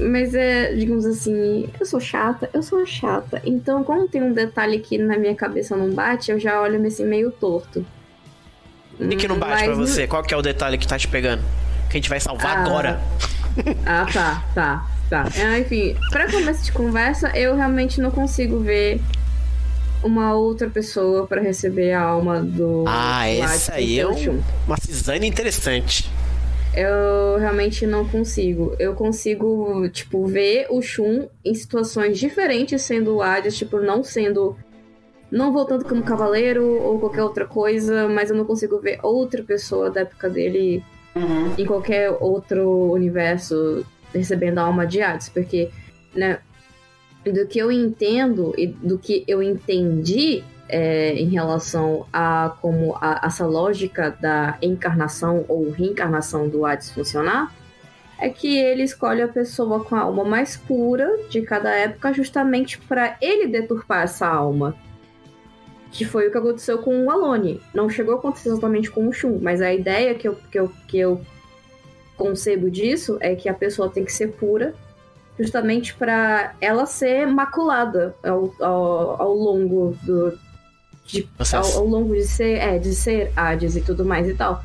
[0.00, 3.40] Mas é, digamos assim, eu sou chata, eu sou chata.
[3.44, 7.04] Então, quando tem um detalhe que na minha cabeça não bate, eu já olho assim
[7.04, 7.84] meio torto.
[9.00, 10.06] E que não bate Mas pra você?
[10.06, 11.42] Qual que é o detalhe que tá te pegando?
[11.88, 12.60] Que a gente vai salvar Ah.
[12.64, 13.00] agora.
[13.84, 15.28] Ah, tá, tá, tá.
[15.36, 19.00] É, enfim, pra começo de conversa, eu realmente não consigo ver
[20.02, 22.84] uma outra pessoa pra receber a alma do.
[22.86, 26.10] Ah, essa aí é um- uma cisane interessante.
[26.72, 28.76] Eu realmente não consigo.
[28.78, 34.56] Eu consigo, tipo, ver o Shun em situações diferentes sendo o Hades, tipo, não sendo.
[35.30, 39.88] Não voltando como cavaleiro ou qualquer outra coisa, mas eu não consigo ver outra pessoa
[39.90, 40.82] da época dele
[41.58, 45.70] em qualquer outro universo recebendo a alma de Hades, porque,
[46.14, 46.38] né,
[47.24, 53.20] do que eu entendo e do que eu entendi é, em relação a como a-
[53.24, 57.52] essa lógica da encarnação ou reencarnação do Hades funcionar,
[58.18, 62.78] é que ele escolhe a pessoa com a alma mais pura de cada época justamente
[62.78, 64.76] para ele deturpar essa alma.
[65.92, 67.60] Que foi o que aconteceu com o Alone.
[67.74, 70.72] Não chegou a acontecer exatamente com o Shun, mas a ideia que eu, que eu,
[70.86, 71.20] que eu
[72.16, 74.74] concebo disso é que a pessoa tem que ser pura
[75.38, 80.38] justamente para ela ser maculada ao, ao, ao longo do
[81.06, 84.62] de, ao, ao longo de ser é de ser Hades e tudo mais e tal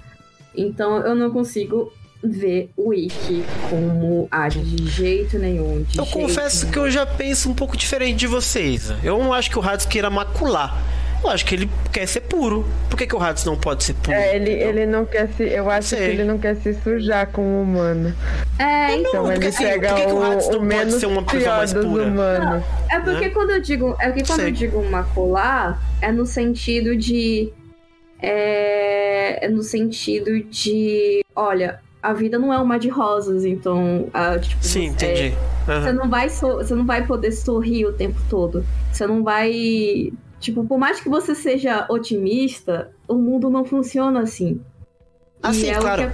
[0.54, 6.20] então eu não consigo ver o Ikki como Hades de jeito nenhum de Eu jeito
[6.20, 8.92] confesso que eu já penso um pouco diferente de vocês.
[9.04, 10.76] Eu não acho que o Hades queira macular.
[11.26, 12.64] Eu acho que ele quer ser puro.
[12.90, 14.16] Por que, que o Hades não pode ser puro?
[14.16, 15.44] É, ele, ele não quer se.
[15.44, 15.98] Eu acho Sei.
[16.00, 18.14] que ele não quer se sujar com o humano.
[18.60, 20.58] é então, Então porque ele assim, pega por que que o o, Hades não o
[20.58, 22.04] pode menos ser uma pessoa pior mais pura?
[22.06, 22.64] humanos.
[22.92, 23.30] É porque né?
[23.30, 23.96] quando eu digo.
[24.00, 24.48] É que quando Sei.
[24.50, 27.52] eu digo macular, é no sentido de.
[28.22, 31.24] É, é no sentido de.
[31.36, 34.08] Olha, a vida não é uma de rosas, então.
[34.14, 35.36] ah, tipo, Sim, você- entendi.
[35.68, 35.82] Aham.
[35.84, 38.64] Você não, vai so- você não vai poder sorrir o tempo todo.
[38.92, 40.12] Você não vai.
[40.40, 44.62] Tipo, por mais que você seja otimista, o mundo não funciona assim.
[45.42, 46.04] Ah, e é claro.
[46.04, 46.12] O que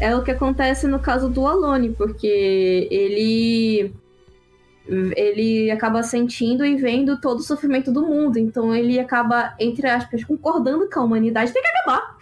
[0.00, 3.94] é o que acontece no caso do Alone, porque ele.
[5.16, 8.38] Ele acaba sentindo e vendo todo o sofrimento do mundo.
[8.38, 12.16] Então ele acaba, entre aspas, concordando com a humanidade tem que acabar.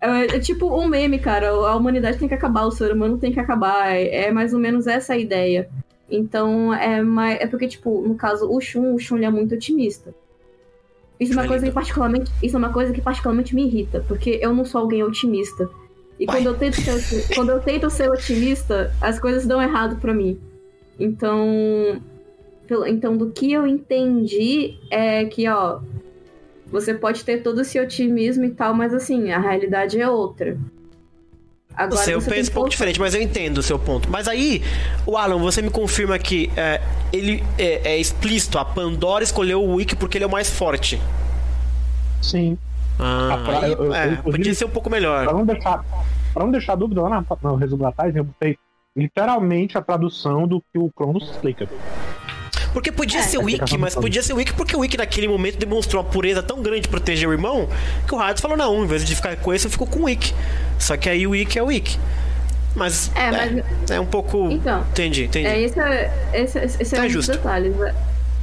[0.00, 1.50] É, é tipo um meme, cara.
[1.50, 3.94] A humanidade tem que acabar, o ser humano tem que acabar.
[3.94, 5.68] É, é mais ou menos essa a ideia.
[6.10, 9.54] Então, é, mais, é porque, tipo, no caso, o Shun, o Shun ele é muito
[9.54, 10.14] otimista.
[11.18, 14.38] Isso é uma coisa que particularmente, isso é uma coisa que particularmente me irrita, porque
[14.42, 15.68] eu não sou alguém otimista.
[16.18, 20.12] E quando eu, tento ser, quando eu tento ser otimista, as coisas dão errado pra
[20.14, 20.38] mim.
[20.98, 22.00] Então,
[22.66, 25.80] pelo- então, do que eu entendi é que, ó,
[26.66, 30.58] você pode ter todo esse otimismo e tal, mas assim, a realidade é outra.
[31.70, 34.10] O Agora tem pensa que um pouco colocar- diferente, mas eu entendo o seu ponto.
[34.10, 34.62] Mas aí,
[35.06, 36.80] o Alan, você me confirma que é,
[37.12, 41.00] ele é, é explícito, a Pandora escolheu o Wiki porque ele é o mais forte.
[42.20, 42.58] Sim.
[42.98, 45.24] Ah, Ah, pra- aí, eu- eu- é, eu- podia ser um pouco melhor.
[45.24, 45.82] Pra não deixar,
[46.34, 48.58] pra não deixar dúvida, lá na- no resumo da tarde, eu botei
[48.94, 51.66] literalmente a tradução do que o Cronos explica.
[52.72, 55.26] Porque podia ser o Wiki, explicação mas podia ser o Wiki porque o Wiki naquele
[55.26, 57.68] momento demonstrou uma pureza tão grande de proteger o irmão
[58.06, 60.04] que o Hades falou: não, em vez de ficar com esse, eu fico com o
[60.04, 60.32] Wiki.
[60.78, 61.98] Só que aí o Wiki é o Wiki.
[62.76, 64.48] Mas É, é, mas- é um pouco.
[64.50, 65.46] Então, entendi, entendi.
[65.48, 67.32] É, esse é, esse, esse é Tá um dos justo.
[67.32, 67.74] detalhes.
[67.76, 67.94] né?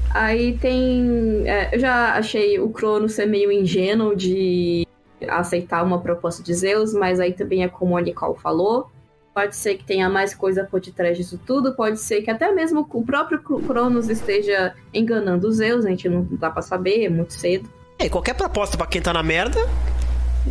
[0.09, 1.43] Aí tem.
[1.45, 4.86] é, eu já achei o Crono ser meio ingênuo de
[5.28, 8.89] aceitar uma proposta de Zeus, mas aí também é como a Nicole falou.
[9.38, 12.88] Pode ser que tenha mais coisa por detrás disso tudo, pode ser que até mesmo
[12.91, 17.33] o próprio Cronos esteja enganando os Zeus, a gente não dá pra saber, é muito
[17.33, 17.69] cedo.
[17.99, 19.59] É, qualquer proposta pra quem tá na merda.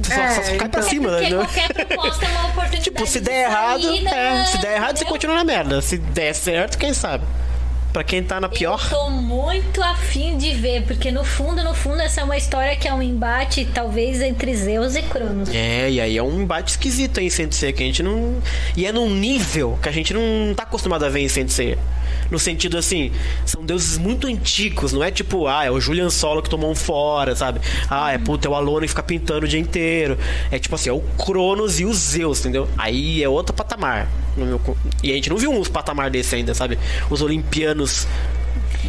[0.04, 1.36] Só, É, só cai pra então- cima, Porque né?
[1.36, 2.82] qualquer proposta é uma oportunidade.
[2.84, 5.08] Tipo, se de der errado, saída, é, se der errado, você entendeu?
[5.12, 5.82] continua na merda.
[5.82, 7.24] Se der certo, quem sabe?
[7.96, 8.78] Pra quem tá na pior.
[8.92, 12.76] Eu tô muito afim de ver, porque no fundo, no fundo, essa é uma história
[12.76, 15.48] que é um embate, talvez, entre Zeus e Cronos.
[15.48, 18.36] É, e aí é um embate esquisito em Sensei, que a gente não.
[18.76, 21.78] E é num nível que a gente não tá acostumado a ver em Sensei.
[22.30, 23.12] No sentido assim,
[23.46, 26.74] são deuses muito antigos, não é tipo, ah, é o Julian Solo que tomou um
[26.74, 27.60] fora, sabe?
[27.88, 30.18] Ah, é puta, é o Alono que fica pintando o dia inteiro.
[30.50, 32.68] É tipo assim, é o Cronos e o Zeus, entendeu?
[32.76, 34.06] Aí é outro patamar.
[34.36, 34.60] no meu
[35.02, 36.78] E a gente não viu uns patamar desse ainda, sabe?
[37.08, 37.85] Os olimpianos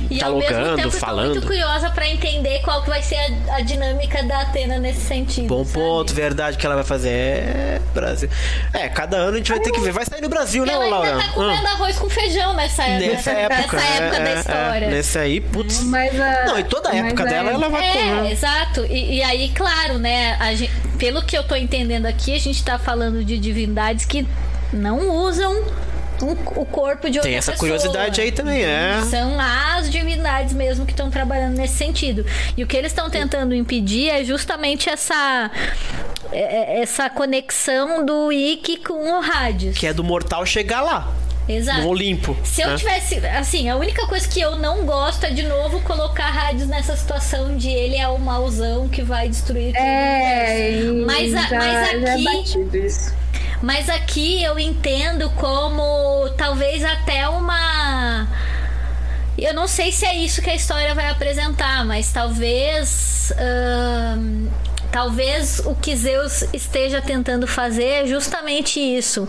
[0.10, 1.26] E ao mesmo Dialogando, tempo, falando.
[1.28, 3.16] tô muito curiosa pra entender qual que vai ser
[3.50, 5.48] a, a dinâmica da Atena nesse sentido.
[5.48, 5.74] Bom sabe?
[5.74, 7.10] ponto, verdade que ela vai fazer.
[7.10, 8.30] É, Brasil.
[8.74, 9.92] É, cada ano a gente vai ter que ver.
[9.92, 11.18] Vai sair no Brasil, né, Ela ainda Laura?
[11.18, 13.78] tá comendo arroz com feijão nessa, nessa, Nessa época.
[13.78, 14.86] nessa é, época da é, história.
[14.86, 15.84] É, nesse aí, putz.
[15.84, 18.32] Mas a, Não, e toda a época é- dela, ela vai É, comer.
[18.32, 18.86] exato.
[18.86, 20.38] E, e aí, claro, né?
[20.40, 20.70] a gen-
[21.00, 24.28] pelo que eu tô entendendo aqui, a gente tá falando de divindades que
[24.72, 25.66] não usam
[26.26, 27.70] um- o corpo de outra Tem essa pessoa.
[27.70, 29.02] curiosidade aí também, é.
[29.10, 32.26] São as divindades mesmo que estão trabalhando nesse sentido.
[32.56, 35.52] E o que eles estão tentando impedir é justamente essa
[36.32, 39.78] é- é- essa conexão do Ikki com o Hades.
[39.78, 41.14] Que é do mortal chegar lá,
[41.48, 41.82] Exato.
[41.82, 42.36] no Olimpo.
[42.44, 42.76] Se eu né?
[42.76, 43.16] tivesse.
[43.28, 47.56] Assim, a única coisa que eu não gosto é de novo colocar Hades nessa situação
[47.56, 49.78] de ele é o mauzão que vai destruir tudo.
[49.82, 53.14] É, Mas a- já, mas já é aqui- batido isso.
[53.62, 58.28] Mas aqui eu entendo como talvez até uma.
[59.38, 63.34] Eu não sei se é isso que a história vai apresentar, mas talvez.
[63.38, 64.48] ahn,
[64.92, 69.28] talvez o que Zeus esteja tentando fazer é justamente isso.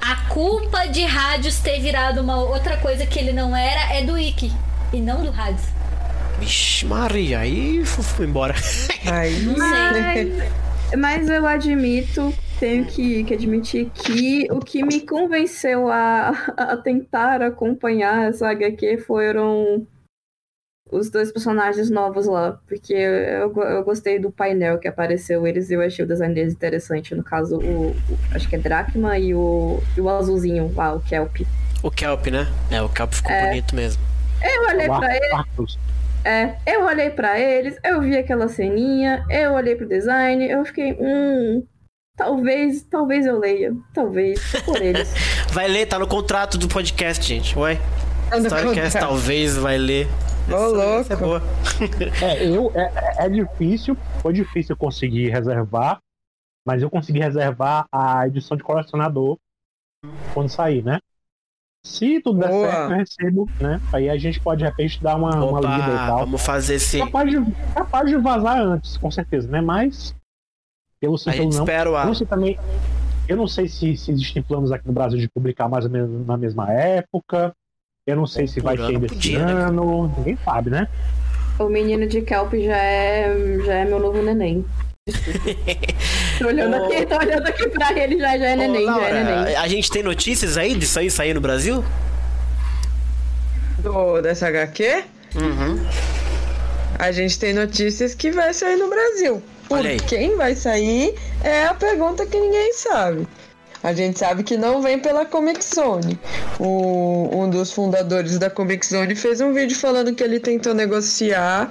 [0.00, 4.18] A culpa de Hades ter virado uma outra coisa que ele não era é do
[4.18, 4.52] Ikki
[4.92, 5.64] e não do Hades.
[6.38, 8.54] Vixe, Maria, aí fui embora.
[9.06, 9.40] Aí.
[9.42, 10.50] Não sei.
[10.92, 12.34] Mas, mas eu admito,
[12.64, 18.96] tenho que, que admitir que o que me convenceu a, a tentar acompanhar essa HQ
[19.06, 19.86] foram
[20.90, 22.58] os dois personagens novos lá.
[22.66, 26.54] Porque eu, eu gostei do painel que apareceu eles e eu achei o design deles
[26.54, 27.14] interessante.
[27.14, 27.94] No caso, o, o-
[28.34, 31.42] acho que é Dracma e o, e o azulzinho lá, o Kelp.
[31.82, 32.46] O Kelp, né?
[32.70, 34.02] É, o Kelp ficou bonito mesmo.
[34.42, 35.44] Eu olhei O pra ele.
[36.24, 40.96] É, eu olhei pra eles, eu vi aquela ceninha, eu olhei pro design, eu fiquei,
[40.98, 41.62] hum,
[42.16, 45.12] talvez, talvez eu leia, talvez, por eles.
[45.52, 47.58] Vai ler, tá no contrato do podcast, gente.
[47.58, 47.76] Ué.
[48.30, 49.08] Tá Storycast contrato.
[49.08, 50.08] talvez vai ler.
[50.48, 51.00] Ô, Essa- louco.
[51.00, 51.42] essa é boa.
[52.22, 52.82] É, eu, é,
[53.22, 55.98] é- é difícil, foi difícil conseguir reservar,
[56.66, 59.36] mas eu consegui reservar a edição de colecionador
[60.32, 60.98] quando sair, né?
[61.86, 62.70] Se tudo der Boa.
[62.70, 63.80] certo, eu recebo, né?
[63.92, 66.18] Aí a gente pode, de repente, dar uma, uma lida e Opa, tal.
[66.20, 66.98] vamos fazer esse.
[66.98, 69.60] Capaz de, capaz de vazar antes, com certeza, né?
[69.60, 70.14] Mas,
[71.04, 71.64] pelo sim, A pelo gente não.
[71.64, 72.58] espera o Eu não sei também.
[73.28, 76.26] Eu não sei se, se existem planos aqui no Brasil de publicar mais ou menos
[76.26, 77.54] na mesma época.
[78.06, 79.52] Eu não sei se vai ser ano ainda esse podia, né?
[79.52, 80.14] ano.
[80.18, 80.88] Ninguém sabe, né?
[81.58, 83.32] o menino de Kelp já é,
[83.64, 84.64] já é meu novo neném.
[86.38, 89.12] tô olhando aqui, tô olhando aqui pra ele, já, já é neném, Ô, já é
[89.12, 89.34] neném.
[89.44, 91.84] Laura, a gente tem notícias aí disso aí sair no Brasil?
[93.78, 95.04] Do, dessa HQ,
[95.36, 95.78] Uhum.
[96.98, 99.42] a gente tem notícias que vai sair no Brasil.
[99.68, 103.26] Por quem vai sair é a pergunta que ninguém sabe.
[103.84, 106.18] A gente sabe que não vem pela Comic Zone.
[106.58, 111.70] O, um dos fundadores da Comic Zone fez um vídeo falando que ele tentou negociar.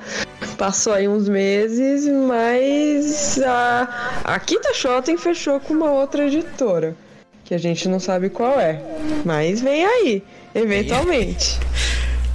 [0.56, 6.96] Passou aí uns meses, mas a, a Kita Shoten fechou com uma outra editora.
[7.44, 8.80] Que a gente não sabe qual é.
[9.26, 10.24] Mas vem aí,
[10.54, 11.60] eventualmente.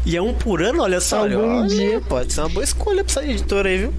[0.05, 1.19] E é um por ano, olha só.
[1.21, 2.01] Algum olha, dia.
[2.01, 3.95] Pode ser uma boa escolha pra essa editora aí, viu?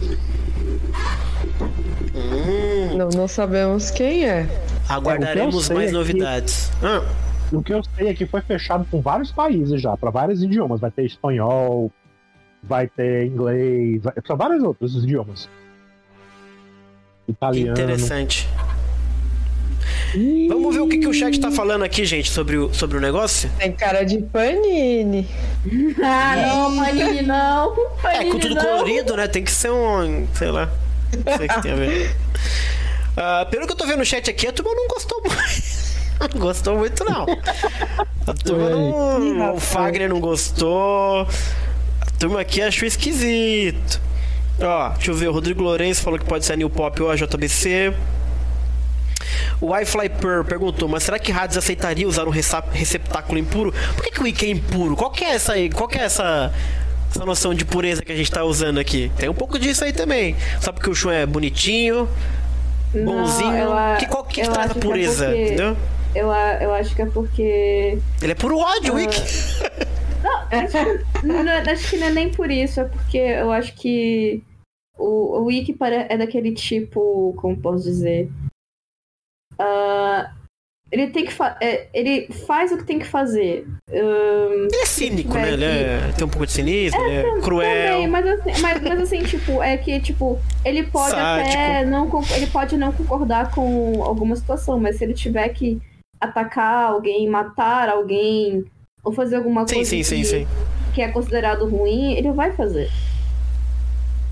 [2.99, 4.45] Não, não sabemos quem é.
[4.89, 6.69] aguardaremos sei mais é que- novidades.
[6.83, 7.01] Ah,
[7.49, 10.81] O que eu sei é que foi fechado com vários países já, para vários idiomas.
[10.81, 11.89] Vai ter espanhol,
[12.61, 14.13] vai ter inglês, vai...
[14.27, 15.47] são vários outros idiomas.
[17.25, 17.71] Italiano.
[17.71, 18.49] interessante.
[20.49, 22.99] Vamos ver o que, que o chat tá falando aqui, gente, sobre o, sobre o
[22.99, 23.49] negócio?
[23.59, 25.25] Tem cara de panini.
[26.03, 27.73] Ah, não, Panini, não.
[27.73, 28.61] É, Panini, com tudo não.
[28.61, 29.27] colorido, né?
[29.29, 30.27] Tem que ser um.
[30.33, 30.69] sei lá.
[31.25, 32.15] Não sei o que tem a ver.
[33.21, 35.39] Ah, pelo que eu tô vendo no chat aqui, a turma não gostou muito.
[36.33, 37.25] Não gostou muito, não.
[38.27, 39.55] A turma não.
[39.55, 39.59] O.
[39.59, 41.25] Fagner não gostou.
[42.01, 44.01] A turma aqui achou esquisito.
[44.59, 45.29] Ó, deixa eu ver.
[45.29, 47.93] O Rodrigo Lourenço falou que pode ser a New Pop ou a JBC.
[49.61, 53.73] O iFly Pearl perguntou, mas será que rádios aceitaria usar um receptáculo impuro?
[53.95, 54.97] Por que, que o Wiki é impuro?
[54.97, 55.69] Qual que é essa aí?
[55.69, 56.53] Qual que é essa,
[57.09, 59.09] essa noção de pureza que a gente tá usando aqui?
[59.17, 60.35] Tem um pouco disso aí também.
[60.59, 62.09] Só porque o chum é bonitinho,
[62.93, 63.53] bonzinho.
[63.53, 65.25] eu a- que, qual que, traz a é pureza?
[65.25, 65.77] porque- Entendeu?
[66.15, 66.31] Eu,
[66.61, 67.99] eu acho que é porque.
[68.21, 69.21] Ele é puro ódio, Wiki.
[71.23, 74.43] Não, não, acho que não é nem por isso, é porque eu acho que
[74.97, 75.73] o, o Wiki
[76.09, 78.29] é daquele tipo, como posso dizer?
[79.57, 80.33] Ah,
[80.91, 83.67] ele tem que fa- é, ele faz o que tem que fazer.
[83.91, 85.53] Ahn, Ele é cínico, né?
[85.53, 88.07] Ele é, tem um pouco de cinismo, é Também, cruel.
[88.07, 91.53] mas assim, mas, mas assim, tipo, é que, tipo, ele pode Sádico.
[91.61, 95.79] até não, ele pode não concordar com alguma situação, mas se ele tiver que
[96.19, 98.65] atacar alguém, matar alguém,
[99.03, 100.47] ou fazer alguma Sim, coisa sim, sim, que, sim.
[100.95, 102.89] que é considerado ruim, ele vai fazer.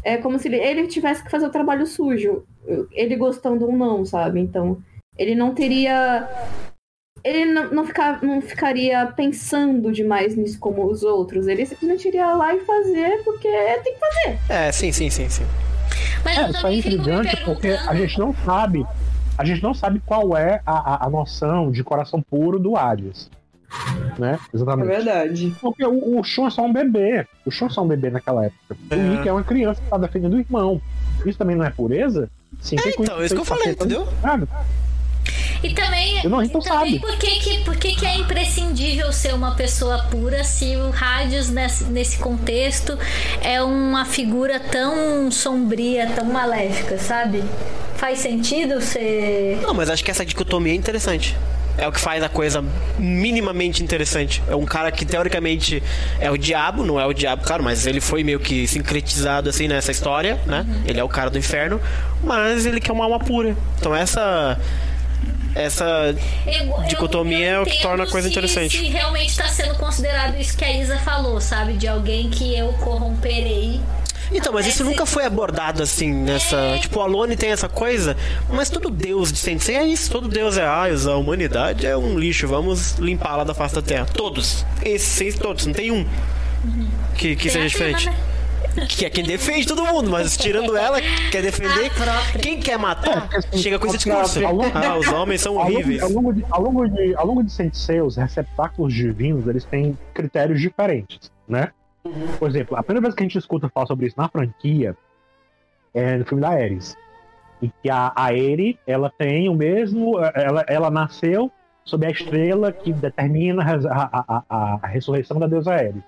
[0.04, 2.44] É como se ele, ele tivesse que fazer o trabalho sujo,
[2.92, 4.40] ele gostando ou não, sabe?
[4.40, 4.78] Então,
[5.18, 6.28] ele não teria.
[7.24, 11.48] Ele não, não, ficar, não ficaria pensando demais nisso como os outros.
[11.48, 13.50] Ele simplesmente iria lá e fazer porque
[13.84, 14.40] tem que fazer.
[14.50, 15.46] É, sim, sim, sim, sim.
[16.24, 18.86] Mas É, isso é intrigante porque a gente não sabe.
[19.38, 23.30] A gente não sabe qual é a, a, a noção de coração puro do Hades.
[24.18, 24.40] Né?
[24.54, 24.88] É Exatamente.
[24.88, 25.56] verdade.
[25.60, 27.28] Porque o, o Shun é só um bebê.
[27.46, 28.78] O Shun é só um bebê naquela época.
[28.90, 28.96] É.
[28.96, 30.82] O Nick é uma criança que tá defendendo o irmão.
[31.26, 32.30] Isso também não é pureza?
[32.62, 34.08] Sim, É, então, isso que eu falei, entendeu?
[35.64, 37.00] E também, Eu não, a gente não também sabe.
[37.00, 41.50] por, que, que, por que, que é imprescindível ser uma pessoa pura se o Rádios,
[41.50, 42.98] nesse, nesse contexto,
[43.42, 47.44] é uma figura tão sombria, tão maléfica, sabe?
[47.96, 49.60] Faz sentido ser.
[49.62, 51.36] Não, mas acho que essa dicotomia é interessante.
[51.80, 52.64] É o que faz a coisa
[52.98, 54.42] minimamente interessante.
[54.48, 55.82] É um cara que teoricamente
[56.20, 59.68] é o diabo, não é o diabo, claro, mas ele foi meio que sincretizado assim
[59.68, 60.66] nessa história, né?
[60.88, 61.80] Ele é o cara do inferno,
[62.24, 63.56] mas ele quer uma alma pura.
[63.78, 64.60] Então essa
[65.58, 68.78] essa Eu- Dicotomia é o que torna a coisa se- interessante.
[68.78, 71.74] Se realmente está sendo considerado isso que a Isa falou, sabe?
[71.74, 73.80] De alguém que eu corromperei.
[74.32, 76.78] Então, mas isso nunca foi abordado assim nessa.
[76.82, 78.18] Tipo, o Alone tem essa coisa,
[78.50, 80.12] mas todo deus de Sensei é isso.
[80.12, 84.06] Todo deus é, ah, a humanidade é um lixo, vamos limpá-la da face da terra.
[84.14, 84.66] Todos.
[84.84, 86.06] Esses seis, todos, não tem um
[87.18, 88.10] que, que Tem seja diferente.
[88.10, 88.16] Né?
[88.86, 91.00] Que é quem defende todo mundo, mas tirando ela,
[91.32, 91.90] quer defender.
[92.42, 94.46] Quem quer matar, porque, assim, chega com esse discurso.
[94.46, 96.02] ao longo- Ah, os homens são Ao longo, horríveis.
[96.04, 99.98] ao, longo de, ao, longo de, ao longo de Sensei, os receptáculos divinos, eles têm
[100.14, 101.70] critérios diferentes, né?
[102.40, 104.96] Por exemplo, a primeira vez que a gente escuta falar sobre isso na franquia
[105.94, 106.96] é no filme da Ares.
[107.62, 110.20] Em que a, a Eri, ela tem o mesmo...
[110.34, 111.52] Ela, ela nasceu
[111.84, 116.04] sob a estrela que determina a, a, a, a ressurreição da deusa Ares.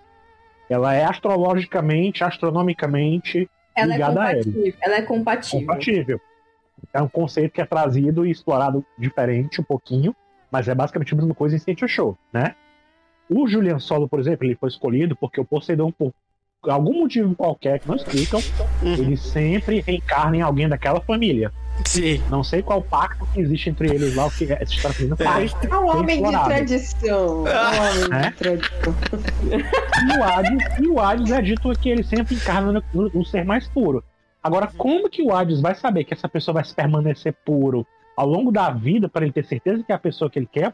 [0.70, 4.74] Ela é astrologicamente, astronomicamente Ela é ligada a Ares compatível.
[4.82, 5.60] Ela é compatível.
[5.60, 6.22] compatível.
[6.94, 10.16] É um conceito que é trazido e explorado diferente um pouquinho,
[10.52, 12.56] mas é basicamente a mesma coisa em Saint Show, né?
[13.30, 16.14] O Julian Solo, por exemplo, ele foi escolhido porque o Poseidon, por
[16.64, 18.40] algum motivo qualquer que não explicam,
[18.82, 18.94] Uhum.
[18.94, 21.52] ele sempre reencarna em alguém daquela família.
[21.86, 22.22] Sim.
[22.30, 25.18] Não sei qual pacto que existe entre eles lá, o que essa história que não
[25.18, 25.56] faz.
[25.70, 27.48] É um homem de tradição.
[27.48, 28.30] É um homem É?
[28.30, 28.96] de tradição.
[29.52, 33.26] E o Hades, e o Hades é dito que ele sempre encarna no, no- no
[33.26, 34.04] ser mais puro.
[34.44, 37.86] Agora, como que o Hades vai saber que essa pessoa vai se permanecer puro
[38.16, 40.74] ao longo da vida para ele ter certeza que é a pessoa que ele quer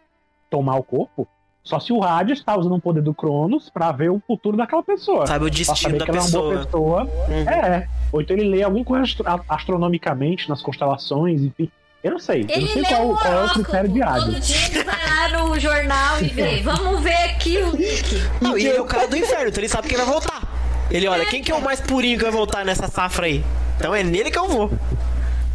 [0.50, 1.28] tomar o corpo?
[1.66, 4.84] Só se o Hades está usando o poder do Cronos para ver o futuro daquela
[4.84, 5.26] pessoa.
[5.28, 7.06] Sabe o destino saber da que ela é uma boa pessoa.
[7.06, 7.26] pessoa.
[7.28, 7.50] Uhum.
[7.50, 7.88] É.
[8.14, 11.70] Ou então ele lê alguma coisa astro- astronomicamente nas constelações, enfim.
[12.04, 12.44] Eu não sei.
[12.44, 14.48] Eu Ele não sei qual, o qual é o critério de Todo Hades.
[14.48, 16.62] dia ele vai lá no jornal e vê.
[16.62, 17.72] Vamos ver aqui o.
[18.40, 20.44] Não, e ele é o cara do inferno, então ele sabe que ele vai voltar.
[20.92, 23.44] Ele olha, quem que é o mais purinho que vai voltar nessa safra aí?
[23.76, 24.72] Então é nele que eu vou.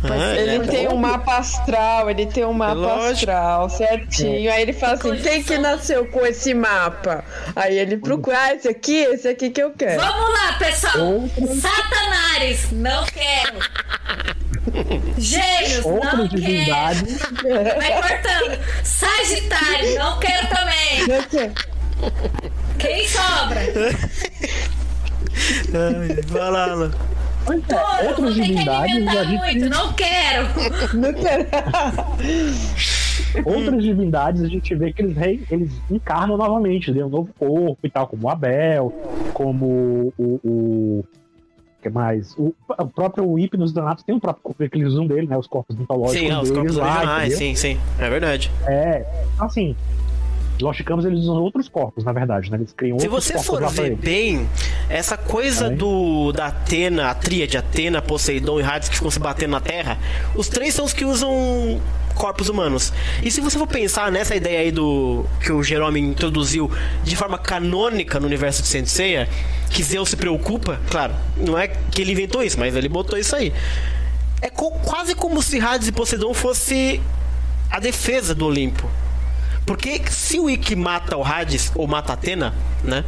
[0.03, 0.67] Ah, Ele é.
[0.67, 3.11] tem um mapa astral, ele tem um mapa Lógico.
[3.13, 4.51] astral, certinho.
[4.51, 7.23] Aí ele fala assim: quem que nasceu com esse mapa?
[7.55, 10.01] Aí ele procura, ah, esse aqui, esse aqui que eu quero.
[10.01, 11.23] Vamos lá, pessoal.
[11.61, 13.59] Satanares, não quero.
[15.19, 17.77] Gêmeos, não Outras quero.
[17.77, 18.59] Vai cortando.
[18.85, 21.51] Sagitário, não quero também.
[22.79, 23.61] Quem sobra?
[25.75, 26.91] Ai, Vai lá, Alan.
[27.45, 30.47] Pois é, outras que divindades a alimentar gente muito, não quero.
[30.95, 31.47] Não quero.
[33.45, 37.79] outras divindades a gente vê que eles, rei, eles encarnam novamente, deu um novo corpo
[37.83, 38.93] e tal, como o Abel,
[39.33, 40.41] como o.
[40.45, 41.05] o
[41.83, 42.35] que mais?
[42.37, 45.37] O, o próprio Hipnos Danatos tem um próprio corpo que eles usam dele, né?
[45.39, 47.39] Os corpos mitológicos Sim, ah, os corpos lá, originais, entendeu?
[47.39, 47.81] sim, sim.
[47.99, 48.51] É verdade.
[48.67, 49.07] É,
[49.39, 49.75] assim,
[50.61, 52.57] Lost Campos eles usam outros corpos, na verdade, né?
[52.59, 54.49] Eles criam Se outros você corpos for ver bem,
[54.89, 55.71] essa coisa É.
[55.71, 59.99] do da Atena, a tríade Atena, Poseidon e Hades que ficam se batendo na Terra,
[60.35, 61.81] os três são os que usam
[62.15, 62.93] corpos humanos.
[63.23, 66.71] E se você for pensar nessa ideia aí do que o Jerome introduziu
[67.03, 69.29] de forma canônica no universo de Saint Seiya,
[69.71, 73.35] que Zeus se preocupa, claro, não é que ele inventou isso, mas ele botou isso
[73.37, 73.53] aí.
[74.43, 77.01] É co- quase como se Hades e Poseidon fosse
[77.71, 78.89] a defesa do Olimpo.
[79.67, 83.05] Porque se o Ikki mata o Hades, ou mata a Atena, né?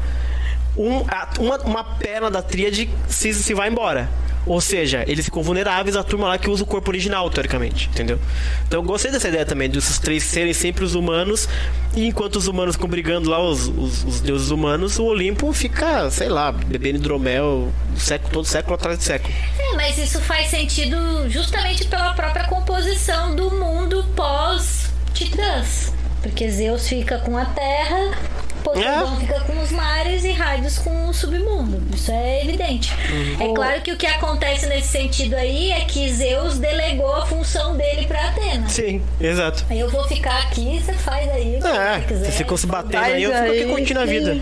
[0.77, 4.09] um- a- uma, uma perna da tríade se, se vai embora.
[4.45, 8.19] Ou seja, eles ficam vulneráveis à turma lá que usa o corpo original, teoricamente, entendeu?
[8.67, 11.49] Então eu gostei dessa ideia também, desses três serem sempre os humanos,
[11.95, 16.11] e enquanto os humanos ficam brigando lá, os, os, os deuses humanos, o Olimpo fica,
[16.11, 19.33] sei lá, bebendo hidromel século, todo século atrás de século.
[19.61, 20.97] É, mas isso faz sentido
[21.29, 25.93] justamente pela própria composição do mundo pós-Titãs.
[26.23, 28.17] Porque Zeus fica com a terra,
[28.63, 29.21] Poseidon É.
[29.21, 31.83] fica com os mares e Hades com o submundo.
[31.93, 32.93] Isso é evidente.
[33.11, 33.51] Uhum.
[33.51, 37.77] É claro que o que acontece nesse sentido aí é que Zeus delegou a função
[37.77, 38.69] dele pra Atena.
[38.69, 39.65] Sim, exato.
[39.69, 41.57] Aí eu vou ficar aqui, você faz aí.
[41.57, 42.25] É, você quiser.
[42.25, 44.41] vocês ficam se batendo aí, eu fico aqui curtindo a vida.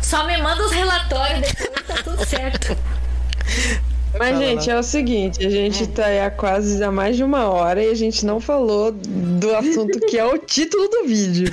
[0.00, 2.76] Só me manda os relatórios depois, tá tudo certo.
[4.18, 4.74] Mas, Fala gente, lá.
[4.76, 7.90] é o seguinte, a gente tá aí há quase há mais de uma hora e
[7.90, 11.50] a gente não falou do assunto que é o título do vídeo.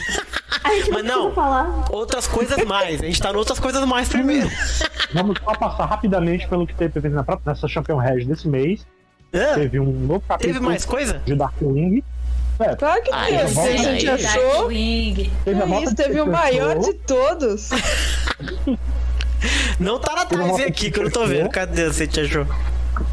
[0.64, 1.86] A gente Mas não falar.
[1.92, 3.02] Outras coisas mais.
[3.02, 4.48] A gente tá em outras coisas mais primeiro.
[5.14, 8.86] Vamos só passar rapidamente pelo que teve na própria- nessa Champion Red desse mês.
[9.34, 11.22] É, Teve um novo capítulo teve mais coisa?
[11.26, 12.04] de Darkwing.
[12.60, 13.38] É, Claro que Ah, teve.
[13.38, 13.48] a
[13.78, 14.26] gente aí.
[14.26, 14.44] achou.
[14.44, 15.32] Darkwing.
[15.46, 17.70] teve a É isso, teve o maior de todos.
[19.80, 21.50] Não tá na nota aqui que eu não tô vendo.
[21.50, 22.46] Cadê você te achou?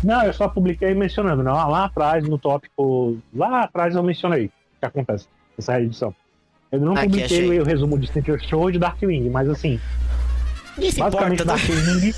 [0.05, 1.42] Não, eu só publiquei mencionando.
[1.42, 3.16] Não, lá atrás, no tópico.
[3.34, 4.50] Lá atrás eu mencionei o
[4.80, 5.26] que acontece
[5.56, 6.14] nessa reedição.
[6.70, 7.60] Eu não Aqui, publiquei achei.
[7.60, 9.80] o resumo de Center Show e de Darkwing, mas assim,
[10.78, 11.55] se basicamente importa, né?
[11.56, 12.14] Darkwing.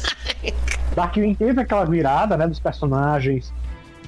[0.97, 3.53] Darkwing teve aquela virada, né, dos personagens.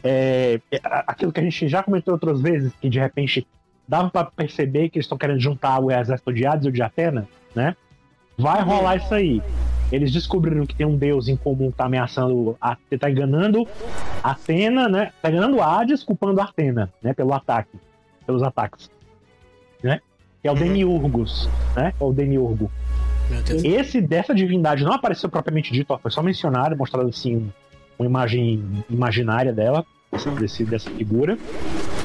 [0.03, 0.61] é,
[1.07, 3.47] aquilo que a gente já comentou outras vezes, que de repente
[3.87, 6.83] dava pra perceber que eles estão querendo juntar o exército de Hades e o de
[6.83, 7.77] Atena, né?
[8.37, 9.41] Vai rolar isso aí.
[9.93, 13.69] Eles descobriram que tem um deus em comum que tá ameaçando, a, que tá enganando
[14.23, 15.13] Atena, né?
[15.21, 17.13] Tá enganando Hades, culpando Atena, né?
[17.13, 17.77] Pelo ataque,
[18.27, 18.91] pelos ataques,
[19.83, 20.01] né?
[20.41, 20.61] Que é o Uhum.
[20.61, 21.93] Demiurgos, né?
[22.01, 22.71] É o Demiurgo.
[23.31, 23.63] Meu Deus.
[23.65, 27.49] Esse dessa divindade não apareceu propriamente dito, ó, foi só mencionado, mostrado assim um-
[27.99, 29.85] uma imagem imaginária dela,
[30.39, 31.39] desse, dessa figura.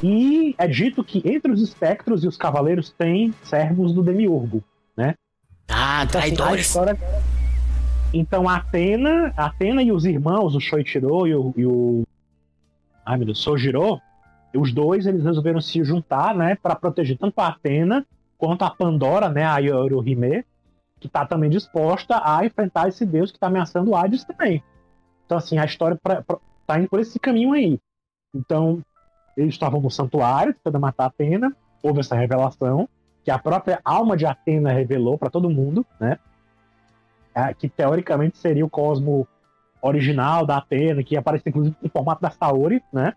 [0.04, 4.62] E é dito que entre os espectros e os cavaleiros tem servos do Demiurgo.
[5.70, 6.68] Ah, Então, assim, a traidores.
[6.68, 6.98] história...
[8.18, 12.04] Então Atena, Atena e os irmãos, o Shoichiro e o, e o...
[13.06, 14.02] Ai meu Deus, Sojiro,
[14.56, 18.06] os dois eles resolveram se juntar, né, para proteger tanto a Atena
[18.38, 20.44] quanto a Pandora, né, a Yoruhime,
[21.00, 24.64] que tá também disposta a enfrentar esse deus que tá ameaçando o Hades também.
[25.26, 27.80] Então assim, a história pra, pra- tá indo por esse caminho aí.
[28.34, 28.82] Então,
[29.38, 32.90] eles estavam no santuário tentando matar Atena, houve essa revelação
[33.24, 36.18] que a própria alma de Atena revelou para todo mundo, né?
[37.38, 39.28] É, que teoricamente seria o cosmo
[39.80, 43.14] original da Atena, que aparece inclusive no formato da Saori, né?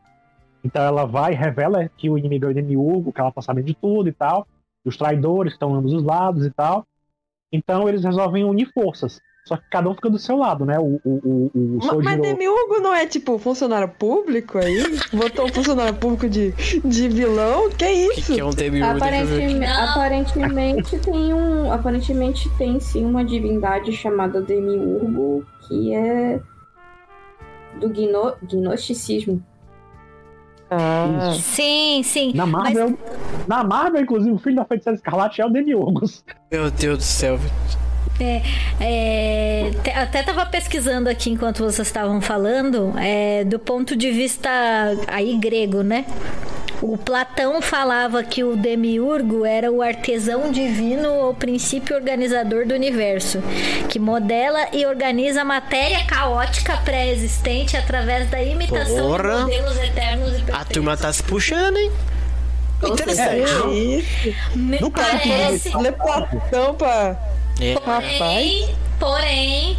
[0.63, 3.75] Então ela vai revela que o inimigo é o Demiurgo, que ela tá sabendo de
[3.75, 4.47] tudo e tal,
[4.85, 6.87] os traidores estão ambos os lados e tal.
[7.51, 9.23] Então eles resolvem unir forças.
[9.47, 10.79] Só que cada um fica do seu lado, né?
[10.79, 14.83] O, o, o, o Ma- Mas Demiurgo não é tipo funcionário público aí?
[15.13, 16.53] Botou um funcionário público de,
[16.85, 17.69] de vilão?
[17.71, 18.27] Que O isso?
[18.27, 18.97] que, que é um Demiurgo?
[18.97, 21.73] Aparentemente, aparentemente tem um.
[21.73, 26.41] Aparentemente tem sim uma divindade chamada Demiurgo que é
[27.81, 29.43] do gno, gnosticismo.
[30.71, 32.33] Ah, Sim, sim.
[32.35, 32.97] Na Marvel,
[33.49, 36.25] na Marvel, inclusive, o filho da feiticeira Escarlate é o Demiurgos.
[36.53, 37.37] Meu Deus do céu.
[37.39, 37.53] velho.
[38.23, 38.43] É,
[38.81, 44.51] é, até tava pesquisando aqui enquanto vocês estavam falando, é, do ponto de vista
[45.07, 46.05] aí grego, né?
[46.83, 53.43] O Platão falava que o demiurgo era o artesão divino ou princípio organizador do universo,
[53.89, 59.35] que modela e organiza a matéria caótica pré-existente através da imitação Porra.
[59.35, 61.93] de modelos eternos e A turma tá se puxando, hein?
[62.83, 63.31] Interessante.
[63.31, 64.37] É isso.
[64.57, 67.40] Me No caso, parece, Lê Platão pra.
[67.61, 67.75] É.
[67.75, 68.69] Porém,
[68.99, 69.77] porém,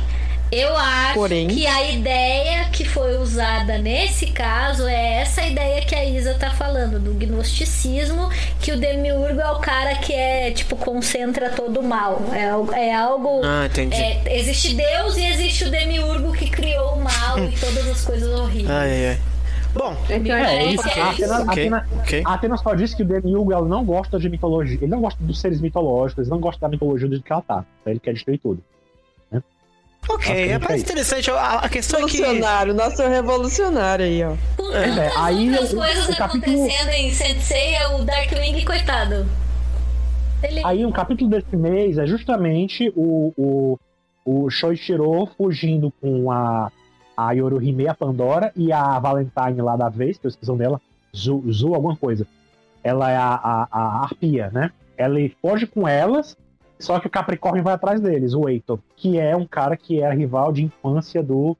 [0.51, 1.47] eu acho Porém.
[1.47, 6.51] que a ideia que foi usada nesse caso é essa ideia que a Isa tá
[6.51, 8.29] falando, do gnosticismo,
[8.59, 12.21] que o demiurgo é o cara que é, tipo, concentra todo o mal.
[12.33, 13.41] É, é algo.
[13.45, 13.95] Ah, entendi.
[13.95, 18.29] é, existe Deus e existe o demiurgo que criou o mal e todas as coisas
[18.37, 18.69] horríveis.
[18.69, 19.30] Ai, ai, ai.
[19.73, 20.87] Bom, É É, É, que isso.
[20.89, 21.23] é A isso.
[21.23, 22.23] Atena, Ok, Atena, ok.
[22.25, 24.77] a Atena só disse que o Demiurgo ela não gosta de mitologia.
[24.81, 27.41] Ele não gosta dos seres mitológicos, ele não gosta da mitologia do jeito que ela
[27.41, 27.63] tá.
[27.85, 28.61] Ele quer destruir tudo.
[29.33, 29.43] ok.
[30.09, 31.29] Ok, É mais interessante.
[31.31, 32.17] A, a questão é que.
[32.17, 34.31] Revolucionário, nosso revolucionário aí, ó.
[34.73, 39.25] É, tantas aí o- coisas o capítulo- acontecendo em Sensei, é o Darkwing, coitado.
[40.43, 40.61] Ele...
[40.65, 43.79] Aí um capítulo desse mês é justamente o, o,
[44.25, 46.71] o Shoichiro fugindo com a,
[47.27, 50.79] a Yoruhime, a Pandora, e a Valentine lá da vez, que eu esqueci dela,
[51.15, 52.25] Zu, Zu alguma coisa.
[52.83, 54.71] Ela é a, a, a arpia, né?
[54.97, 56.37] Ela foge com elas,
[56.79, 60.13] só que o Capricórnio vai atrás deles, o Eito, que é um cara que é
[60.13, 61.55] rival de infância do,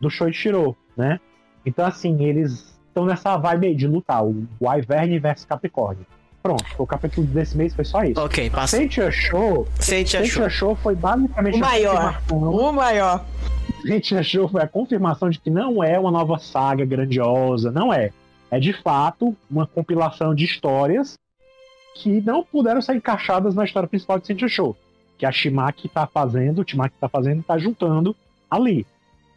[0.00, 1.20] do Shoichiro, né?
[1.64, 6.06] Então, assim, eles estão nessa vibe aí de lutar, o, Iverne versus Capricórnio.
[6.42, 8.20] Pronto, o capítulo desse mês foi só isso.
[8.20, 8.76] Ok, passa.
[8.76, 10.50] Sente Show, Sente achou.
[10.50, 12.20] Show foi basicamente O maior.
[12.30, 13.24] O maior.
[13.86, 18.10] Sente Show foi a confirmação de que não é uma nova saga grandiosa, não é.
[18.50, 21.16] É de fato uma compilação de histórias
[21.94, 24.76] que não puderam ser encaixadas na história principal de Sente Show,
[25.16, 28.16] que a Shimaki tá fazendo, o Timaki tá fazendo, tá juntando
[28.50, 28.84] ali.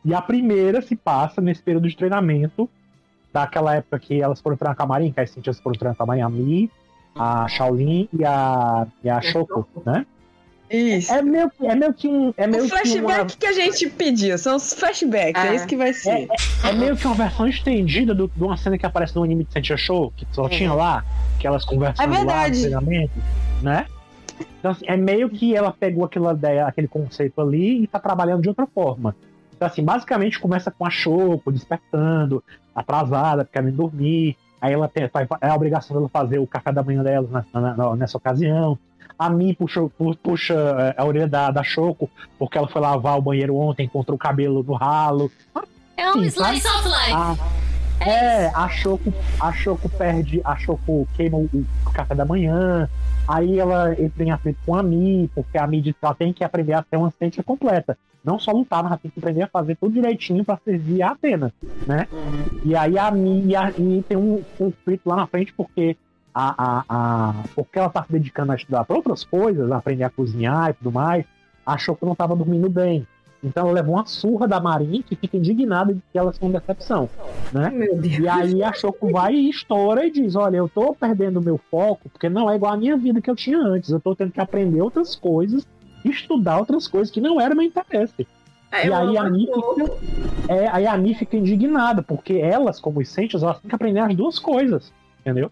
[0.03, 2.67] E a primeira se passa nesse período de treinamento
[3.31, 6.03] daquela época que elas foram treinar com a Marin, que as Cintias foram treinar com
[6.03, 6.69] a Marin,
[7.15, 10.05] a Shaolin e a, e a Shoko, né?
[10.69, 11.13] Isso.
[11.13, 12.33] É meio que, é meio que um.
[12.35, 15.53] É meio o que uma, flashback que a gente pediu, são os flashbacks, é Ah.
[15.55, 16.27] isso que vai ser.
[16.63, 19.53] é meio que uma versão estendida do- de uma cena que aparece no anime de
[19.53, 21.05] Sentia Show, que só tinha lá,
[21.39, 23.85] que elas conversando É lá no né?
[24.59, 28.41] Então, assim, é meio que ela pegou aquela ideia, aquele conceito ali e tá trabalhando
[28.41, 29.15] de outra forma.
[29.55, 32.43] Então, assim, basicamente começa com a Choco despertando,
[32.75, 34.35] atrasada, querendo dormir.
[34.65, 37.95] Aí ela tem, é a obrigação dela fazer o café da manhã dela na- na-
[37.95, 38.77] nessa ocasião.
[39.17, 42.09] A Mi puxa, pu- puxa é, a orelha da, da Choco,
[42.39, 45.31] porque ela foi lavar o banheiro ontem, encontrou o cabelo no ralo.
[45.95, 47.13] É um Sim, slice of life.
[47.13, 47.35] Ah,
[47.99, 51.45] é, a Choco, a Choco perde, a Choco queima o,
[51.85, 52.89] o café da manhã,
[53.27, 56.33] aí ela entra em atrito com a Mi, porque a Mi diz que ela tem
[56.33, 57.95] que aprender a ser uma ciência completa.
[58.25, 61.11] Não só lutar, mas ela tem que aprender a fazer tudo direitinho pra servir a
[61.11, 61.53] Atena,
[61.85, 62.07] né?
[62.63, 65.95] E aí a Mi e, tem um conflito lá na frente, porque
[66.33, 70.03] a, a, a, porque ela tá se dedicando a estudar pra outras coisas, a aprender
[70.03, 71.23] a cozinhar e tudo mais,
[71.65, 73.07] a Choco não tava dormindo bem.
[73.43, 77.07] Então ela levou uma surra da Marin que fica indignada de que elas são decepção,
[77.53, 77.71] né?
[78.19, 81.59] E aí a Choco vai e estoura e diz: Olha, eu tô perdendo o meu
[81.69, 83.91] foco porque não é igual a minha vida que eu tinha antes.
[83.91, 85.65] Eu tô tendo que aprender outras coisas,
[86.09, 88.27] estudar outras coisas que não eram meu interesse.
[88.71, 89.75] É, e aí a pouco.
[89.75, 93.99] fica, é, aí a fica indignada, porque elas, como os Sentios, elas têm que aprender
[93.99, 94.91] as duas coisas,
[95.21, 95.51] entendeu?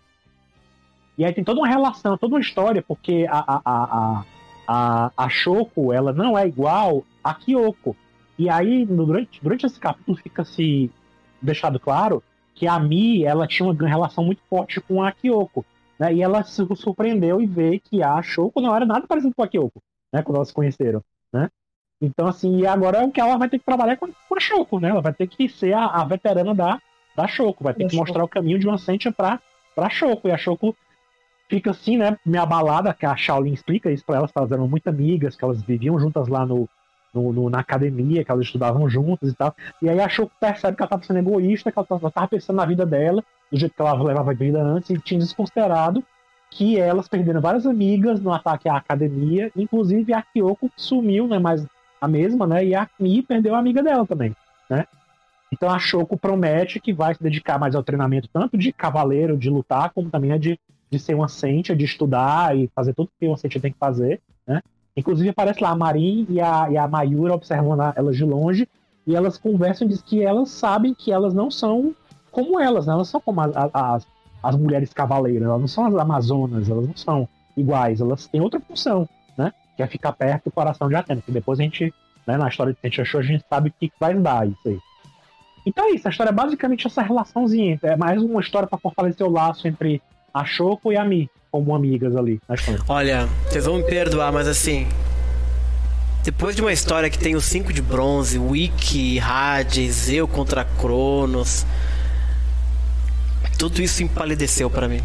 [1.18, 4.24] E aí tem toda uma relação, toda uma história, porque a, a, a, a,
[4.68, 7.96] a, a Shoko, ela não é igual a Kyoko.
[8.38, 10.90] E aí, no- durante, durante esse capítulo, fica se
[11.42, 12.22] deixado claro
[12.56, 15.64] que a Mi, ela tinha uma relação muito forte com a Kyoko.
[16.00, 16.16] Né?
[16.16, 19.48] E ela se surpreendeu e vê que a Shoko não era nada parecido com a
[19.48, 19.82] Kyoko,
[20.14, 20.24] né?
[20.24, 21.04] Quando elas se conheceram,
[21.34, 21.50] né?
[22.02, 24.40] Então, assim, e agora é o que ela vai ter que trabalhar com, com a
[24.40, 24.90] Shoko, né?
[24.90, 26.80] Ela vai ter que ser a, a veterana da,
[27.16, 29.40] da Shoko, vai ter Da que mostrar o caminho de uma Sentia pra,
[29.76, 30.28] pra Shoko.
[30.28, 30.76] E a Shoko
[31.50, 34.68] fica assim, né, meio abalada, que a Shaolin explica isso pra elas, que elas eram
[34.68, 36.68] muito amigas, que elas viviam juntas lá no,
[37.14, 39.56] no, no- na academia, que elas estudavam juntas e tal.
[39.82, 42.66] E aí a Shoko percebe que ela tava sendo egoísta, que ela tava pensando na
[42.66, 46.04] vida dela, do jeito que ela levava a vida antes, e tinha desconsiderado
[46.56, 51.66] que elas perderam várias amigas no ataque à academia, inclusive a Kyoko sumiu, né, mais
[52.00, 54.36] a mesma, né, e a Mi perdeu a amiga dela também,
[54.70, 54.86] né.
[55.52, 59.50] Então a Shoko promete que vai se dedicar mais ao treinamento, tanto de cavaleiro, de
[59.50, 60.60] lutar, como também a de,
[60.90, 64.22] de ser uma Sentia, de estudar e fazer tudo que uma Sentia tem que fazer,
[64.46, 64.62] né.
[64.96, 68.68] Inclusive aparece lá a Marin e a, e a Mayura observando elas de longe,
[69.08, 71.96] e elas conversam e dizem que elas sabem que elas não são
[72.32, 72.94] como elas, né?
[72.94, 74.08] Elas são como as, as,
[74.44, 78.60] as mulheres cavaleiras, elas não são as amazonas, elas não são iguais, elas têm outra
[78.60, 79.08] função,
[79.38, 79.54] né?
[79.76, 81.94] que é ficar perto do coração de Atena, que depois a gente,
[82.28, 84.80] né, na história de Saint Show, a gente sabe o que vai dar isso aí.
[85.66, 89.26] Então é isso, a história é basicamente essa relaçãozinha, é mais uma história pra fortalecer
[89.26, 90.02] o laço entre
[90.34, 92.82] a Shoko e a Mi, como amigas ali na história.
[92.90, 94.88] Olha, vocês vão me perdoar, mas assim.
[96.24, 101.66] Depois de uma história que tem os 5 de bronze, Wiki, Hades, eu contra Cronos.
[103.58, 105.02] Tudo isso empalideceu pra mim.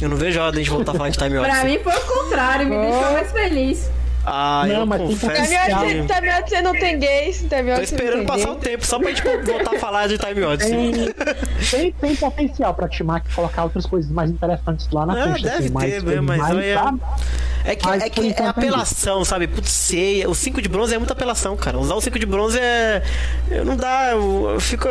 [0.00, 1.64] Eu não vejo a hora de a gente voltar a falar de Time Pra Odyssey.
[1.70, 3.90] mim foi o contrário, me deixou mais feliz.
[4.24, 5.56] Ah, Não, eu mas confesso que.
[6.14, 7.38] Time Odyssey não tem gays.
[7.38, 8.52] Time Tô esperando passar gay.
[8.52, 10.92] o tempo só pra gente voltar a falar de Time Odyssey.
[11.10, 11.12] Tem,
[11.70, 15.48] tem, tem potencial pra Timac colocar outras coisas mais interessantes lá na Ah, pista.
[15.48, 17.00] deve assim, mais ter, mas mais, olha- sabe?
[17.64, 19.46] É que, Mas é, que é é apelação, sabe?
[19.46, 20.28] Putz, ceia.
[20.28, 21.78] O 5 de bronze é muita apelação, cara.
[21.78, 23.02] Usar o 5 de bronze é.
[23.50, 24.88] eu- Não dá, eu, eu fico.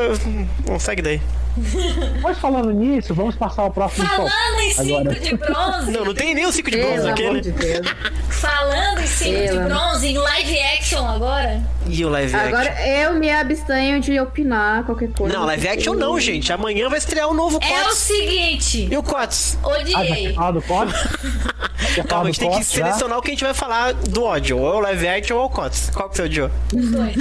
[0.68, 1.22] Não segue daí.
[2.22, 4.08] Mas falando nisso, vamos passar ao próximo.
[4.08, 5.20] Falando em cinco Agora.
[5.20, 7.42] de bronze, Não, não tem nem o 5 de bronze Pelo aqui, amor né?
[7.42, 7.88] de Deus.
[8.30, 11.62] falando em cinco de Pelo- bronze, em live action agora.
[11.88, 12.86] E o live Agora action?
[12.86, 15.36] eu me abstenho de opinar qualquer coisa.
[15.36, 16.54] Não, live action não, gente.
[16.54, 19.58] Amanhã vai estrear o novo É o seguinte, E o Cots?
[19.64, 20.34] Ah, quer odiei.
[20.36, 20.98] falar do código?
[21.96, 22.86] Quer falar Calma, a do gente tem que já?
[22.86, 24.58] selecionar o que a gente vai falar do ódio.
[24.58, 25.90] Ou é o live action ou o Cots.
[25.94, 26.52] Qual que é o?
[26.76, 27.16] Os dois.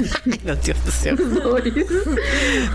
[0.44, 1.16] Meu Deus do céu.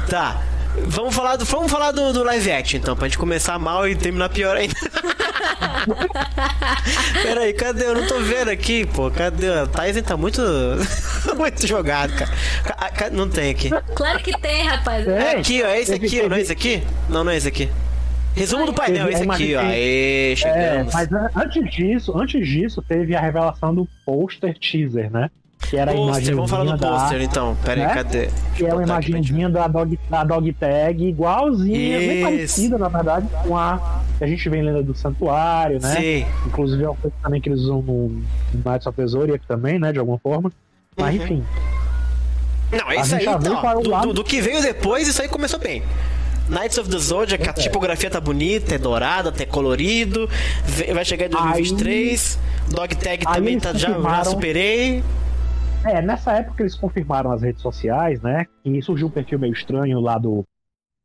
[0.09, 0.41] Tá.
[0.87, 3.95] Vamos falar do, vamos falar do, do live action, então, pra gente começar mal e
[3.95, 4.73] terminar pior ainda.
[7.21, 7.85] Peraí, cadê?
[7.85, 9.11] Eu não tô vendo aqui, pô.
[9.11, 9.49] Cadê?
[9.49, 10.41] O Tyson tá muito.
[11.37, 12.31] muito jogado, cara.
[12.63, 13.69] Ca- ca- Não tem aqui.
[13.95, 15.07] Claro que tem, rapaz.
[15.07, 15.67] É aqui, ó.
[15.67, 16.29] É esse aqui, ó.
[16.29, 16.83] Não é esse aqui?
[17.09, 17.69] Não, não é esse aqui.
[18.35, 19.61] Resumo do painel, esse aqui, ó.
[19.61, 20.93] imagem- Aê, É, chegamos.
[20.93, 25.29] mas an- antes disso, antes disso, teve a revelação do pôster teaser, né?
[25.69, 27.55] Que era a Pôster, vamos falar do pôster então.
[27.63, 27.93] Pera aí, né?
[27.93, 28.29] cadê?
[28.55, 33.57] Que é uma imagenzinha da dog, da dog tag, igualzinha, bem parecida, na verdade, com
[33.57, 35.95] a que a gente vem lendo do Santuário, né?
[35.95, 36.25] Sim.
[36.47, 38.21] Inclusive é uma coisa também que eles usam no,
[38.53, 39.93] Knights of Zodiac também, né?
[39.93, 40.51] De alguma forma.
[40.97, 41.23] Mas Uhum.
[41.23, 41.43] enfim.
[42.71, 43.35] Não, é isso aí, então.
[43.35, 45.81] é Do, do- do que veio depois, isso aí começou bem.
[46.49, 47.53] Knights of the Zodiac, a É.
[47.53, 50.29] tipografia tá bonita, é dourada, tá colorido.
[50.93, 52.39] Vai chegar em 2023.
[52.69, 55.03] Dog Tag Aí também eles tá, já, já superei.
[55.85, 58.45] É, nessa época eles confirmaram nas redes sociais, né?
[58.63, 60.43] E surgiu um perfil meio estranho lá do,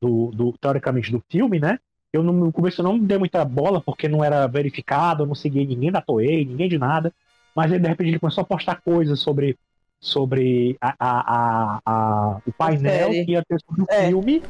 [0.01, 1.78] do, do- teoricamente, do filme, né?
[2.12, 5.65] Eu no, no começo não dei muita bola porque não era verificado, eu não seguia
[5.65, 7.12] ninguém da Toei, ninguém de nada.
[7.55, 9.56] Mas aí de repente ele começou a postar coisas sobre,
[10.00, 14.06] sobre a, a, a, a- o painel que ia ter sobre o É.
[14.06, 14.42] filme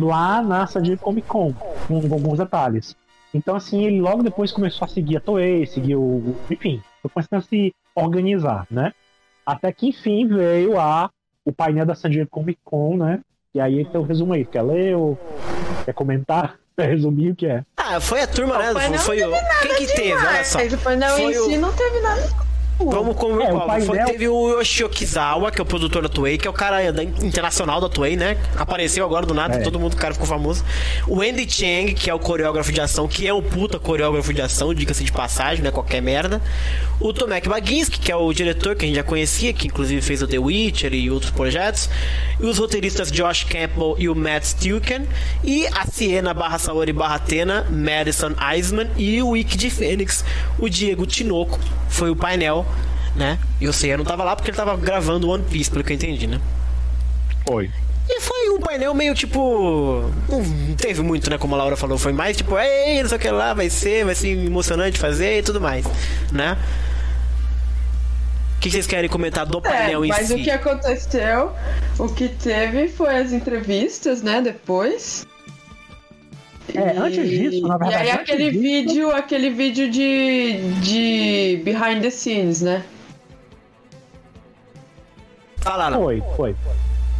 [0.00, 1.52] lá na San Diego Comic Con,
[1.88, 2.96] com, com alguns detalhes.
[3.32, 6.36] Então, assim, ele logo depois começou a seguir a Toei, seguir o.
[6.48, 8.92] Enfim, foi começando a se organizar, né?
[9.44, 11.10] Até que enfim veio a,
[11.44, 13.20] o painel da San Diego Comic Con, né?
[13.52, 14.44] E aí tem o resumo aí.
[14.44, 15.18] Quer ler ou
[15.84, 16.56] quer comentar?
[16.76, 17.62] Quer resumir o que é?
[17.76, 18.72] Ah, foi a turma, né?
[18.72, 19.30] Foi, foi o.
[19.62, 20.12] Quem que teve?
[20.12, 20.58] Olha só.
[20.58, 22.22] Mas o painel Foi em o- si não teve nada.
[22.78, 26.36] Vamos com É, o foi- Teve o Yoshi Okizawa, que é o produtor da Toei,
[26.36, 28.36] que é o cara da internacional da Toei, né?
[28.56, 29.58] Apareceu agora do nada, É.
[29.60, 30.64] todo mundo, o cara ficou famoso.
[31.06, 34.42] O Andy Chang, que é o coreógrafo de ação, que é um puta coreógrafo de
[34.42, 36.42] ação, diga-se de passagem, não é qualquer merda.
[37.00, 40.20] O Tomek Baginski, que é o diretor que a gente já conhecia, que inclusive fez
[40.22, 41.88] o The Witcher e outros projetos.
[42.40, 45.06] E os roteiristas Josh Campbell e o Matt Stilken.
[45.44, 50.24] E a Siena barra Saori barra Tena, Madison Eisman e o Wiki de Fênix,
[50.58, 51.58] o Diego Tinoco.
[51.88, 52.66] Foi o painel
[53.16, 53.38] né?
[53.60, 55.96] E o Seiya não tava lá porque ele tava gravando One Piece, pelo que eu
[55.96, 56.40] entendi, né?
[57.46, 57.70] Foi.
[58.08, 60.10] E foi um painel meio tipo.
[60.28, 61.38] Não teve muito, né?
[61.38, 64.04] Como a Laura falou, foi mais tipo, ei, não sei o que lá, vai ser,
[64.04, 65.86] vai ser emocionante fazer e tudo mais,
[66.30, 66.58] né?
[68.56, 70.34] O que vocês querem comentar do É, painel em mas si?
[70.34, 71.52] o que aconteceu,
[71.98, 75.26] o que teve foi as entrevistas, né, depois.
[76.74, 82.00] É, antes disso, na verdade, E aí aquele disso- vídeo, aquele vídeo de, de behind
[82.02, 82.82] the scenes, né?
[85.64, 86.02] Fala, não.
[86.02, 86.54] Foi, foi.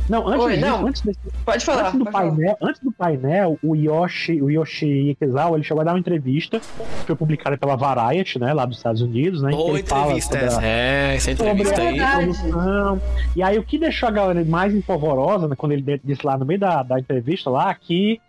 [0.06, 0.86] Não, antes Oi, disso, não.
[0.86, 1.80] antes desse, Pode falar.
[1.86, 2.30] antes do pode falar.
[2.30, 6.60] painel, antes do painel, o Yoshi, o Yoshi Ikizawa, ele chegou a dar uma entrevista,
[6.60, 9.88] que foi publicada pela Variety, né, lá dos Estados Unidos, né, em que Boa ele
[9.88, 10.66] fala entrevista sobre.
[10.66, 12.24] É, essa sobre entrevista a aí.
[12.26, 13.02] produção.
[13.34, 16.44] E aí o que deixou a galera mais empolvorosa, né, quando ele disse lá no
[16.44, 18.20] meio da, da entrevista lá, que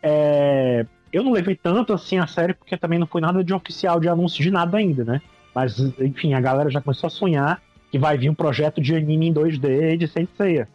[0.00, 3.98] é, eu não levei tanto assim a sério, porque também não foi nada de oficial
[3.98, 5.20] de anúncio de nada ainda, né?
[5.52, 7.60] Mas, enfim, a galera já começou a sonhar
[7.94, 10.66] que vai vir um projeto de anime em 2D de Saint Seiya.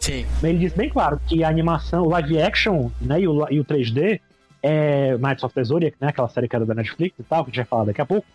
[0.00, 0.26] Sim.
[0.42, 3.60] Mas Ele disse bem claro que a animação, o live action né, e, o, e
[3.60, 4.20] o 3D,
[4.60, 7.52] é Knights of Zodiac, né, aquela série que era da Netflix e tal, que a
[7.52, 8.26] gente vai falar daqui a pouco,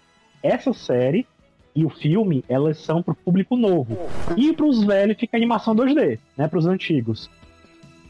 [0.41, 1.27] essa série
[1.75, 3.97] e o filme, elas são pro público novo.
[4.37, 7.29] E pros velhos fica a animação 2D, né, pros antigos.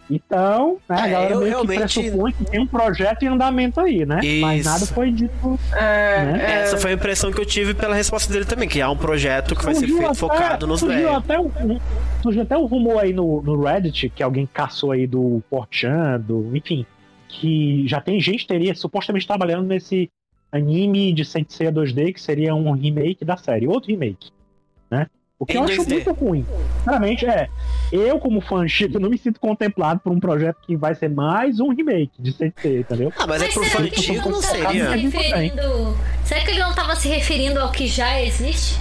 [0.09, 3.27] Então, né, a É, galera eu meio realmente- que pressupõe que tem um projeto em
[3.27, 4.19] andamento aí, né?
[4.41, 4.69] Mas Isso.
[4.69, 5.59] nada foi dito.
[5.73, 6.39] É, Né?
[6.41, 8.97] é, Essa foi a impressão que eu tive pela resposta dele também, que há um
[8.97, 11.17] projeto que vai ser Surgiu feito até- focado nos surgiu velhos.
[11.17, 11.51] até, um,
[12.23, 16.49] surgiu até um rumor aí no, no Reddit, que alguém caçou aí do Porchan, do,
[16.55, 16.85] enfim,
[17.27, 20.09] que já tem gente que teria supostamente trabalhando nesse
[20.51, 24.31] anime de Sensei 2D, que seria um remake da série, outro remake,
[24.89, 25.05] né?
[25.39, 25.89] O que Em eu acho 2D.
[25.93, 26.45] muito ruim.
[26.79, 27.47] Sinceramente, é.
[27.93, 31.59] Eu, como fã antigo, não me sinto contemplado por um projeto que vai ser mais
[31.61, 33.13] um remake de Sensei, entendeu?
[33.17, 34.89] Ah, mas, é pro fã será que ele antigo, não tava se seria.
[34.91, 38.77] referindo- Será que ele não estava se referindo ao que já existe?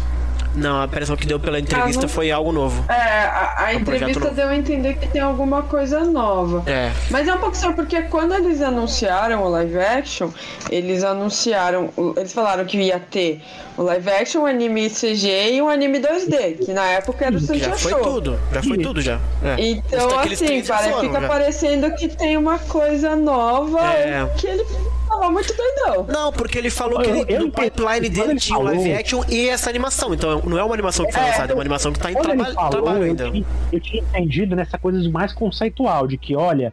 [0.59, 2.85] Não, a impressão que deu pela entrevista Ah, não- foi algo novo.
[2.89, 6.63] é, a, a um entrevista deu a entender que tem alguma coisa nova.
[6.71, 6.91] É.
[7.11, 10.31] Mas é um pouco estranho, porque quando eles anunciaram o live action,
[10.71, 13.41] eles anunciaram, eles falaram que ia ter
[13.77, 17.41] o live action, o anime CG e um anime 2D, que na época era o
[17.41, 18.39] Santia Já foi tudo.
[18.53, 19.19] Já foi tudo já.
[19.45, 19.57] É.
[19.59, 21.29] Então, assim, foram, fica já.
[21.29, 24.29] parecendo que tem uma coisa nova É.
[24.37, 24.65] que ele
[25.09, 26.07] tava muito doidão.
[26.09, 28.93] Não, porque ele falou que Eu- ele, eu no pipeline dele ele tinha um live
[28.93, 30.13] action e essa animação.
[30.15, 32.15] Então não é uma animação que foi É, lançada, é uma animação que tá em
[32.15, 33.31] traba falou, trabalho eu ainda.
[33.31, 36.73] tinha, eu tinha entendido nessa coisa mais conceitual, de que, olha,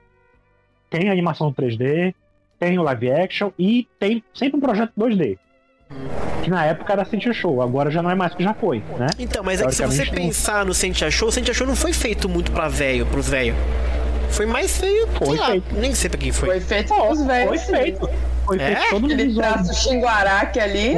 [0.90, 2.14] tem animação 3D,
[2.60, 5.38] tem o live action e tem sempre um projeto 2D.
[6.44, 9.08] Que na época era Cintia Show, agora já não é mais que já foi, né?
[9.20, 11.94] Então, mas é que se você pensar no Sentia Show, o Sentia Show não foi
[11.94, 13.56] feito muito pra velho, pros velhos.
[14.36, 16.50] Foi mais feio, Foi sei lá, nem sei pra quem foi.
[16.50, 17.62] Foi feito pelos Foi velhos.
[17.62, 17.68] sim.
[17.76, 18.10] feito.
[18.46, 18.76] Foi É?
[18.76, 20.96] feito todo no Aquele traço xinguaraque ali.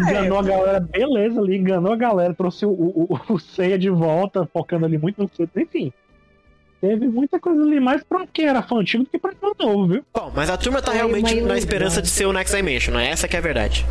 [0.00, 3.90] Enganou a galera, beleza ali, enganou a galera, trouxe o, o, o, o Seiya de
[3.90, 5.92] volta, focando ali muito no Seiya, enfim.
[6.80, 9.88] Teve muita coisa ali mais pra quem era fã antigo do que pra quem novo,
[9.88, 10.04] viu?
[10.14, 11.56] Bom, mas a turma tá Foi realmente na ilusão.
[11.56, 13.10] esperança de ser o Next Dimension, né?
[13.10, 13.84] Essa que é a verdade.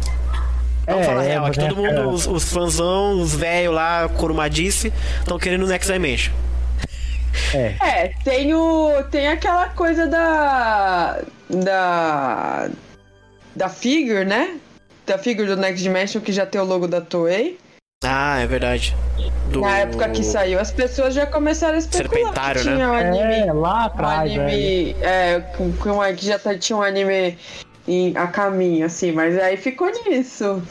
[0.88, 4.08] Vamos falar a real, aqui é todo mundo, aquela- os, os fãzão, os velhos lá,
[4.08, 6.34] Corumadice, estão querendo o Next Dimension.
[7.82, 9.04] É, tem o.
[9.12, 11.22] Tem aquela coisa da.
[11.50, 12.70] Da.
[13.56, 14.58] Da figure, né?
[15.06, 17.58] Da figure do Next Dimension que já tem o logo da Toei.
[18.04, 18.96] Ah, é verdade.
[19.52, 19.62] Do...
[19.62, 22.76] Na época que saiu, as pessoas já começaram a especular Serpentário, que né?
[22.76, 23.34] tinha um anime.
[23.48, 24.44] É, lá Um atrás, velho.
[24.44, 24.96] anime.
[25.02, 27.36] É, com, com, que já tá- tinha um anime
[27.88, 30.62] em, a caminho, assim, mas aí ficou nisso.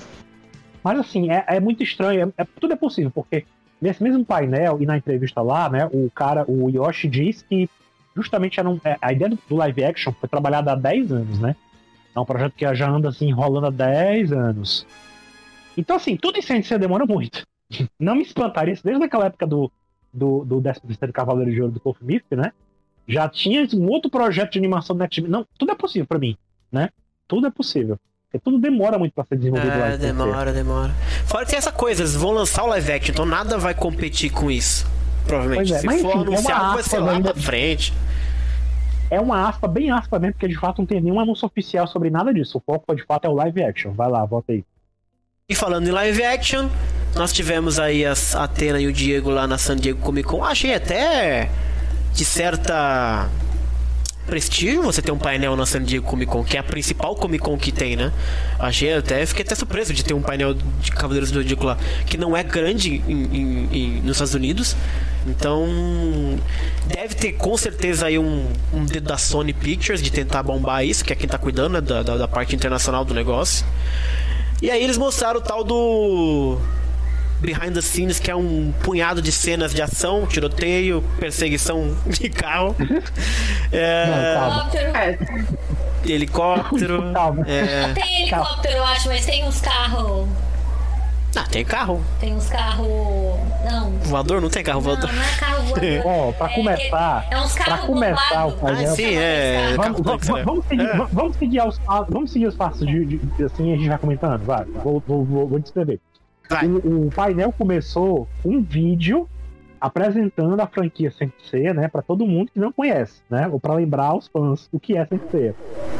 [0.84, 3.44] Mas assim, é, é muito estranho, é, é- tudo é possível, porque
[3.80, 7.68] nesse mesmo painel e na entrevista lá, né, o cara, o Yoshi diz que
[8.14, 11.54] justamente era um- é, a ideia do, live action foi trabalhada há 10 anos, né?
[12.14, 14.86] É um projeto que já anda assim, rolando há 10 anos.
[15.76, 17.42] Então, assim, tudo em Sensei demora muito.
[18.00, 19.70] Não me espantaria se desde aquela época do,
[20.12, 22.52] do, do 13 Cavaleiro de Ouro do Kof Mif, né?
[23.06, 25.30] Já tinha um outro projeto de animação do Netflix.
[25.30, 26.36] Não, tudo é possível pra mim,
[26.72, 26.88] né?
[27.28, 27.98] Tudo é possível.
[28.28, 29.86] Porque tudo demora muito pra ser desenvolvido lá.
[29.86, 30.06] É, Sensei.
[30.12, 30.94] demora, demora.
[31.26, 34.30] Fora que tem essa coisa, eles vão lançar o live action, então nada vai competir
[34.30, 34.86] com isso.
[35.26, 35.72] Provavelmente.
[35.74, 37.92] É, Se mas for enfim, é anunciado, uma vai ser lá ainda- pra frente.
[39.08, 42.10] É uma aspa, bem aspa mesmo, porque de fato não tem nenhum anúncio oficial sobre
[42.10, 42.58] nada disso.
[42.58, 43.92] O foco de fato é o live action.
[43.92, 44.64] Vai lá, volta aí.
[45.48, 46.68] E falando em live action,
[47.14, 50.42] nós tivemos aí a Atena e o Diego lá na San Diego Comic Con.
[50.44, 51.48] Achei até
[52.12, 53.28] de certa
[54.26, 57.42] prestígio você ter um painel na San Diego Comic Con, que é a principal Comic
[57.44, 58.12] Con que tem, né?
[58.58, 61.76] Achei até, fiquei até surpreso de ter um painel de Cavaleiros do Zodíaco lá,
[62.06, 64.76] que não é grande em- em- em- nos Estados Unidos.
[65.26, 65.66] Então,
[66.86, 71.04] deve ter com certeza aí um, um dedo da Sony Pictures de tentar bombar isso,
[71.04, 73.64] que é quem tá cuidando né, da, da, da parte internacional do negócio.
[74.62, 76.58] E aí eles mostraram o tal do
[77.40, 82.74] Behind the Scenes, que é um punhado de cenas de ação, tiroteio, perseguição de carro,
[83.72, 84.66] é, Não.
[86.04, 87.12] Helicóptero.
[87.46, 87.58] É,
[87.90, 90.28] é, Tem helicóptero, eu acho, mas tem uns carros.
[91.38, 92.02] Ah, tem carro.
[92.18, 92.86] Tem uns carros.
[93.70, 93.90] Não.
[94.04, 94.40] Voador?
[94.40, 95.12] Não tem carro Não, voador.
[95.12, 96.02] não é carro voador.
[96.06, 98.56] Ó, pra É- começar, É uns pra carros começar o.
[98.66, 99.74] Ah, sim, é.
[99.76, 100.96] Vamos, carro vamos, seguir, É.
[101.12, 103.98] vamos seguir aos passos, vamos seguir os passos de, de- de- assim a gente vai
[103.98, 104.64] comentando, vai.
[104.82, 106.00] Vou, vou, vou, vou descrever.
[106.84, 109.28] O, o painel começou com um vídeo
[109.80, 114.06] apresentando a franquia Sensei, né, para todo mundo que não conhece, né, ou para lembrar
[114.06, 115.54] aos fãs o que é Sensei.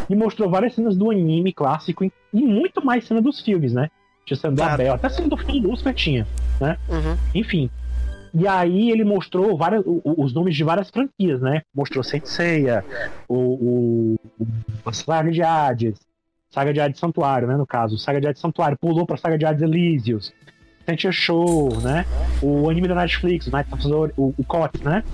[0.09, 3.91] E mostrou várias cenas do anime clássico e, muito mais cenas dos filmes, né?
[4.25, 4.75] Tinha cena do Claro.
[4.75, 6.27] Abel, até cena do filme do Lucifer tinha,
[6.61, 6.79] né?
[6.89, 7.17] Uhum.
[7.35, 7.71] Enfim.
[8.35, 11.63] E aí ele mostrou várias, os nomes de várias franquias, né?
[11.75, 12.85] Mostrou Senseiya,
[13.29, 14.17] o, o,
[14.85, 15.99] o Saga de Hades,
[16.57, 17.55] Saga de Hades Santuário, né?
[17.55, 20.33] No caso, Saga de Hades Santuário, pulou pra Saga de Hades Elysius,
[20.87, 22.07] Sentia Show, né?
[22.41, 24.45] O anime da Netflix, o Night of o, o
[24.83, 25.05] né?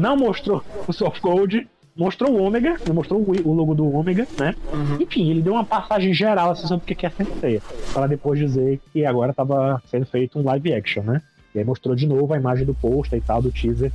[0.00, 4.26] Não mostrou o Soft Code, mostrou o Ômega, não mostrou o, o logo do Ômega,
[4.40, 4.54] né?
[4.72, 5.02] Uhum.
[5.02, 7.60] Enfim, ele deu uma passagem geral assim, sobre o que é Sensei,
[7.92, 11.20] para depois dizer que agora estava sendo feito um live action, né?
[11.54, 13.92] E aí mostrou de novo a imagem do pôster e tal, do teaser.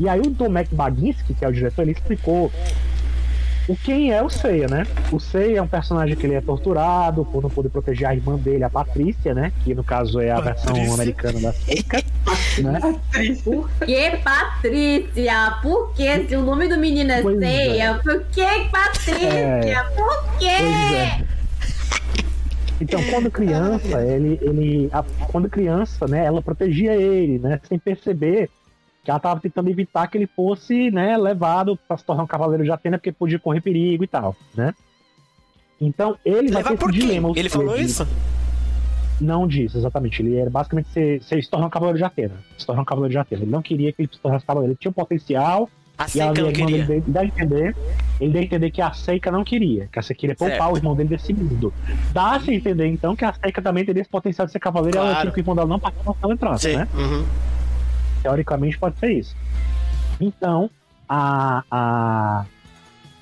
[0.00, 2.50] E aí o Tomek Baginski, que é o diretor, ele explicou
[3.68, 4.86] o quem é o Seiya, né?
[5.10, 8.36] O Seiya é um personagem que ele é torturado por não poder proteger a irmã
[8.36, 9.52] dele, a Patrícia, né?
[9.64, 10.94] Que no caso é a versão Patrícia.
[10.94, 12.02] americana da Seika,
[12.62, 12.80] né?
[13.44, 15.58] Por que Patrícia?
[15.62, 16.28] Por que?
[16.28, 17.46] Se o nome do menino é Pois é.
[17.46, 19.28] Ceia, por que Patrícia?
[19.28, 19.82] É.
[19.96, 20.56] Por quê?
[20.60, 21.26] Pois é.
[22.80, 28.50] Então, quando criança, ele, ele, a- quando criança, né, ela protegia ele, né, sem perceber
[29.06, 32.64] que ela estava tentando evitar que ele fosse, né, levado para se tornar um cavaleiro
[32.64, 34.74] de Atena, porque podia correr perigo e tal, né?
[35.80, 37.06] Então, ele vai Levar ter por esse quê?
[37.06, 37.30] dilema.
[37.36, 38.04] Ele ou falou isso?
[39.20, 40.20] Não disse, exatamente.
[40.22, 42.34] Ele era basicamente se, se se tornar um cavaleiro de Atena.
[42.58, 43.42] Se tornar um cavaleiro de Atena.
[43.42, 44.72] Ele não queria que ele se tornasse cavaleiro.
[44.72, 46.84] Ele tinha um potencial, A e Seika não queria.
[46.84, 47.76] deu- dá a entender,
[48.20, 50.74] ele dá a entender que a Seika não queria, que a Seika queria poupar Certo.
[50.74, 51.72] o irmão dele desse mundo.
[52.12, 54.98] Dá-se a entender, então, que a Seika também teria esse potencial de ser cavaleiro e
[54.98, 55.20] ela Claro.
[55.22, 56.76] tinha que o irmão dela não participasse não entrasse, Sim.
[56.78, 56.88] né?
[56.94, 57.24] Uhum.
[58.26, 59.36] Teoricamente pode ser isso.
[60.20, 60.68] Então,
[61.08, 62.44] a, a,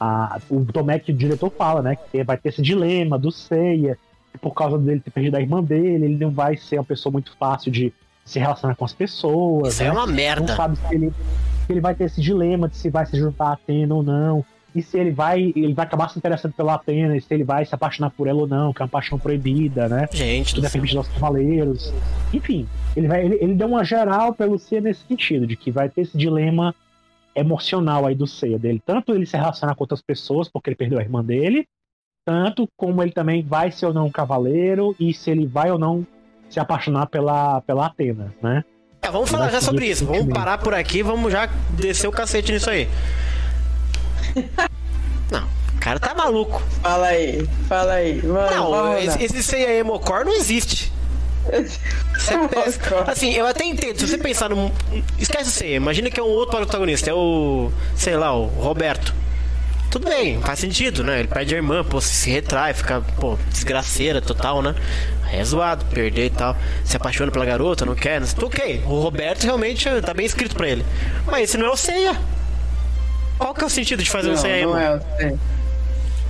[0.01, 3.99] a, o Tomek, o diretor, fala, né, que vai ter esse dilema do Seiya,
[4.33, 7.13] que por causa dele ter perdido a irmã dele, ele não vai ser uma pessoa
[7.13, 7.93] muito fácil de
[8.25, 9.75] se relacionar com as pessoas.
[9.75, 9.93] Isso é né?
[9.93, 10.57] uma não merda.
[10.57, 13.53] sabe se ele, se ele vai ter esse dilema de se vai se juntar a
[13.53, 14.43] Atena ou não.
[14.75, 17.65] E se ele vai, ele vai acabar se interessando pela Atena, e se ele vai
[17.65, 20.09] se apaixonar por ela ou não, que é uma paixão proibida, né?
[20.13, 21.93] Gente Que depende dos cavaleiros.
[22.33, 25.89] Enfim, ele, vai, ele, ele deu uma geral pelo Seiya nesse sentido, de que vai
[25.89, 26.75] ter esse dilema
[27.37, 28.83] emocional aí do Seiya dele.
[28.85, 31.67] Tanto ele se relacionar com outras pessoas, porque ele perdeu a irmã dele,
[32.25, 35.79] tanto como ele também vai ser ou não um cavaleiro, e se ele vai ou
[35.79, 36.05] não
[36.49, 38.65] se apaixonar pela, pela Atena, né?
[39.03, 40.07] É, vamos falar já sobre isso.
[40.07, 41.47] Vamos parar por aqui, vamos já
[41.77, 42.89] descer o cacete nisso aí.
[45.31, 45.45] Não,
[45.77, 46.63] o cara tá maluco.
[46.83, 48.21] Fala aí, fala aí.
[48.21, 50.93] Vamos, Não, esse, esse Seiya Emocore não existe.
[51.47, 52.49] Péssimo.
[53.07, 53.99] Assim, eu até entendo.
[53.99, 54.71] Se você pensar num.
[55.19, 55.77] Esquece o Seiya.
[55.77, 57.11] Imagina que é um outro protagonista.
[57.11, 57.71] É o.
[57.95, 59.15] Sei lá, o Roberto.
[59.91, 61.21] Tudo bem, faz sentido, né?
[61.21, 64.75] Ele perde a irmã, pô, se retrai, fica, pô, desgraceira total, né?
[65.23, 66.57] Aí É zoado, perder e tal.
[66.85, 68.27] Se apaixona pela garota, não quer, não.
[68.43, 70.85] Ok, o Roberto realmente tá bem escrito pra ele.
[71.27, 72.21] Mas esse não é o Seiya.
[73.39, 74.73] Qual que é o sentido de fazer Não, Seiya emo?
[74.73, 75.37] não é o C.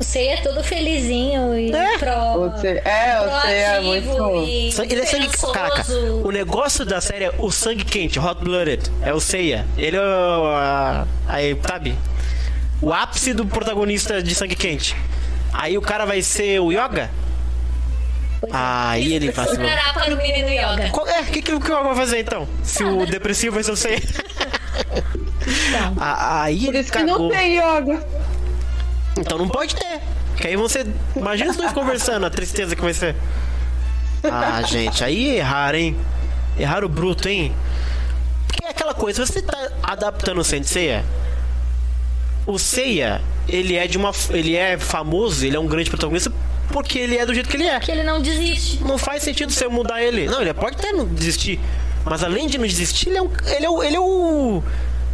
[0.00, 1.98] Você é todo felizinho e É.
[1.98, 2.10] pro.
[2.12, 4.44] O C é, o C é muito.
[4.82, 5.28] Ele é sangue.
[5.52, 5.84] Caraca,
[6.24, 8.90] o negócio da série é o sangue quente, hot blooded.
[9.02, 9.64] É o Seiya.
[9.78, 10.46] Ele é o.
[10.46, 11.94] a- Aí, sabe?
[12.82, 14.96] O ápice do protagonista de sangue quente.
[15.52, 17.08] Aí o cara vai ser o Yoga?
[18.52, 19.70] Aí ele vacilou.
[19.94, 20.90] Para o menino yoga.
[20.90, 22.46] Qual- É, o que, que o Yoga vai fazer então?
[22.62, 24.00] Se o depressivo vai ser o Seiya.
[25.98, 27.30] Ah, Aí Por isso que não cagou.
[27.30, 28.06] tem yoga.
[29.18, 30.00] Então não pode ter.
[30.36, 30.86] Que aí você.
[31.14, 33.14] Imagina os dois conversando, a tristeza que vai ser.
[34.24, 35.96] Ah, gente, aí erraram, hein?
[36.58, 37.54] Erraram bruto, hein?
[38.46, 41.04] Porque é aquela coisa, você tá adaptando o Senseiya.
[42.46, 44.12] O Seiya, ele é de uma.
[44.30, 46.32] Ele é famoso, ele é um grande protagonista
[46.72, 47.78] porque ele é do jeito que ele é.
[47.78, 48.82] Que ele não desiste.
[48.82, 50.26] Não faz sentido você mudar ele.
[50.26, 51.60] Não, ele pode até não desistir.
[52.04, 54.62] Mas além de não desistir, ele é, um, ele é, o, ele é o.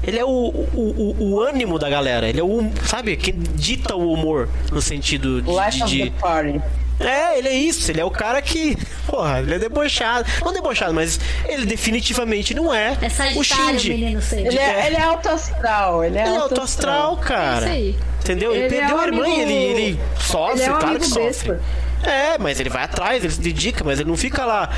[0.02, 2.26] Ele é o, o, o, o ânimo da galera.
[2.28, 2.70] Ele é o.
[2.86, 3.16] Sabe?
[3.16, 5.50] Quem dita o humor no sentido de.
[5.50, 6.60] Life de- of de- the party.
[6.98, 8.76] é, ele é isso, ele é o cara que.
[9.06, 10.26] Porra, ele é debochado.
[10.42, 13.90] Não debochado, mas ele definitivamente não é, É o Shinji.
[13.90, 14.46] menino sei.
[14.46, 16.02] Ele é, ele é alto astral.
[16.02, 17.66] Ele é, Ele é alto astral, cara.
[17.66, 17.98] Isso aí.
[18.22, 18.52] Entendeu?
[18.54, 20.78] Ele, Ele é perdeu um a irmã e amigo- ele, ele sofre, ele é um
[20.78, 21.56] claro que sofre.
[22.02, 24.70] É, mas ele vai atrás, ele se dedica, mas ele não fica lá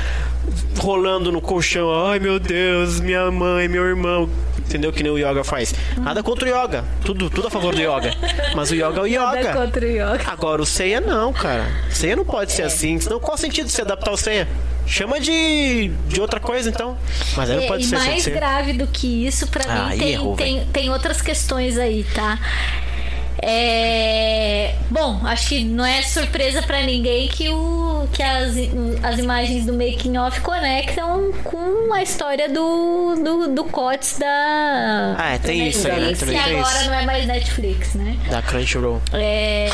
[0.77, 4.29] rolando no colchão, ai meu Deus, minha mãe, meu irmão.
[4.59, 4.91] Entendeu?
[4.91, 5.75] Que nem o yoga faz.
[5.97, 6.83] Nada contra o yoga.
[7.05, 8.11] Tudo, tudo a favor do yoga.
[8.55, 9.53] Mas o yoga é o yoga.
[9.53, 10.21] contra o yoga.
[10.25, 11.67] Agora o Seiya não, cara.
[11.91, 12.99] Seiya não pode ser assim.
[12.99, 14.47] Senão qual o sentido de se adaptar ao Seiya?
[14.87, 16.97] Chama de, de outra coisa então.
[17.37, 18.33] Mas aí não É, pode e ser mais Sensei.
[18.33, 22.39] grave do que isso, pra Ah, mim, tem, errou, tem, tem outras questões aí, tá?
[23.45, 24.75] É...
[24.89, 28.53] Bom, acho que não é surpresa pra ninguém que, o, que as,
[29.03, 35.15] as imagens do making off conectam com a história do, do, do COTS da.
[35.17, 36.13] Ah, é, tem isso aí, né?
[36.15, 36.89] Também que agora isso.
[36.89, 38.17] não é mais Netflix, né?
[38.29, 39.01] Da Crunchyroll.
[39.13, 39.69] É,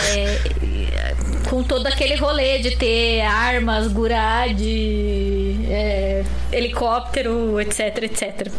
[1.49, 8.51] com todo aquele rolê de ter armas, gurad, é, helicóptero, etc, etc.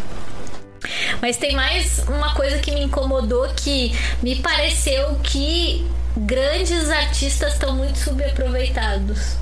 [1.20, 5.86] Mas tem mais uma coisa que me incomodou que me pareceu que
[6.16, 9.36] grandes artistas estão muito subaproveitados.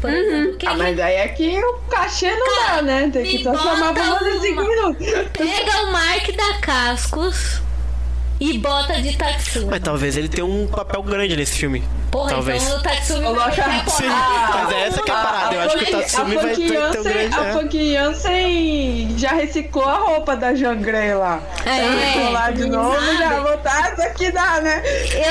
[0.00, 3.10] Por exemplo, quem Ah, mas aí é que o cachê não Cara, dá, né?
[3.12, 4.68] Tem que só chamar pra fazer 5 uma.
[4.68, 5.06] minutos.
[5.34, 7.60] pega o Mark da Cascos
[8.40, 9.66] e bota de Tatsumi.
[9.66, 11.84] Mas talvez ele tenha um papel grande nesse filme.
[12.10, 12.62] Porra, talvez.
[12.62, 15.54] então o Tatsumi vai meter a Sim, mas é essa que é a parada.
[15.54, 17.34] Eu acho que o Tatsumi vai ter, um grande.
[17.34, 17.52] A é.
[17.52, 21.40] Funky Jansen já reciclou a roupa da Jangre lá.
[21.64, 23.18] É, Reciclou lá de novo, sabe?
[23.18, 24.82] já botar isso aqui dá, né?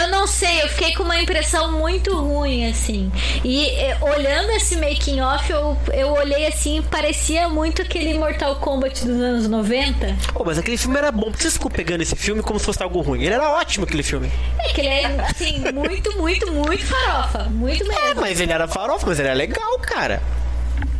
[0.02, 3.12] Eu não sei, eu fiquei com uma impressão muito ruim, assim.
[3.44, 9.04] E eh, olhando esse making off, eu, eu olhei assim, parecia muito aquele Mortal Kombat
[9.06, 10.16] dos anos 90.
[10.34, 11.30] Pô, mas aquele filme era bom.
[11.30, 13.24] Por que vocês ficam pegando esse filme como se fosse algo ruim?
[13.24, 14.32] Ele era ótimo, aquele filme.
[14.60, 17.44] É que ele é, assim, muito, muito, muito farofa.
[17.50, 18.22] Muito É, mesmo.
[18.22, 20.22] mas ele era farofa, mas ele era legal, cara.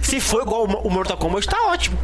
[0.02, 1.98] Se for igual o Mortal Kombat, tá ótimo.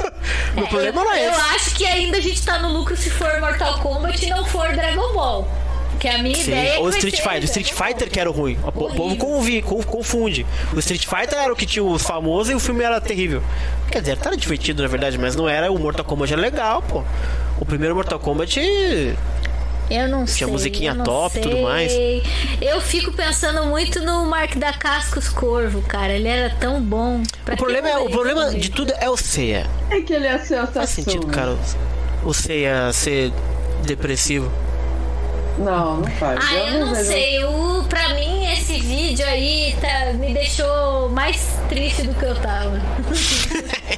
[0.54, 1.40] Meu problema não é eu esse.
[1.40, 4.68] acho que ainda a gente tá no lucro se for Mortal Kombat e não for
[4.72, 5.48] Dragon Ball.
[6.00, 7.40] Que a minha Sim, ideia é que ou vai Street Fighter.
[7.42, 7.86] O Street Ball.
[7.88, 8.58] Fighter que era o ruim.
[8.64, 9.26] O po- o povo Horrível.
[9.28, 10.46] convi- con- confunde.
[10.74, 13.42] O Street Fighter era o que tinha os famosos e o filme era terrível.
[13.90, 15.70] Quer dizer, era divertido na verdade, mas não era.
[15.70, 17.04] O Mortal Kombat era legal, pô.
[17.60, 18.58] O primeiro Mortal Kombat.
[19.90, 20.36] Eu não sei.
[20.38, 21.92] Tinha musiquinha top e tudo mais.
[22.62, 26.12] Eu fico pensando muito no Mark da Cascos Corvo, cara.
[26.12, 27.22] Ele era tão bom.
[27.44, 29.66] Pra O problema, é, o problema de tudo é o Seiya.
[29.90, 31.56] É que ele é seu Faz sentido, cara,
[32.24, 33.32] o- o Seiya ser
[33.84, 34.50] depressivo.
[35.64, 36.40] Não, não faz.
[36.48, 37.44] Ah, eu não vejo- sei.
[37.44, 42.78] O, pra mim, esse vídeo aí tá, me deixou mais triste do que eu tava.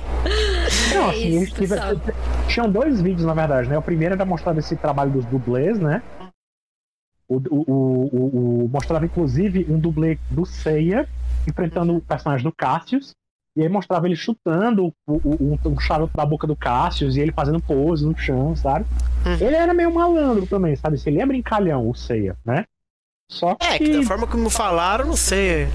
[0.94, 2.47] Não, É assim, isso, eles tiver- pessoal.
[2.48, 3.76] tinham dois vídeos, na verdade, né?
[3.76, 6.01] O primeiro era mostrando esse trabalho dos dublês, né?
[7.28, 11.09] O, o, o, o- o- mostrava, inclusive, um dublê do Seiya
[11.48, 13.10] enfrentando o personagem do Cassius.
[13.55, 17.20] E aí mostrava ele chutando o, o, o, o charuto da boca do Cassius e
[17.20, 18.87] ele fazendo pose no chão, sabe?
[19.41, 20.99] Ele era meio malandro também, sabe?
[21.05, 22.65] Ele é brincalhão, o Seiya, né?
[23.31, 23.66] Só que...
[23.66, 25.69] É, que da forma como falaram, não sei.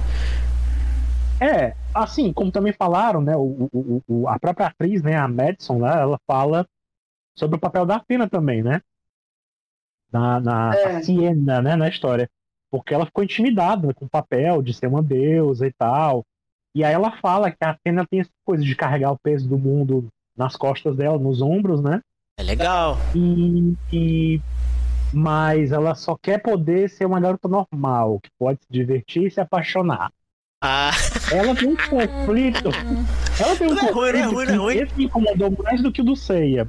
[1.39, 5.77] É, assim, como também falaram, né, o, o, o- a própria atriz, né, a Madison
[5.77, 6.67] lá, ela fala
[7.35, 8.81] sobre o papel da Athena também, né?
[10.11, 11.01] Na, na É.
[11.03, 12.27] Siena, né, na história.
[12.71, 16.25] Porque ela ficou intimidada com o papel de ser uma deusa e tal.
[16.77, 19.57] E aí ela fala que a Athena tem essa coisa de carregar o peso do
[19.57, 22.01] mundo nas costas dela, nos ombros, né?
[22.39, 22.99] É legal.
[23.15, 24.41] E, e-
[25.11, 29.41] mas ela só quer poder ser uma garota normal, que pode se divertir e se
[29.41, 30.11] apaixonar.
[30.61, 30.91] Ah,
[31.31, 32.69] Ela tem um conflito.
[33.39, 35.57] Ela tem um Não é ruim, não é conflito ruim, é que esse me incomodou
[35.63, 36.67] mais do que o do Seiya.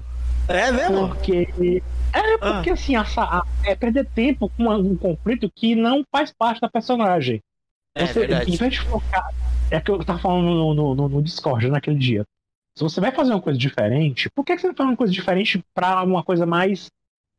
[0.49, 1.09] é mesmo?
[1.09, 1.83] Porque.
[2.15, 2.55] É Ah.
[2.55, 6.69] porque assim, a, a- é perder tempo com um conflito que não faz parte da
[6.71, 7.43] personagem.
[7.95, 8.55] É Você, verdade.
[8.55, 9.29] Em vez de focar.
[9.71, 12.25] É que eu tava falando no, no, no, no Discord naquele dia.
[12.77, 15.13] Se você vai fazer uma coisa diferente, por que, que você não faz uma coisa
[15.13, 16.87] diferente pra uma coisa mais.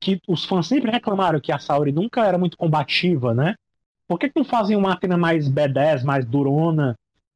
[0.01, 3.55] Que os fãs sempre reclamaram que a Saori nunca era muito combativa, né?
[4.07, 6.95] Por que, que não fazem uma Athena mais B10, mais durona,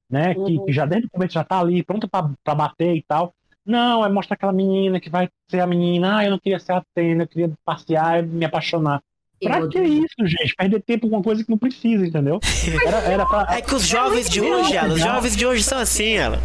[0.09, 0.33] né?
[0.33, 3.33] Que, que já desde o começo já tá ali, pronta pra bater e tal.
[3.65, 6.17] Não, é mostrar aquela menina que vai ser a menina.
[6.17, 9.01] Ah, eu não queria ser a Athena, eu queria passear e me apaixonar.
[9.43, 10.55] Pra que isso, gente?
[10.55, 12.39] Perder tempo com uma coisa que não precisa, entendeu?
[12.85, 15.79] Era, era pra, É que os jovens de hoje, ela, os jovens de hoje são
[15.79, 16.39] assim, ela.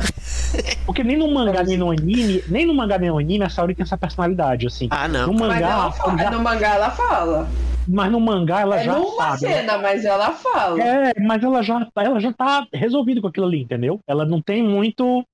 [0.86, 3.74] Porque nem no mangá, nem no anime, nem no mangá, nem no anime, a Saori
[3.74, 4.88] tem essa personalidade, assim.
[4.90, 5.28] Ah, não.
[5.32, 7.48] no Mas, mangá, ela fala, já- no mangá ela fala.
[7.86, 9.42] mas no mangá ela É já numa sabe.
[9.46, 9.52] né?
[9.60, 10.82] cena, mas ela fala.
[10.82, 14.00] É, mas ela já, tá- ela já tá resolvida com aquilo ali, entendeu?
[14.06, 15.24] Ela não tem muito.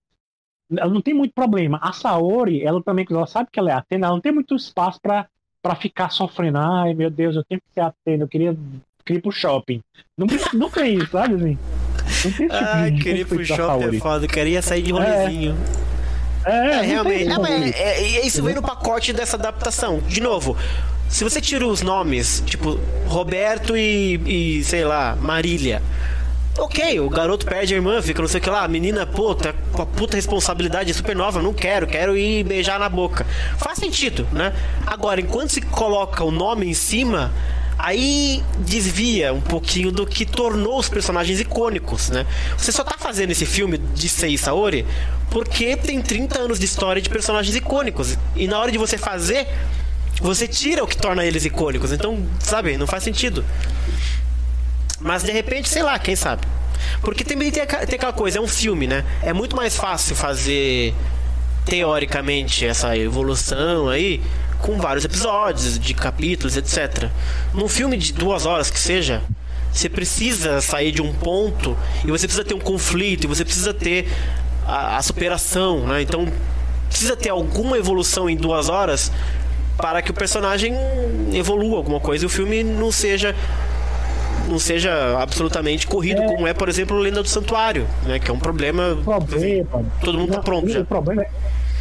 [0.76, 1.78] Ela não tem muito problema.
[1.82, 4.56] A Saori, ela também, quando ela sabe que ela é Atena, ela não tem muito
[4.56, 5.26] espaço pra,
[5.64, 6.58] pra ficar sofrendo.
[6.58, 8.54] Ai, meu Deus, eu tenho que ser Atena, eu queria,
[9.02, 9.80] queria ir pro shopping.
[10.16, 11.58] Não, não tem isso, sabe, assim?
[12.24, 15.56] Não tem esse Ai, queria ir pro shopping é foda, queria sair de rolezinho.
[16.44, 17.28] É, É, tem realmente.
[17.32, 17.76] É, conflito.
[17.78, 20.00] é- é- isso vem no pacote dessa adaptação.
[20.00, 20.54] De novo,
[21.08, 25.80] se você tira os nomes, tipo, Roberto e, e sei lá, Marília.
[26.56, 29.34] Ok, o garoto perde a irmã, fica não sei o que lá, a menina, pô,
[29.34, 33.26] tá com a puta responsabilidade super nova, não quero, quero ir beijar na boca.
[33.58, 34.54] Faz sentido, né?
[34.86, 37.32] Agora, enquanto se coloca o nome em cima,
[37.76, 42.24] aí desvia um pouquinho do que tornou os personagens icônicos, né?
[42.56, 44.86] Você só tá fazendo esse filme de Sei Saori
[45.30, 48.16] porque tem 30 anos de história de personagens icônicos.
[48.36, 49.48] E na hora de você fazer,
[50.20, 51.90] você tira o que torna eles icônicos.
[51.90, 53.44] Então, sabe, não faz sentido.
[55.04, 56.46] Mas de repente, sei lá, quem sabe.
[57.02, 59.04] Porque também tem, tem aquela coisa, é um filme, né?
[59.22, 60.94] É muito mais fácil fazer
[61.66, 64.22] teoricamente essa evolução aí
[64.60, 67.10] com vários episódios, de capítulos, etc.
[67.52, 69.22] Num filme de duas horas que seja,
[69.70, 73.74] você precisa sair de um ponto e você precisa ter um conflito, e você precisa
[73.74, 74.10] ter
[74.66, 76.00] a, a superação, né?
[76.00, 76.26] Então
[76.88, 79.12] precisa ter alguma evolução em duas horas
[79.76, 80.74] para que o personagem
[81.34, 83.34] evolua alguma coisa e o filme não seja
[84.48, 88.18] não seja absolutamente corrido, como é, por exemplo, Lenda do Santuário, né?
[88.18, 88.96] Que é um problema.
[89.04, 89.84] Problema.
[90.02, 90.80] Todo mundo tá pronto o, já.
[90.80, 91.30] O problema, é,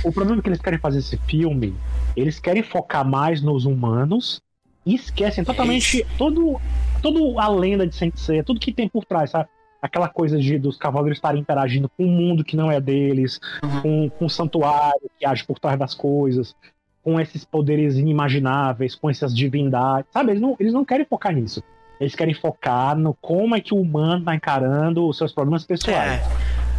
[0.03, 1.75] o problema é que eles querem fazer esse filme,
[2.15, 4.41] eles querem focar mais nos humanos
[4.85, 6.59] E esquecem totalmente todo,
[7.01, 9.47] todo a lenda de Sensei, tudo que tem por trás, sabe?
[9.81, 13.81] Aquela coisa de dos cavaleiros estarem interagindo com o mundo que não é deles, Uhum.
[13.81, 16.55] com, com o santuário que age por trás das coisas,
[17.01, 20.31] com esses poderes inimagináveis, com essas divindades, sabe?
[20.31, 21.61] Eles não, eles não querem focar nisso.
[22.03, 26.21] Eles querem focar no como é que o humano tá encarando os seus problemas pessoais.
[26.21, 26.23] É.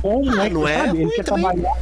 [0.02, 1.00] Como Ah, é que não é sabe?
[1.02, 1.42] Ele quer também.
[1.44, 1.76] trabalhar.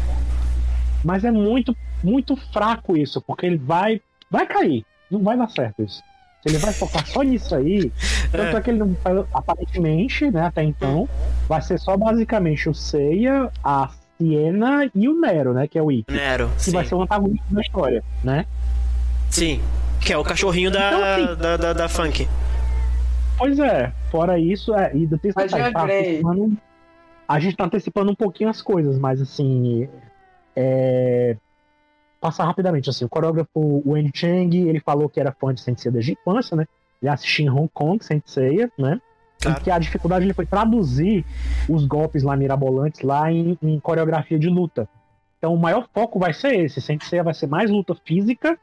[1.05, 4.01] Mas é muito, muito fraco isso, porque ele vai,
[4.31, 4.85] vai cair.
[5.11, 6.03] Não vai dar certo isso.
[6.43, 7.93] Se ele vai focar só nisso aí,
[8.33, 11.09] tanto é, que ele não faz, aparentemente, né, até então,
[11.49, 15.91] vai ser só basicamente o Seiya, a Siena e o Nero, né, que é o
[15.91, 16.71] Ikki, Nero, que sim.
[16.73, 18.47] vai ser o antagonista da história, né?
[19.31, 19.61] Sim.
[20.01, 22.29] Que é o cachorrinho da, Então, assim- da, da, da Funk.
[23.43, 26.57] Pois é, fora isso, é, e tem Mas detalhe, já tá antecipando-
[27.27, 29.89] a gente tá antecipando um pouquinho as coisas, mas assim,
[30.55, 31.37] é,
[32.21, 36.13] passar rapidamente, assim, o coreógrafo Wendy Chang, ele falou que era fã de Sensei desde
[36.13, 36.67] a infância, né?
[37.03, 39.01] Ele assistia em Hong Kong, Sensei, né?
[39.41, 39.59] Claro.
[39.61, 41.25] E que a dificuldade ele foi traduzir
[41.69, 44.89] os golpes lá mirabolantes lá em, em coreografia de luta.
[45.39, 48.57] Então o maior foco vai ser esse, Sensei vai ser mais luta física,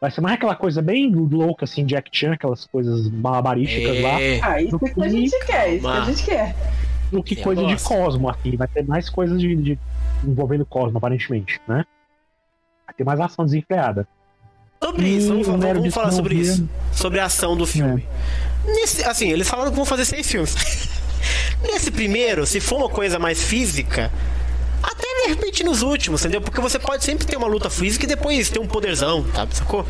[0.00, 4.40] vai ser mais aquela coisa bem louca assim, Jack Chan, aquelas coisas malabarísticas lá É.
[4.42, 6.56] Ah, isso que a gente quer, isso que a gente quer.
[7.10, 7.88] do que Eu coisa de gosto.
[7.88, 8.56] Cosmo aqui.
[8.56, 9.78] Vai ter mais coisas de, de-
[10.24, 11.84] envolvendo Cosmo, aparentemente, né?
[12.86, 14.06] Vai ter mais ação desenfreada.
[14.82, 16.68] Sobre E isso, vamos, vamos- vamos falar que sobre isso.
[16.92, 18.06] Sobre a ação do filme.
[18.64, 20.54] Nesse, assim, eles falaram que vão fazer seis filmes.
[21.62, 24.12] Nesse primeiro, se for uma coisa mais física,
[25.28, 26.40] repente nos últimos, entendeu?
[26.40, 29.56] Porque você pode sempre ter uma luta física e depois ter um poderzão, sabe?
[29.56, 29.86] Sacou?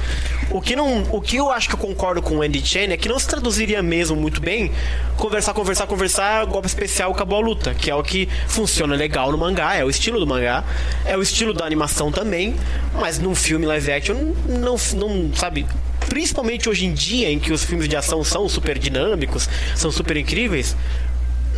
[0.50, 2.96] O que, não, o que eu acho que eu concordo com o Andy Chen é
[2.96, 4.72] que não se traduziria mesmo muito bem
[5.16, 9.38] conversar, conversar, conversar, golpe especial, acabou a luta, que é o que funciona legal no
[9.38, 10.64] mangá, é o estilo do mangá,
[11.04, 12.54] é o estilo da animação também,
[12.94, 15.66] mas num filme live action não, não sabe,
[16.08, 20.16] principalmente hoje em dia em que os filmes de ação são super dinâmicos, são super
[20.16, 20.76] incríveis,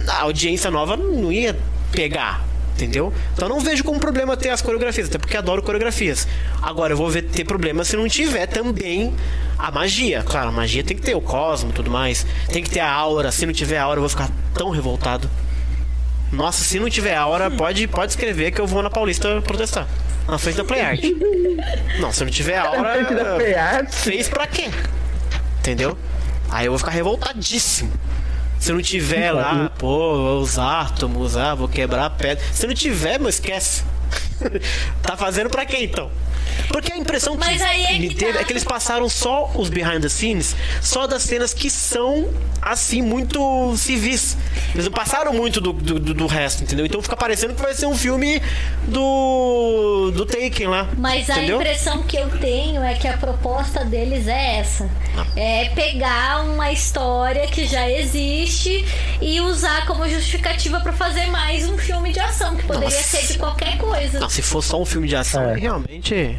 [0.08, 1.56] a audiência nova não ia
[1.92, 2.49] pegar.
[2.80, 3.12] Entendeu?
[3.34, 6.26] Então não vejo como problema ter as coreografias, até porque adoro coreografias.
[6.62, 9.14] Agora eu vou ver, ter problema se não tiver também
[9.58, 10.22] a magia.
[10.22, 12.24] Claro, a magia tem que ter o cosmo e tudo mais.
[12.50, 13.30] Tem que ter a aura.
[13.30, 15.28] Se não tiver a aura, eu vou ficar tão revoltado.
[16.32, 19.86] Nossa, se não tiver aura, pode, pode escrever que eu vou na Paulista protestar.
[20.26, 21.00] Na frente da Play Art.
[22.00, 22.94] Não, se não tiver aura.
[22.94, 23.92] frente da Play Art?
[23.92, 24.70] Fez pra quê?
[25.58, 25.98] Entendeu?
[26.48, 27.92] Aí eu vou ficar revoltadíssimo.
[28.60, 32.44] Se não tiver lá, pô, os átomos, ah, vou quebrar a pedra.
[32.52, 33.82] Se não tiver, meu, esquece.
[35.02, 36.10] tá fazendo pra quê então?
[36.68, 38.40] Porque a impressão que Mas aí é me que teve tá.
[38.40, 42.28] é que eles passaram só os behind the scenes, só das cenas que são,
[42.62, 44.36] assim, muito civis.
[44.74, 46.86] Eles não passaram muito do, do, do- resto, entendeu?
[46.86, 48.40] Então fica parecendo que vai ser um filme
[48.86, 50.10] do.
[50.14, 50.88] do Taken lá.
[50.96, 51.56] Mas a entendeu?
[51.56, 54.88] impressão que eu tenho é que a proposta deles é essa:
[55.36, 58.84] é pegar uma história que já existe
[59.20, 63.02] e usar como justificativa pra fazer mais um filme de ação, que poderia Nossa.
[63.18, 64.20] ser de qualquer coisa.
[64.20, 65.54] Não, se for só um filme de ação, É.
[65.58, 66.29] realmente.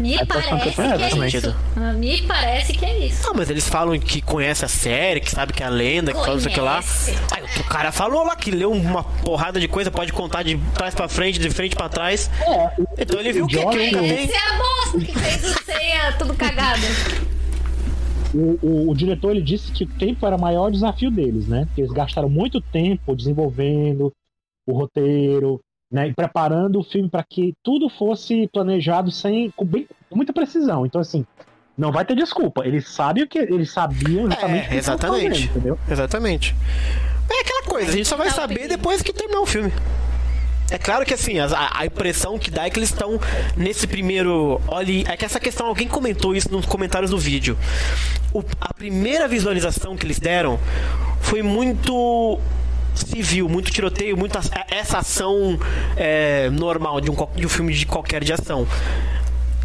[0.00, 1.56] Me É parece que é, é isso.
[1.76, 3.22] Ah, Me parece que é isso.
[3.26, 6.18] Não, mas eles falam que conhece a série, que sabe que é a lenda, que
[6.18, 6.72] fala isso aqui lá.
[6.82, 7.18] Conhece.
[7.30, 10.94] Aí o cara falou lá que leu uma porrada de coisa, pode contar de trás
[10.94, 12.30] pra frente, de frente pra trás.
[12.98, 14.04] Então ele viu o que, que Josh- nunca.
[14.06, 16.82] Esse é a bosta que fez o ceia tudo cagado.
[18.34, 21.66] O, o- o diretor ele disse que o tempo era o maior desafio deles, né?
[21.66, 24.10] Porque eles gastaram muito tempo desenvolvendo
[24.66, 25.60] o roteiro,
[25.92, 26.08] né?
[26.08, 30.86] E preparando o filme para que tudo fosse planejado sem com, bem- com muita precisão.
[30.86, 31.24] Então assim,
[31.76, 32.66] não vai ter desculpa.
[32.66, 35.28] Eles sabem o que eles sabiam exatamente o que É, exatamente.
[35.28, 35.78] fazendo, entendeu?
[35.90, 36.56] Exatamente.
[37.30, 39.72] É aquela coisa, a gente só vai saber depois que terminar o filme.
[40.70, 41.48] É claro que assim, a,
[41.78, 43.20] a impressão que dá é que eles estão
[43.56, 44.58] nesse primeiro.
[44.66, 47.58] Olha, é que essa questão, alguém comentou isso nos comentários do vídeo.
[48.32, 50.58] O- a primeira visualização que eles deram
[51.20, 52.38] foi muito
[52.94, 55.58] civil, muito tiroteio, muito a- essa ação
[55.96, 58.66] é, normal de um, de um filme de qualquer de ação.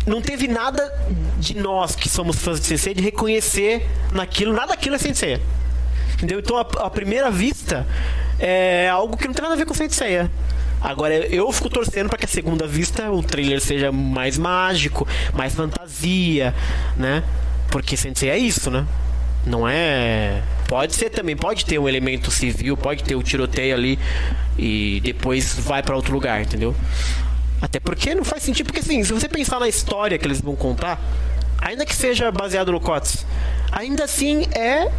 [0.05, 0.81] Não teve nada
[1.37, 5.41] de nós que somos fãs de Sensei de reconhecer naquilo, nada daquilo é Sensei.
[6.13, 6.39] Entendeu?
[6.39, 7.85] Então, a, a primeira vista
[8.39, 10.31] é algo que não tem nada a ver com Senseiya.
[10.79, 15.53] Agora, eu fico torcendo para que a segunda vista o trailer seja mais mágico, mais
[15.53, 16.53] fantasia,
[16.95, 17.23] né?
[17.69, 18.85] Porque Sensei é isso, né?
[19.45, 20.41] Não é.
[20.67, 23.97] Pode ser também, pode ter um elemento civil, pode ter o tiroteio ali
[24.57, 26.75] e depois vai para outro lugar, entendeu?
[27.61, 30.55] Até porque não faz sentido, porque assim, se você pensar na história que eles vão
[30.55, 30.99] contar,
[31.59, 33.25] ainda que seja baseado no COTS,
[33.71, 34.91] ainda assim é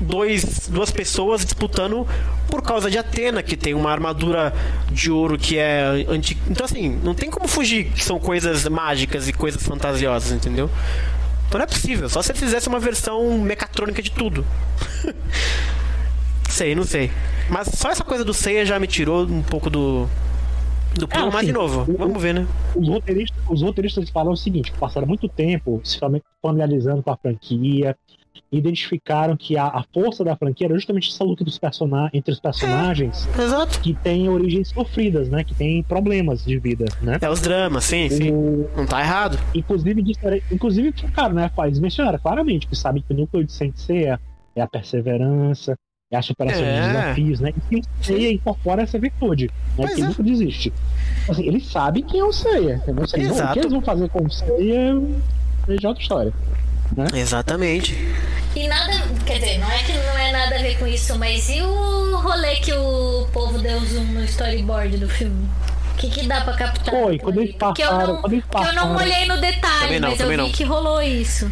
[0.00, 2.06] dois, duas pessoas disputando
[2.48, 4.52] por causa de Atena, que tem uma armadura
[4.90, 6.40] de ouro que é antiga.
[6.50, 10.70] Então, assim, não tem como fugir que são coisas mágicas e coisas fantasiosas, entendeu?
[11.52, 12.08] Então não é possível.
[12.08, 14.42] Só se ele fizesse uma versão mecatrônica de tudo.
[16.48, 17.10] sei, não sei.
[17.50, 20.08] Mas só essa coisa do Seiya já me tirou um pouco do.
[20.94, 22.46] Do plano, mas assim, de novo, o- vamos ver, né?
[22.74, 27.16] Os roteiristas, os roteiristas falam o seguinte: passaram muito tempo se fami- familiarizando com a
[27.18, 27.96] franquia,
[28.50, 32.40] identificaram que a, a força da franquia era justamente essa luta dos persona entre os
[32.40, 33.80] personagens Exato.
[33.80, 35.42] que têm origens sofridas, né?
[35.44, 37.18] Que têm problemas de vida, né?
[37.20, 38.30] É os dramas, sim, sim.
[38.30, 39.38] O- Não tá errado.
[39.54, 40.02] inclusive,
[40.50, 41.50] inclusive, cara, né?
[41.66, 44.18] Eles mencionaram claramente que sabem que o núcleo de Sensei é,
[44.56, 45.74] é a perseverança,
[46.10, 46.78] é a superação É.
[46.80, 47.52] dos desafios, né?
[47.70, 49.52] E Seiya incorpora essa virtude, né?
[49.76, 50.04] Pois que é.
[50.04, 50.72] nunca desiste.
[51.28, 53.06] Assim, eles sabem quem é o Seiya, entendeu?
[53.08, 54.94] Se eles vão- o que eles vão fazer com o Seiya
[55.68, 56.32] é de outra história.
[57.14, 57.94] Exatamente.
[58.54, 58.92] E nada,
[59.24, 62.16] quer dizer, não é que não é nada a ver com isso, mas e o
[62.18, 65.48] rolê que o povo deu zoom no storyboard do filme?
[65.92, 66.94] O que, que dá pra captar?
[66.94, 70.10] Foi, quando eles passaram- não, quando eles porque eu não passaram- olhei no detalhe, não,
[70.10, 70.50] mas eu vi não.
[70.50, 71.50] que rolou isso.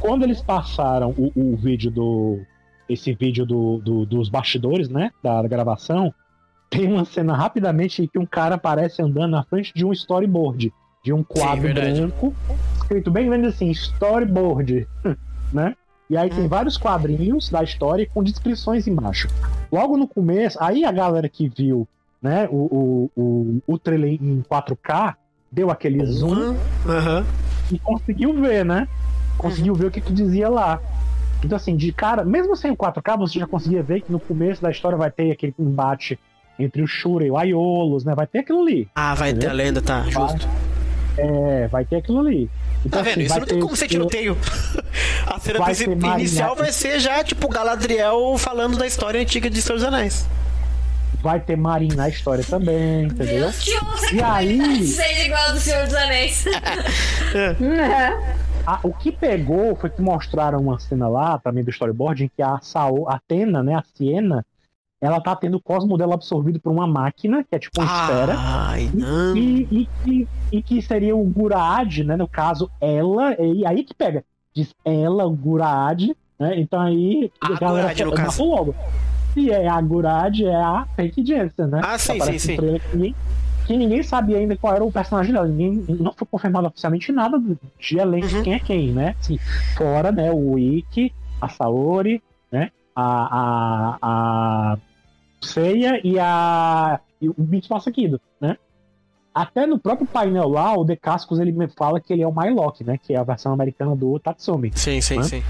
[0.00, 2.40] Quando eles passaram o, o vídeo do.
[2.88, 5.10] Esse vídeo do, do- dos bastidores, né?
[5.22, 6.12] Da, da gravação,
[6.70, 10.70] tem uma cena rapidamente que um cara aparece andando na frente de um storyboard,
[11.02, 12.00] de um quadro verdade.
[12.00, 12.34] branco,
[12.84, 14.86] escrito bem grande assim, storyboard,
[15.52, 15.74] né?
[16.08, 16.34] E aí Hum.
[16.36, 19.28] tem vários quadrinhos da história com descrições embaixo.
[19.72, 21.88] Logo no começo, aí a galera que viu
[22.22, 25.14] né, o, o, o, o trailer em 4K
[25.50, 26.56] deu aquele zoom
[26.86, 27.24] Aham.
[27.72, 28.86] e conseguiu ver, né?
[29.38, 29.78] Conseguiu Uhum.
[29.78, 30.80] ver o que, que dizia lá.
[31.44, 34.62] Então, assim, de cara, mesmo sem o 4K, você já conseguia ver que no começo
[34.62, 36.18] da história vai ter aquele embate
[36.58, 38.14] entre o Shura e o Aiolos, né?
[38.14, 38.88] Vai ter aquilo ali.
[38.94, 40.46] Ah, vai ter a lenda, tá, justo.
[41.16, 42.50] É, vai ter aquilo ali.
[42.84, 43.12] Então, Tá vendo?
[43.12, 44.36] assim, Isso não tem como ser tiroteio.
[45.26, 45.74] A cena Vai
[46.20, 50.26] inicial vai ser já, tipo, Galadriel falando da história antiga de Senhor dos Anéis.
[51.22, 53.40] Vai ter Marin na história também, entendeu?
[53.44, 56.44] Deus, que ouça E aí- seja igual do Senhor dos Anéis.
[57.34, 58.34] É.
[58.66, 62.42] Ah, o que pegou foi que mostraram uma cena lá, também do storyboard, em que
[62.42, 64.44] a Sao, a Atena, né, a Siena,
[65.04, 68.36] ela tá tendo o cosmo dela absorvido por uma máquina, que é tipo uma esfera.
[68.38, 69.36] Ai, não.
[69.36, 72.16] E, e, que- e que seria o Guraad, né?
[72.16, 74.24] No caso, ela, e aí que pega.
[74.54, 76.58] Diz ela, o Guraad, né?
[76.60, 78.44] Então aí A a galera Guraad, no caso.
[78.44, 78.74] logo.
[79.36, 81.80] E é a Guraad é a Fake Jensen, né?
[81.84, 82.56] Ah, sim, sim, sim.
[82.56, 82.62] Que
[82.94, 83.14] ninguém,
[83.66, 85.46] que ninguém sabia ainda qual era o personagem dela.
[85.48, 87.38] Ninguém, não foi confirmado oficialmente nada
[87.78, 88.42] de elenco Uhum.
[88.44, 89.14] quem é quem, né?
[89.20, 89.38] Assim,
[89.76, 90.30] fora, né?
[90.32, 92.22] O Ikki, a Saori,
[92.52, 92.70] né?
[92.96, 94.78] A, a, a
[95.44, 98.56] Seiya e a e o Mitsumasa Kido, né?
[99.34, 102.34] Até no próprio painel lá, o De Cascos ele me fala que ele é o
[102.34, 102.98] Mylock, né?
[103.02, 104.70] Que é a versão americana do Tatsumi.
[104.74, 105.22] Sim, sim, Hã?
[105.24, 105.42] sim.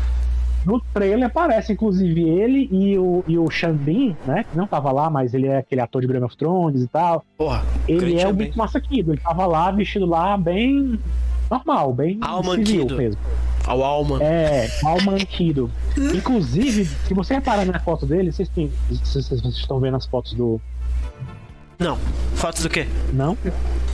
[0.64, 4.44] No trailer aparece, inclusive, ele e o, e o Xambin, né?
[4.44, 7.22] Que não tava lá, mas ele é aquele ator de Game of Thrones e tal.
[7.36, 8.34] Porra, Ele é o.
[8.34, 9.12] Mitsumasa Kido.
[9.12, 10.98] Ele tava lá, vestido lá, bem
[11.50, 12.96] normal, bem Alma civil Kido.
[12.96, 13.20] mesmo.
[13.66, 14.22] Ao Alma.
[14.22, 15.70] É, Almanquido.
[15.96, 20.34] Inclusive, se você reparar na foto dele, vocês, têm, vocês, vocês estão vendo as fotos
[20.34, 20.60] do.
[21.78, 21.98] Não.
[22.34, 22.86] Fotos do quê?
[23.12, 23.36] Não?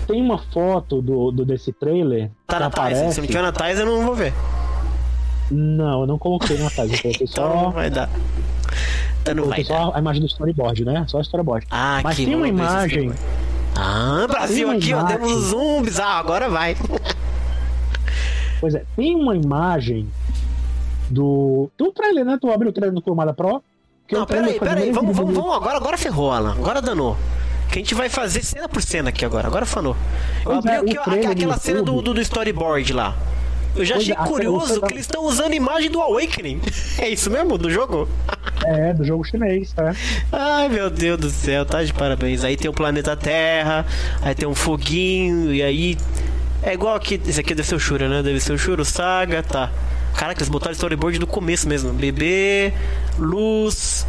[0.07, 2.31] Tem uma foto do, do desse trailer.
[2.47, 3.15] Tá na Thais.
[3.15, 4.33] Se não tiver na Thais, eu não vou ver.
[5.51, 8.11] Não, eu não coloquei na Thais, eu coloquei Então não só, vai dar.
[9.23, 9.85] Então não vai coloquei dar.
[9.87, 11.05] só a imagem do storyboard, né?
[11.09, 11.67] Só o storyboard.
[11.71, 13.13] Ah, Mas aqui, tem uma imagem.
[13.77, 15.05] Ah, Brasil aqui, ó.
[15.05, 16.19] Temos zoom bizarro.
[16.19, 16.77] Agora vai.
[18.61, 20.09] Pois é, tem uma imagem
[21.09, 21.71] do.
[21.77, 22.39] Do trailer, né?
[22.41, 23.63] Tu abriu o trailer do Kurumada Pro.
[24.07, 24.93] que Não, peraí, peraí.
[24.93, 25.55] Vamos, vamos, vamos.
[25.55, 26.53] Agora, agora ferrou, Alan.
[26.53, 27.17] Agora danou.
[27.71, 29.47] Que a gente vai fazer cena por cena aqui agora.
[29.47, 29.97] Agora fanou.
[30.45, 32.05] Eu abri é, aqui, aquela cena do, YouTube.
[32.05, 33.17] do, do storyboard lá.
[33.77, 36.61] Eu já achei é, curioso que eles estão usando imagem do Awakening.
[36.99, 37.57] É isso mesmo?
[37.57, 38.09] Do jogo?
[38.67, 39.95] É, do jogo chinês, tá?
[40.31, 42.45] Ai, meu Deus do céu, tá de parabéns.
[42.45, 43.87] Aí tem o planeta Terra,
[44.21, 45.97] aí tem um foguinho, e aí.
[46.63, 47.21] É igual aqui.
[47.27, 48.23] Esse aqui deve ser o Shura, né?
[48.23, 49.71] Deve ser o Shura, o Saga, tá.
[50.15, 51.93] Caraca, eles botaram storyboard do começo mesmo.
[51.93, 52.73] Bebê,
[53.19, 54.07] luz.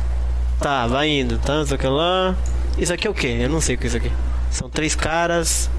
[0.60, 1.56] Tá, vai indo, tá?
[1.60, 2.36] Não sei o que lá.
[2.78, 3.28] Isso aqui é o que?
[3.28, 4.12] Eu não sei o que é isso aqui.
[4.52, 5.70] São três caras,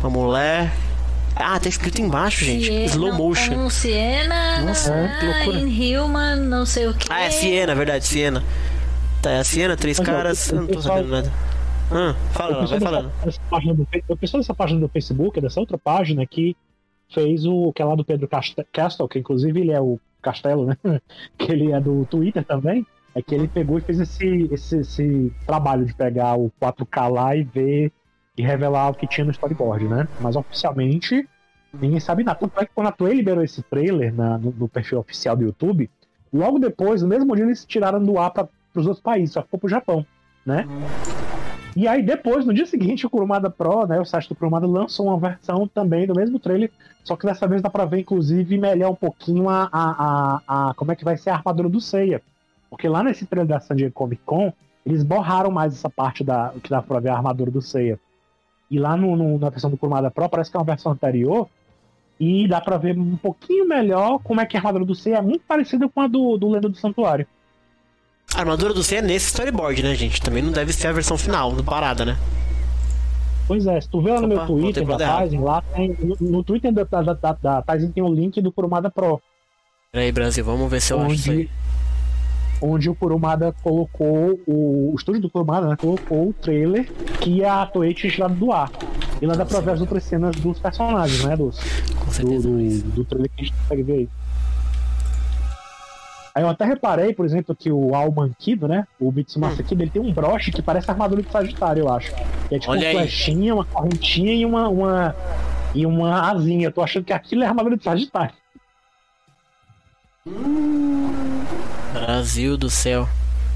[0.00, 0.70] uma mulher.
[1.34, 2.66] Ah, tá escrito embaixo, gente.
[2.66, 3.54] Siena- Slow motion.
[3.54, 5.58] Um Siena, Nossa, ah, que loucura.
[5.60, 7.06] Inhuman, não sei o que.
[7.10, 8.42] Ah, é Siena, verdade, Siena.
[9.22, 10.50] Tá, é a Siena, três caras.
[10.50, 11.32] Eu não tô sabendo nada.
[11.92, 13.08] Ah, fala, vai pessoal falando.
[13.08, 16.24] dessa, dessa página do, Fe- o pessoal dessa página do Facebook, é dessa outra página
[16.26, 16.56] que
[17.12, 20.66] fez o que é lá do Pedro Cast- Castle, que inclusive ele é o Castelo,
[20.66, 20.76] né?
[21.38, 22.86] Que ele é do Twitter também.
[23.12, 27.34] É que ele pegou e fez esse, esse, esse trabalho de pegar o 4K lá
[27.34, 27.90] e ver
[28.38, 30.06] e revelar o que tinha no storyboard, né?
[30.20, 31.28] Mas oficialmente
[31.74, 32.38] ninguém sabe nada.
[32.38, 35.42] Tanto é que quando a Toei liberou esse trailer na- no, no perfil oficial do
[35.42, 35.90] YouTube,
[36.32, 39.58] logo depois, no mesmo dia, eles tiraram do ar para os outros países, só ficou
[39.58, 40.06] pro Japão,
[40.46, 40.64] né?
[41.76, 45.06] E aí depois, no dia seguinte, o Kurumada Pro, né, o site do Kurumada lançou
[45.06, 46.70] uma versão também do mesmo trailer,
[47.04, 50.74] só que dessa vez dá pra ver, inclusive, melhor um pouquinho a, a, a, a
[50.74, 52.20] como é que vai ser a armadura do Seiya.
[52.68, 54.52] Porque lá nesse trailer da San Diego Comic Con,
[54.84, 57.98] eles borraram mais essa parte da que dá pra ver a armadura do Seiya.
[58.70, 61.48] E lá no, no- na versão do Kurumada Pro, parece que é uma versão anterior,
[62.18, 65.22] e dá pra ver um pouquinho melhor como é que a armadura do Seiya é
[65.22, 67.26] muito parecida com a do, do Lenda do Santuário.
[68.34, 70.20] A armadura do Seiya é nesse storyboard, né, gente?
[70.20, 72.16] Também não deve ser a versão final, do parada, né?
[73.46, 75.18] Pois é, se tu vê lá no meu Opa, Twitter da.
[75.18, 75.96] Tyson, lá tem.
[76.00, 79.20] No, no Twitter da, da, da, da Tyson tem um link do Kurumada Pro.
[79.90, 81.50] Peraí, Brasil, vamos ver se eu acho isso aí.
[82.62, 86.88] onde, onde o Kurumada colocou, o, o estúdio do Kurumada né, colocou o trailer
[87.20, 88.70] que a Toei tinha tirado do ar.
[89.20, 91.36] E lá dá pra ver as outras cenas dos personagens, né?
[91.36, 91.58] Dos,
[91.98, 92.48] Com do, certeza.
[92.48, 94.08] do, do trailer que a gente consegue ver aí.
[96.34, 98.86] Aí eu até reparei, por exemplo, que o Almankido, né?
[99.00, 102.14] O Mitsumasa Kido, ele tem um broche que parece a armadura de Sagitário, eu acho.
[102.48, 102.96] Que é tipo Olha uma aí.
[102.96, 105.16] flechinha, uma correntinha e uma, uma,
[105.74, 106.68] e uma asinha.
[106.68, 108.34] Eu tô achando que aquilo é a armadura de Sagitário.
[111.92, 113.08] Brasil do céu.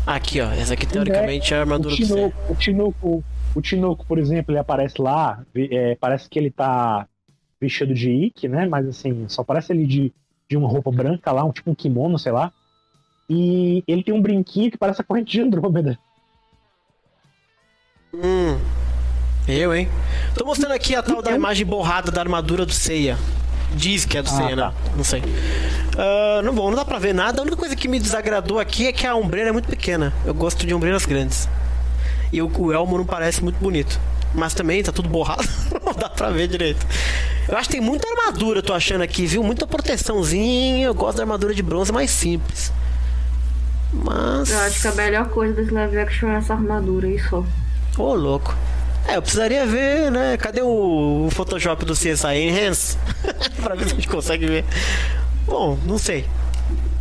[0.06, 0.50] Aqui, ó.
[0.50, 1.96] Essa aqui teoricamente é a armadura do.
[1.96, 3.24] Tinoco, o Tinoco,
[3.54, 7.06] o Tinoco, por exemplo, ele aparece lá, é, parece que ele tá
[7.60, 8.66] vestido de Ikki, né?
[8.66, 10.12] Mas assim, só parece ele de,
[10.48, 12.52] de uma roupa branca lá, um tipo um kimono, sei lá.
[13.28, 15.98] E ele tem um brinquinho que parece a corrente de Andrômeda.
[18.12, 18.58] Hum.
[19.46, 19.88] Eu, hein?
[20.34, 23.18] Tô mostrando aqui a tal da imagem borrada da armadura do Seiya.
[23.74, 24.68] Diz que é do Ah, Seiya, tá.
[24.70, 24.74] né?
[24.96, 25.22] Não sei.
[25.98, 27.40] Ah, não, bom, não dá pra ver nada.
[27.40, 30.12] A única coisa que me desagradou aqui é que a ombreira é muito pequena.
[30.24, 31.48] Eu gosto de ombreiras grandes.
[32.32, 33.98] E o, o elmo não parece muito bonito.
[34.34, 35.44] Mas também tá tudo borrado.
[35.84, 36.86] não dá pra ver direito.
[37.48, 39.42] Eu acho que tem muita armadura, tô achando aqui, viu?
[39.42, 40.86] Muita proteçãozinha.
[40.86, 42.72] Eu gosto da armadura de bronze mais simples.
[44.02, 44.50] Mas.
[44.50, 47.44] Eu acho que a melhor coisa desse live action é essa armadura aí só.
[47.98, 48.54] Ô, louco.
[49.06, 50.36] É, eu precisaria ver, né?
[50.38, 52.96] Cadê o, o Photoshop do CSI Enhance?
[53.62, 54.64] pra ver se a gente consegue ver.
[55.46, 56.24] Bom, não sei.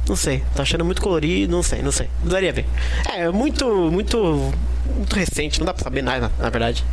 [0.07, 0.43] Não sei.
[0.53, 2.09] Tô achando muito colorido, não sei, não sei.
[2.19, 2.65] Precisaria ver.
[3.13, 4.51] É, muito, muito.
[4.95, 6.83] Muito recente, não dá pra saber nada, na verdade.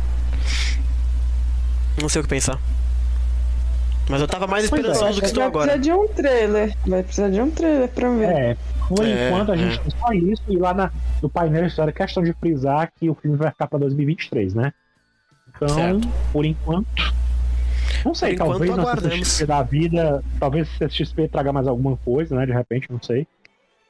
[2.01, 2.57] Não sei o que pensar.
[4.09, 4.87] Mas eu tava mais Pois é.
[4.87, 5.71] esperançoso do que estou Vai agora.
[5.73, 6.73] precisar de um trailer.
[6.87, 8.29] Vai precisar de um trailer pra ver.
[8.29, 8.57] É,
[8.95, 9.57] por É, enquanto a é.
[9.57, 10.91] gente tem só isso, e lá na,
[11.21, 14.71] no painel história é questão de frisar que o filme vai ficar pra 2023, né?
[15.55, 16.07] Então, Certo.
[16.31, 16.87] por enquanto.
[18.05, 18.95] Não sei, Por talvez na.
[18.95, 22.45] CXP da vida, talvez a CXP traga mais alguma coisa, né?
[22.45, 23.27] De repente, não sei.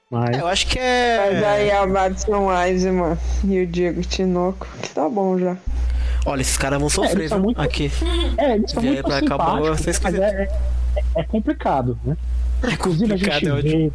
[0.10, 0.36] Mas.
[0.38, 1.78] É, eu acho que Mas aí é.
[1.78, 5.56] a Madison Wiseman e o Diego Tinoco, que tá bom já.
[6.26, 7.46] Olha, esses caras vão eles sofrer, são viu?
[7.46, 7.90] muito- Aqui.
[8.38, 12.18] É, eles são Vier muito simpáticos, boa, vocês mas é, é, é complicado, né?
[12.74, 13.92] Inclusive a gente complicado, é vê.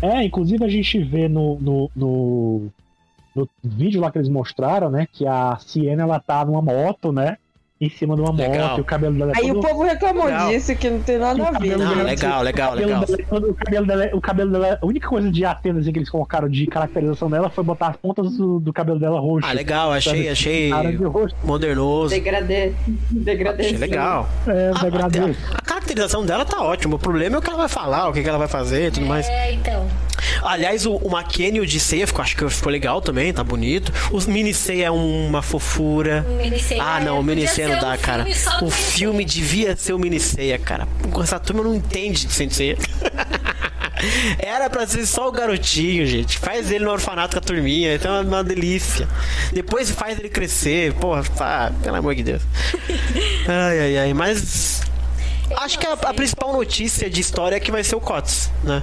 [0.00, 2.72] É, inclusive a gente vê no, no, no,
[3.34, 5.06] no vídeo lá que eles mostraram, né?
[5.12, 7.36] Que a Siena ela tá numa moto, né?
[7.80, 8.70] Em cima de uma Legal.
[8.70, 9.58] moto, e o cabelo dela é Aí todo...
[9.58, 10.48] o povo reclamou Legal.
[10.48, 11.78] disso, que não tem nada a ver.
[11.78, 13.06] Não, dela- legal, legal, o cabelo legal.
[13.06, 15.92] dela é o cabelo dela, é- o cabelo dela, a única coisa de Atenas assim,
[15.92, 19.46] que eles colocaram de caracterização dela foi botar as pontas do, do cabelo dela roxo.
[19.48, 20.28] Ah, legal, achei, Sabe?
[20.28, 21.36] achei Cara de roxo.
[21.44, 22.10] modernoso.
[22.12, 22.72] Degradê.
[23.10, 23.62] Degradê.
[23.66, 24.28] Achei legal.
[24.48, 25.18] É, Ah, degradê.
[25.20, 25.24] a,
[25.58, 26.96] a caracterização dela tá ótima.
[26.96, 28.90] O problema é o que ela vai falar, o que, que ela vai fazer e
[28.90, 29.28] tudo mais.
[29.28, 29.86] É, então.
[30.42, 33.92] Aliás, o, o Makeni, o de ceia, ficou, acho que ficou legal também, tá bonito.
[34.12, 36.26] Os mini ceia é uma fofura.
[36.28, 38.24] O Ah, não, o podia miniceia ser não um dá, cara.
[38.24, 40.86] filme O filme devia ser o miniceia, cara.
[41.22, 42.76] Essa turma não entende de sensei.
[44.38, 46.38] Era pra ser só o garotinho, gente.
[46.38, 49.08] Faz ele no orfanato com a turminha, então é uma delícia.
[49.52, 52.42] Depois faz ele crescer, porra, tá, pelo amor de Deus.
[53.48, 54.82] Ai, ai, ai, mas.
[55.56, 58.82] Acho que a, a principal notícia de história é que vai ser o COTS, né?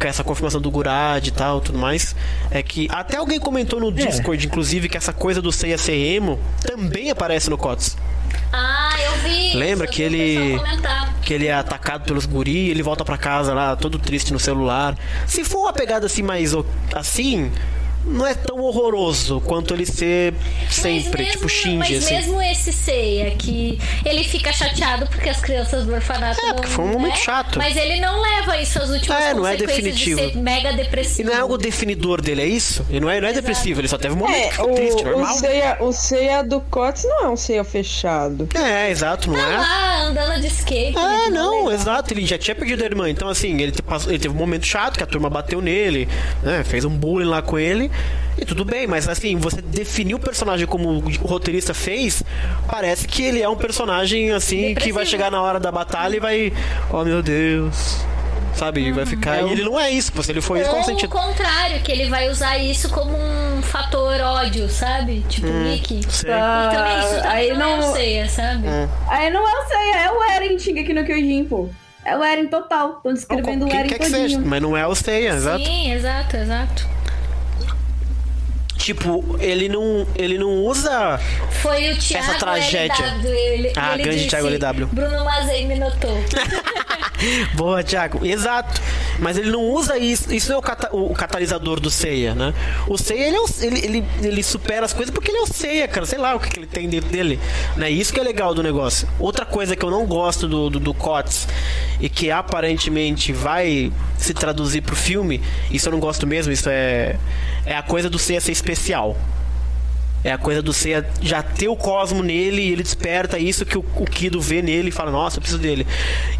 [0.00, 2.14] Com essa confirmação do Gurad e tal, tudo mais.
[2.50, 6.38] É que até alguém comentou no Discord, inclusive, que essa coisa do Seiya ser emo
[6.62, 7.96] também aparece no COTS.
[8.52, 9.54] Ah, eu vi.
[9.54, 10.60] Lembra isso, que ele-
[11.22, 14.96] que ele é atacado pelos guri, ele volta pra casa lá todo triste no celular.
[15.26, 16.52] Se for uma pegada assim mais
[16.94, 17.50] assim,
[18.04, 20.34] não é tão horroroso quanto ele ser
[20.70, 22.14] sempre, Mas tipo mesmo- Shinji Mas assim.
[22.14, 26.54] mesmo esse Seiya, que ele fica chateado porque as crianças do orfanato É, não...
[26.56, 27.20] porque foi um momento né?
[27.20, 27.58] chato.
[27.58, 30.20] Mas ele não leva isso às últimas É, não é definitivo.
[30.20, 31.28] de ser mega E depressivo.
[31.28, 32.84] não é algo definidor dele, é isso?
[32.88, 35.02] Ele não é, não é depressivo, ele só teve um momento que É, ficou triste,
[35.04, 35.34] o, o, normal.
[35.36, 38.48] ceia, o ceia do Cotes não é um ceia fechado.
[38.54, 39.56] É, exato, não Tá é?
[39.56, 40.92] lá, andando de skate.
[40.98, 41.72] Muito não, legal.
[41.72, 43.08] exato, ele já tinha perdido a irmã.
[43.08, 46.08] Então, assim, ele, passou- ele teve um momento chato que a turma bateu nele,
[46.42, 46.64] né?
[46.64, 47.90] Fez um bullying lá com ele.
[48.40, 52.22] E tudo bem, mas assim, você definir o personagem como o roteirista fez,
[52.68, 55.06] parece que ele é um personagem, assim, que vai Depressivo.
[55.10, 56.52] chegar na hora da batalha e vai.
[56.92, 57.98] Oh meu Deus.
[58.54, 58.90] Sabe?
[58.92, 59.42] Vai ficar.
[59.42, 60.22] E ele não é isso, pô.
[60.22, 61.10] Se ele for isso, qual o Ou o sentido?
[61.10, 65.24] contrário, que ele vai usar isso como um fator ódio, sabe?
[65.28, 66.00] Tipo Mickey.
[66.08, 66.30] sei.
[66.32, 68.66] Ah, E também isso também aí não, não- é o Seiya, sabe?
[69.08, 71.68] Aí não é o Seiya, é o Eren aqui no Kyojin, pô.
[72.04, 73.00] É o Eren total.
[73.02, 74.46] Tô descrevendo o Eren que seja, todinho.
[74.46, 75.64] mas não é o Seiya, exato.
[75.64, 76.88] Sim, exato, exato.
[78.88, 81.20] Tipo, ele não, ele não usa.
[81.60, 83.04] Foi o Thiago Essa tragédia.
[83.04, 83.26] LW.
[83.28, 84.86] Ele, Ah, ele grande disse, Thiago LW.
[84.90, 86.24] Bruno Mazei me notou.
[87.54, 88.24] Boa, Thiago.
[88.24, 88.80] Exato.
[89.18, 90.32] Mas ele não usa isso.
[90.32, 92.54] Isso não é o, cata- o catalisador do Seiya, né?
[92.86, 95.46] O Seiya, ele, é o- ele, ele, ele supera as coisas porque ele é o
[95.46, 96.06] Seiya, cara.
[96.06, 97.38] Sei lá o que, que ele tem dentro dele.
[97.76, 97.90] Né?
[97.90, 99.06] Isso que é legal do negócio.
[99.18, 101.46] Outra coisa que eu não gosto do, do, do COTS
[102.00, 107.16] e que aparentemente vai se traduzir pro filme, isso eu não gosto mesmo, isso é,
[107.66, 109.37] é a coisa do Seiya ser especial especial.
[110.24, 113.78] É a coisa do Seiya já ter o cosmo nele e ele desperta isso que
[113.78, 115.86] o, o Kido vê nele e fala, nossa, eu preciso dele.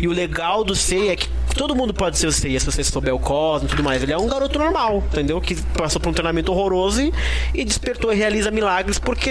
[0.01, 2.83] E o legal do Seiya é que todo mundo pode ser o Seiya se você
[2.83, 4.03] souber o cosmo e tudo mais.
[4.03, 5.41] Ele é um garoto normal, entendeu?
[5.41, 7.13] Que passou por um treinamento horroroso e,
[7.55, 9.31] e despertou e realiza milagres porque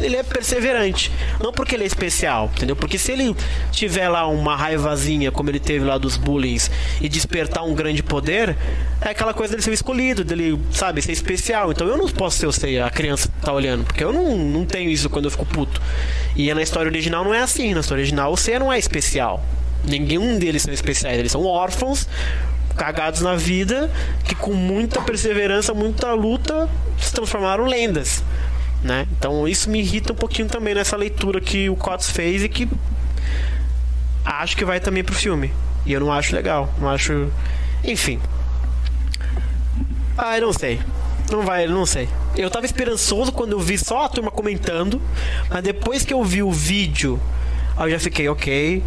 [0.00, 1.10] ele é perseverante.
[1.42, 2.76] Não porque ele é especial, entendeu?
[2.76, 3.34] Porque se ele
[3.70, 6.44] tiver lá uma raivazinha, como ele teve lá dos bullying,
[7.00, 8.56] e despertar um grande poder,
[9.00, 11.72] é aquela coisa dele ser escolhido, dele, sabe, ser especial.
[11.72, 14.64] Então eu não posso ser o Seiya, a criança tá olhando, porque eu não, não
[14.64, 15.80] tenho isso quando eu fico puto.
[16.36, 17.74] E na história original não é assim.
[17.74, 19.44] Na história original Seiya não é especial.
[19.84, 22.08] Nenhum deles são especiais, eles são órfãos,
[22.76, 23.90] cagados na vida,
[24.24, 26.68] que com muita perseverança, muita luta,
[26.98, 28.22] se transformaram lendas.
[28.82, 29.06] Né?
[29.18, 32.68] Então isso me irrita um pouquinho também nessa leitura que o Cots fez e que
[34.24, 35.52] acho que vai também pro filme.
[35.86, 37.30] E eu não acho legal, não acho.
[37.82, 38.20] Enfim.
[40.16, 40.80] Ah, eu não sei.
[41.30, 42.08] Não vai, não sei.
[42.36, 45.00] Eu tava esperançoso quando eu vi só a turma comentando,
[45.48, 47.20] mas depois que eu vi o vídeo,
[47.76, 48.82] aí eu já fiquei, ok.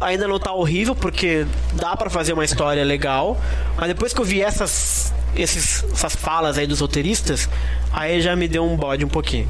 [0.00, 3.36] Ainda não tá horrível, porque dá pra fazer uma história legal,
[3.76, 7.48] mas depois que eu vi essas, esses, essas falas aí dos roteiristas,
[7.92, 9.48] aí já me deu um bode um pouquinho.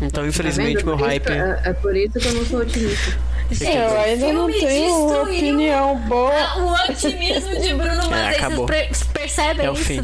[0.00, 1.28] Então, infelizmente, meu hype.
[1.28, 3.18] É, é por isso que eu não sou otimista.
[3.50, 6.32] Gente, Eu ainda não tenho destruiu opinião boa.
[6.32, 8.66] a- O otimismo de Bruno Mazei, acabou.
[8.66, 9.84] vocês per- percebem É o isso?
[9.84, 10.02] fim.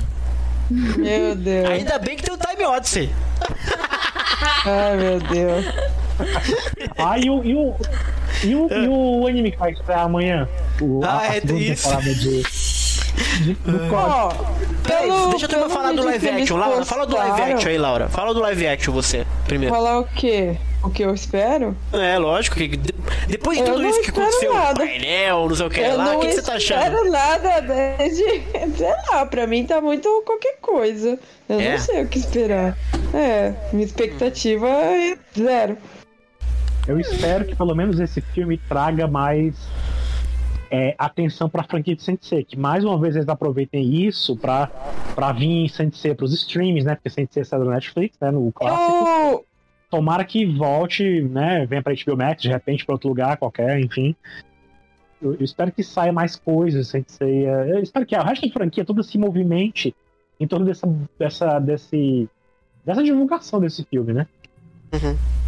[0.70, 1.70] Meu Deus.
[1.70, 3.10] Ainda bem que tem o Time Odyssey.
[4.66, 5.64] Ai, meu Deus.
[6.96, 7.74] Ah, e o, e o,
[8.44, 10.48] e o, e o anime que vai estrear amanhã?
[10.80, 11.88] O, Ah, a, a é segunda isso.
[12.14, 13.94] de, do.
[13.94, 14.28] Ó,
[14.84, 16.56] Peraí, deixa eu turma pelo falar do live action.
[16.56, 18.08] Laura, fala do live action aí, Laura.
[18.08, 19.74] Fala do live action você, primeiro.
[19.74, 20.56] Falar o quê?
[20.84, 21.74] O que eu espero?
[21.92, 22.94] É, lógico que de-
[23.26, 24.84] depois de Eu tudo não isso que aconteceu, nada.
[24.84, 26.82] painel, não sei o que eu lá, o não que, que você tá achando?
[26.82, 28.22] espero nada desde.
[28.76, 31.18] Sei lá, pra mim tá muito qualquer coisa.
[31.48, 31.72] Eu É?
[31.72, 32.76] não sei o que esperar.
[33.14, 35.78] É, minha expectativa é zero.
[36.86, 39.54] Eu espero que pelo menos esse filme traga mais
[40.70, 42.44] é, atenção pra franquia de Sensei.
[42.44, 44.66] Que mais uma vez eles aproveitem isso pra,
[45.14, 46.94] pra vir Sensei pros streams, né?
[46.94, 48.30] Porque Sensei saiu do Netflix, né?
[48.30, 48.82] No clássico.
[49.32, 49.46] Eu,
[49.94, 51.64] Tomara que volte, né?
[51.66, 54.16] Venha pra HBO Max, de repente pra outro lugar qualquer, enfim.
[55.22, 57.46] Eu, eu espero que saia mais coisas, Sensei.
[57.46, 59.94] é, Eu espero que a resto da franquia toda se movimente
[60.40, 60.84] em torno dessa,
[61.16, 62.28] dessa, desse,
[62.84, 64.26] dessa divulgação desse filme, né?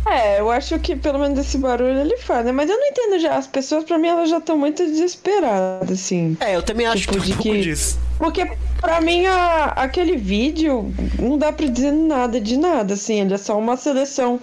[0.06, 2.52] É, eu acho que pelo menos esse barulho ele faz, né?
[2.52, 3.36] Mas eu não entendo já.
[3.36, 6.36] As pessoas, pra mim, elas já estão muito desesperadas, assim.
[6.40, 7.98] É, eu também acho Tipo, que um pouco que- disso.
[8.18, 8.50] Porque
[8.80, 13.38] pra mim a- aquele vídeo não dá pra dizer nada de nada, assim, ele é
[13.38, 14.40] só uma seleção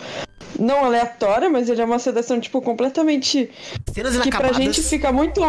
[0.59, 3.49] não aleatória, mas ele é uma seleção, tipo, completamente.
[3.93, 4.57] Cenas Que pra inacabadas.
[4.57, 5.41] gente fica muito.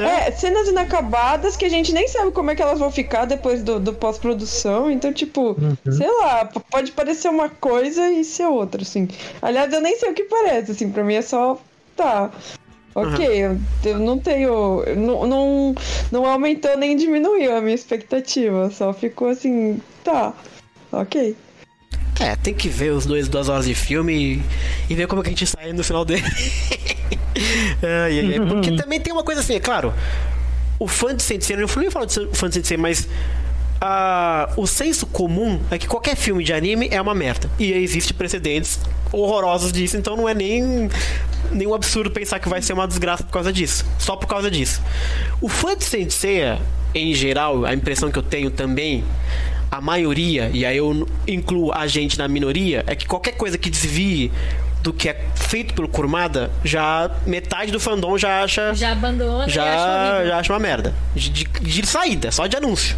[0.00, 3.62] É, cenas inacabadas que a gente nem sabe como é que elas vão ficar depois
[3.62, 4.90] do, do pós-produção.
[4.90, 5.56] Então, tipo,
[5.90, 9.08] sei lá, pode parecer uma coisa e ser outra, assim.
[9.40, 11.58] Aliás, eu nem sei o que parece, assim, pra mim é só.
[11.96, 12.30] Tá.
[12.94, 14.82] Ok, eu, eu não tenho.
[14.96, 15.74] Não, não,
[16.10, 18.70] não aumentou nem diminuiu a minha expectativa.
[18.70, 19.78] Só ficou assim.
[20.02, 20.32] Tá.
[20.92, 21.36] Ok.
[22.18, 24.42] É, tem que ver os dois, duas horas de filme e,
[24.90, 26.24] e ver como é que a gente sai no final dele.
[27.82, 29.92] Ai, ai, porque também tem uma coisa assim, é claro.
[30.78, 33.06] O fã de Sensei, eu não nem falo de fã de Sensei, mas
[33.80, 37.50] ah, o senso comum é que qualquer filme de anime é uma merda.
[37.58, 38.80] E existe precedentes
[39.12, 40.88] horrorosos disso, então não é nem
[41.52, 43.84] nenhum absurdo pensar que vai ser uma desgraça por causa disso.
[43.98, 44.82] Só por causa disso.
[45.40, 46.58] O fã de Sensei,
[46.94, 49.04] em geral, a impressão que eu tenho também,
[49.70, 53.68] a maioria, e aí eu incluo a gente na minoria, é que qualquer coisa que
[53.68, 54.32] desvie
[54.82, 59.46] do que é feito pelo Kurumada, já metade do fandom já acha Já abandona e
[59.46, 60.94] acha já, já acha uma merda.
[61.14, 62.96] De, de, de saída, só de anúncio.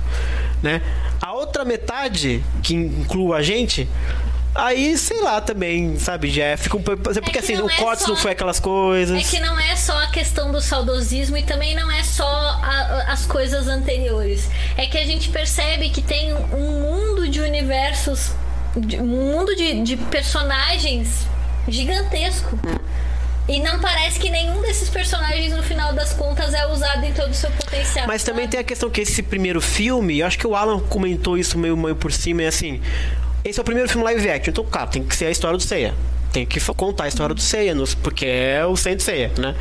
[0.63, 0.83] Né?
[1.21, 3.89] A outra metade, que inclui a gente,
[4.61, 7.01] Aí, sei lá também, sabe, já fica um pouco.
[7.01, 9.17] Porque que assim, o é Cots só- não foi aquelas coisas.
[9.17, 13.05] É que não é só a questão do saudosismo e também não é só a-
[13.07, 14.49] as coisas anteriores.
[14.77, 18.33] É que a gente percebe que tem um mundo de universos,
[18.77, 21.27] um mundo de, de personagens
[21.69, 22.59] gigantesco.
[23.49, 27.31] E não parece que nenhum desses personagens, no final das contas, é usado em todo
[27.31, 28.07] o seu potencial.
[28.07, 28.51] Mas também sabe?
[28.51, 31.75] tem a questão que esse primeiro filme, eu acho que o Alan comentou isso meio,
[31.77, 32.83] meio por cima, é assim.
[33.49, 35.63] Esse é o primeiro filme live action, então, cara, tem que ser a história do
[35.63, 35.95] Seiya.
[36.31, 39.55] Tem que contar a história do Seiya, porque é o Saint Seiya, né?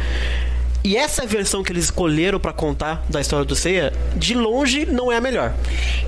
[0.84, 5.10] E essa versão que eles escolheram pra contar da história do Seiya, de longe não
[5.10, 5.54] é a melhor.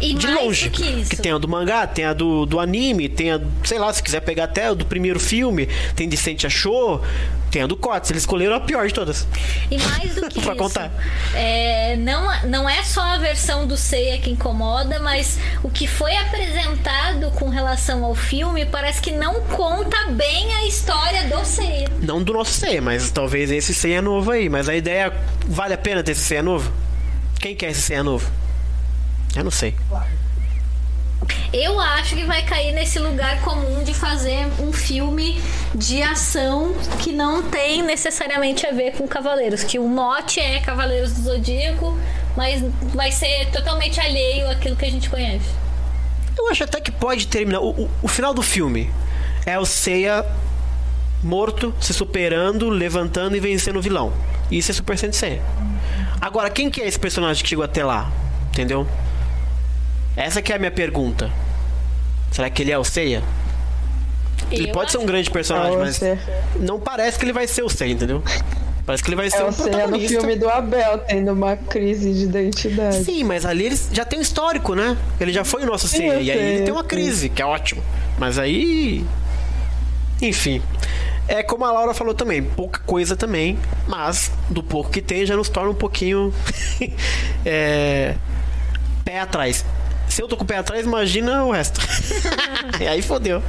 [0.02, 0.70] E De longe.
[0.70, 1.10] do que isso.
[1.10, 4.04] Que tem a do mangá, tem a do, do anime, tem a, sei lá, se
[4.04, 7.02] quiser pegar até a do primeiro filme, tem de Sente Achou,
[7.50, 8.10] tem a do Cots.
[8.12, 9.28] Eles escolheram a pior de todas.
[9.72, 10.92] E mais do que Pra isso, contar.
[11.34, 16.16] é, não, não é só a versão do Seiya que incomoda, mas o que foi
[16.16, 21.88] apresentado com relação ao filme parece que não conta bem a história do Seiya.
[22.02, 24.50] Não do nosso Seiya, mas talvez esse Seiya novo aí.
[24.50, 25.14] Mas a ideia,
[25.48, 26.72] vale a pena ter esse Seiya novo?
[27.40, 28.30] Quem quer esse Seiya novo?
[29.36, 29.76] Eu não sei.
[31.52, 35.42] Eu acho que vai cair nesse lugar comum de fazer um filme
[35.74, 39.64] de ação que não tem necessariamente a ver com Cavaleiros.
[39.64, 41.98] Que o mote é Cavaleiros do Zodíaco,
[42.38, 42.64] mas
[42.94, 45.50] vai ser totalmente alheio àquilo que a gente conhece.
[46.38, 47.60] Eu acho até que pode terminar.
[47.60, 48.90] O, o- o final do filme
[49.46, 50.26] é o Seiya
[51.24, 54.14] morto, se superando, levantando e vencendo o vilão.
[54.50, 55.42] Isso é Super Sensei.
[56.22, 58.10] Agora, quem que é esse personagem que chegou até lá?
[58.52, 58.88] Entendeu?
[60.20, 61.32] Essa que é a minha pergunta.
[62.30, 63.24] Será que ele é o Seiya?
[64.52, 66.02] Ele Eu pode ser um grande É personagem, o mas
[66.60, 68.22] não parece que ele vai ser o Seiya, entendeu?
[68.86, 70.20] Parece que ele vai ser É um o Seiya no protagonista.
[70.20, 73.06] filme do Abel, tendo uma crise de identidade.
[73.06, 74.98] Sim, mas ali ele já tem um histórico, né?
[75.22, 76.20] Ele já foi o nosso Seiya.
[76.20, 77.82] E aí ele tem uma crise, que é ótimo.
[78.18, 79.06] Mas aí.
[80.22, 80.62] Enfim.
[81.30, 85.38] É como a Laura falou também, pouca coisa também, mas do pouco que tem já
[85.38, 86.34] nos torna um pouquinho.
[87.46, 88.16] é,
[89.06, 89.64] pé atrás.
[90.10, 91.80] Se eu tô com o pé atrás, imagina o resto.
[92.82, 93.42] e aí fodeu.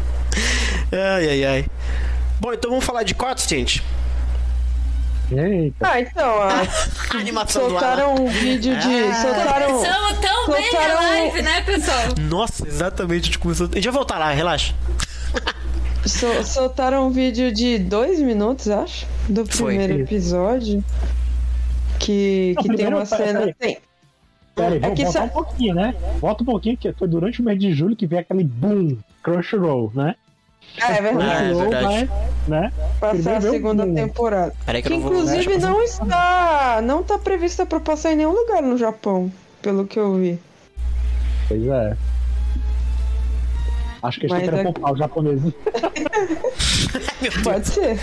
[0.93, 1.67] Ai, ai, ai.
[2.39, 3.83] Bom, então vamos falar de cotes, gente.
[5.33, 5.89] Eita.
[5.89, 6.63] Ah, então, a-
[7.15, 8.89] A animação soltaram um vídeo de.
[9.05, 9.15] Ah.
[9.23, 9.67] Soltaram.
[9.77, 12.03] Começamos tão bem a soltaram- live, né, pessoal?
[12.29, 13.23] Nossa, exatamente.
[13.23, 13.69] A gente começou.
[13.71, 14.75] A gente vai voltar lá, relaxa.
[16.05, 19.77] Sol- soltaram um vídeo de dois minutos, acho, do Foi.
[19.77, 20.83] primeiro episódio.
[21.99, 23.55] Que, Não, que tem uma cena.
[23.59, 23.79] Tem,
[24.61, 25.95] Pera aí, É vamos que voltar sa- um pouquinho, né?
[26.21, 29.91] Volta um pouquinho, que foi durante o mês de julho que veio aquele boom, Crunchyroll,
[29.95, 30.15] né?
[30.81, 31.31] ah, é verdade.
[31.31, 31.85] Ah, é verdade.
[31.85, 32.09] vai,
[32.49, 32.73] né?
[33.01, 34.55] Passar a segunda um- temporada.
[34.65, 36.81] Peraí que Que não inclusive não está.
[36.83, 39.33] Não tá prevista pra passar em nenhum lugar no Japão,
[39.63, 40.39] pelo que eu vi.
[41.49, 41.97] Pois é.
[44.03, 45.53] Acho que eles estão querendo é- poupar os japoneses.
[47.45, 47.99] Pode ser.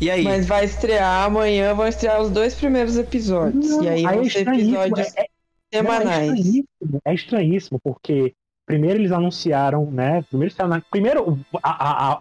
[0.00, 0.24] E aí?
[0.24, 3.70] Mas vai estrear amanhã, vão estrear os dois primeiros episódios.
[3.82, 6.20] e aí Aí vão é ser estranhíssimo, episódios é- é- não, é semanais.
[6.22, 8.34] estranhíssimo, é estranhíssimo, porque
[8.66, 10.24] primeiro eles anunciaram, né?
[10.30, 10.54] Primeiro,
[10.90, 11.70] primeiro a,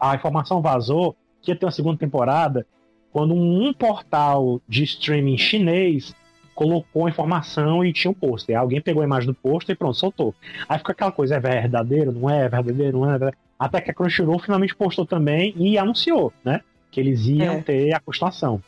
[0.08, 2.66] a, a- informação vazou que ia ter uma segunda temporada
[3.12, 6.14] quando um portal de streaming chinês
[6.54, 8.58] colocou a informação e tinha um pôster.
[8.58, 10.36] Alguém pegou a imagem do pôster e pronto, soltou.
[10.68, 13.38] Aí fica aquela coisa, é verdadeiro, não é, é verdadeiro, não é, é verdadeiro.
[13.58, 16.60] Até que a Crunchyroll finalmente postou também e anunciou, né?
[16.92, 17.62] Que eles iam É.
[17.62, 18.62] ter a continuação.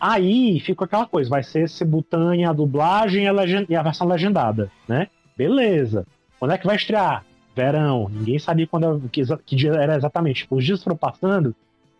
[0.00, 4.06] Aí fica aquela coisa, vai ser simultânea a dublagem e a, legen- e a versão
[4.06, 5.08] legendada, né?
[5.36, 6.06] Beleza.
[6.38, 7.24] Quando é que vai estrear?
[7.54, 8.10] Verão.
[8.10, 10.42] Ninguém sabia quando que, que dia era exatamente.
[10.42, 11.54] Tipo, os dias foram passando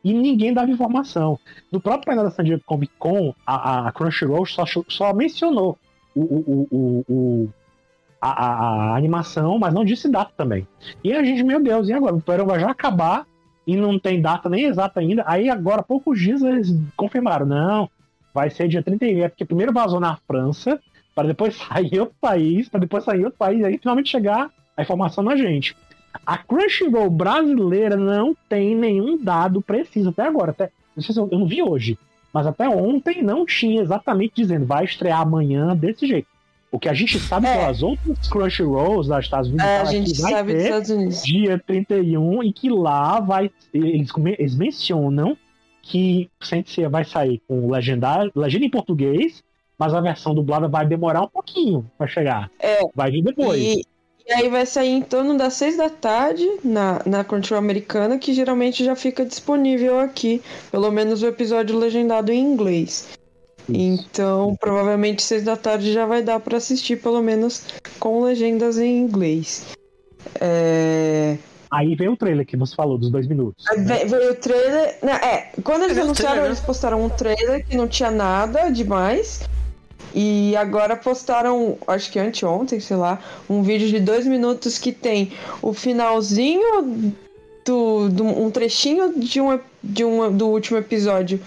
[0.05, 1.39] e ninguém dava informação.
[1.73, 5.79] No próprio painel da San Diego Comic Con, a, a- Crunchyroll só, só mencionou
[6.15, 7.49] o, o, o- o-
[8.21, 10.69] a, a- a animação, mas não disse data também.
[11.03, 12.15] E a gente, meu Deus, e agora?
[12.15, 13.27] O verão vai já acabar
[13.67, 15.25] e não tem data nem exata ainda.
[15.27, 17.91] Aí agora, poucos dias, eles confirmaram, não,
[18.33, 20.81] vai ser dia 31, é porque primeiro vazou na França,
[21.15, 24.51] para depois sair em outro país, para depois sair em outro país, aí finalmente chegar
[24.77, 25.77] a informação na gente.
[26.25, 30.53] A Crunchyroll brasileira não tem nenhum dado preciso até agora.
[30.53, 31.99] Até, não sei se eu, eu não vi hoje,
[32.33, 36.29] mas até ontem não tinha exatamente dizendo vai estrear amanhã desse jeito.
[36.77, 37.57] O que a gente sabe É.
[37.57, 41.23] pelas outras Crunchyrolls dos Estados Unidos É, a fala gente sabe dos Estados Unidos.
[41.23, 45.39] dia 31 e que lá vai eles, eles mencionam
[45.81, 49.43] que Sensei vai sair com legendar, legenda em português,
[49.79, 52.51] mas a versão dublada vai demorar um pouquinho para chegar.
[52.61, 52.81] É.
[52.95, 53.59] Vai vir depois.
[53.59, 53.83] E,
[54.29, 58.35] e aí vai sair em torno das seis da tarde na, na Crunchyroll americana, que
[58.35, 63.16] geralmente já fica disponível aqui, pelo menos o episódio legendado em inglês.
[63.69, 67.65] Então, provavelmente seis da tarde já vai dar pra assistir, pelo menos
[67.99, 69.67] com legendas em inglês.
[70.41, 71.37] É...
[71.71, 73.65] Aí veio o trailer que você falou, dos dois minutos.
[73.77, 74.05] Né?
[74.05, 74.99] Veio o trailer.
[75.03, 76.49] Né, é, quando eles anunciaram, trailer, né?
[76.49, 79.43] eles postaram um trailer que não tinha nada demais.
[80.15, 83.21] E agora postaram, acho que anteontem, sei lá,
[83.51, 87.13] um vídeo de dois minutos que tem o finalzinho
[87.67, 91.41] do, do um trechinho de um, de um do último episódio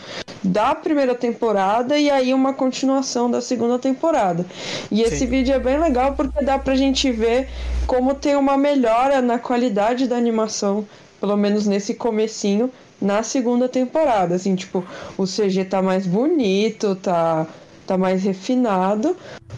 [0.43, 4.45] da primeira temporada e aí uma continuação da segunda temporada.
[4.89, 7.49] E esse vídeo é bem legal porque dá pra gente ver
[7.85, 10.87] como tem uma melhora na qualidade da animação,
[11.19, 12.71] pelo menos nesse comecinho,
[13.01, 14.35] na segunda temporada.
[14.35, 14.85] Assim, tipo,
[15.17, 17.45] o CG tá mais bonito, tá,
[17.85, 19.15] tá mais refinado,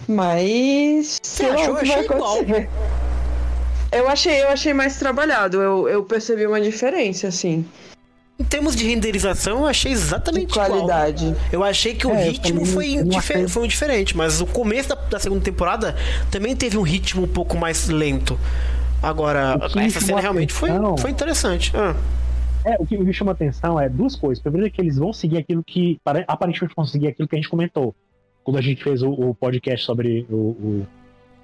[0.07, 1.19] mas.
[1.21, 1.75] Você achou?
[1.75, 2.69] que Eu vai acontecer.
[3.91, 7.65] Eu achei, eu achei mais trabalhado, eu, eu percebi uma diferença, assim,
[8.41, 10.65] Em termos de renderização, eu achei exatamente igual.
[10.68, 11.35] qualidade.
[11.51, 13.47] Eu achei que o É, ritmo foi, achei.
[13.47, 15.95] foi um diferente, mas o começo da, da segunda temporada
[16.31, 18.39] também teve um ritmo um pouco mais lento.
[19.01, 21.72] Agora, essa cena realmente foi, atenção- foi interessante.
[21.76, 21.95] Ah,
[22.65, 24.41] É, o que me chama atenção é duas coisas.
[24.41, 25.99] Primeiro é que eles vão seguir aquilo que.
[26.03, 27.95] pare- Aparentemente vão seguir aquilo que a gente comentou.
[28.43, 30.88] Quando a gente fez o, o podcast sobre o, o-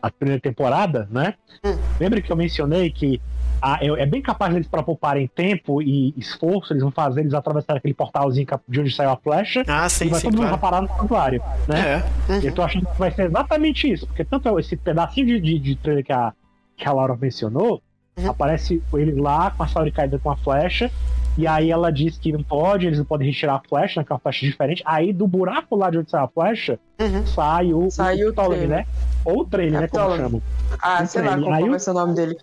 [0.02, 1.34] a primeira temporada, né?
[1.64, 1.76] Hum.
[2.00, 3.20] Lembra que eu mencionei que
[3.62, 7.34] a- é, é bem capaz deles, para pouparem tempo e esforço, eles vão fazer eles
[7.34, 10.48] atravessar aquele portalzinho de onde saiu a flecha ah sim, e vai sim, todo mundo
[10.48, 10.62] claro.
[10.62, 12.04] parar no santuário, né?
[12.30, 12.32] É.
[12.34, 12.40] uhum.
[12.42, 15.76] Eu tô achando que vai ser exatamente isso, porque tanto esse pedacinho de, de, de
[15.76, 16.34] trailer que a,
[16.76, 17.82] que a Laura mencionou,
[18.20, 18.32] Uhum.
[18.32, 20.90] aparece ele lá com a Saori caída com a flecha,
[21.38, 24.12] e aí ela diz que não pode, eles não podem retirar a flecha, né, que
[24.12, 24.82] é uma flecha diferente.
[24.86, 27.26] Aí do buraco lá de onde sai a flecha, Uhum.
[27.28, 28.78] sai o, Sai o Ptolemy, trailer.
[28.80, 28.86] né?
[29.24, 30.24] Ou o trailer, né, como Ptolemy.
[30.24, 30.42] chamam.
[30.82, 31.44] Ah, sei lá treme.
[31.44, 32.38] como Aí vai o- ser o nome dele.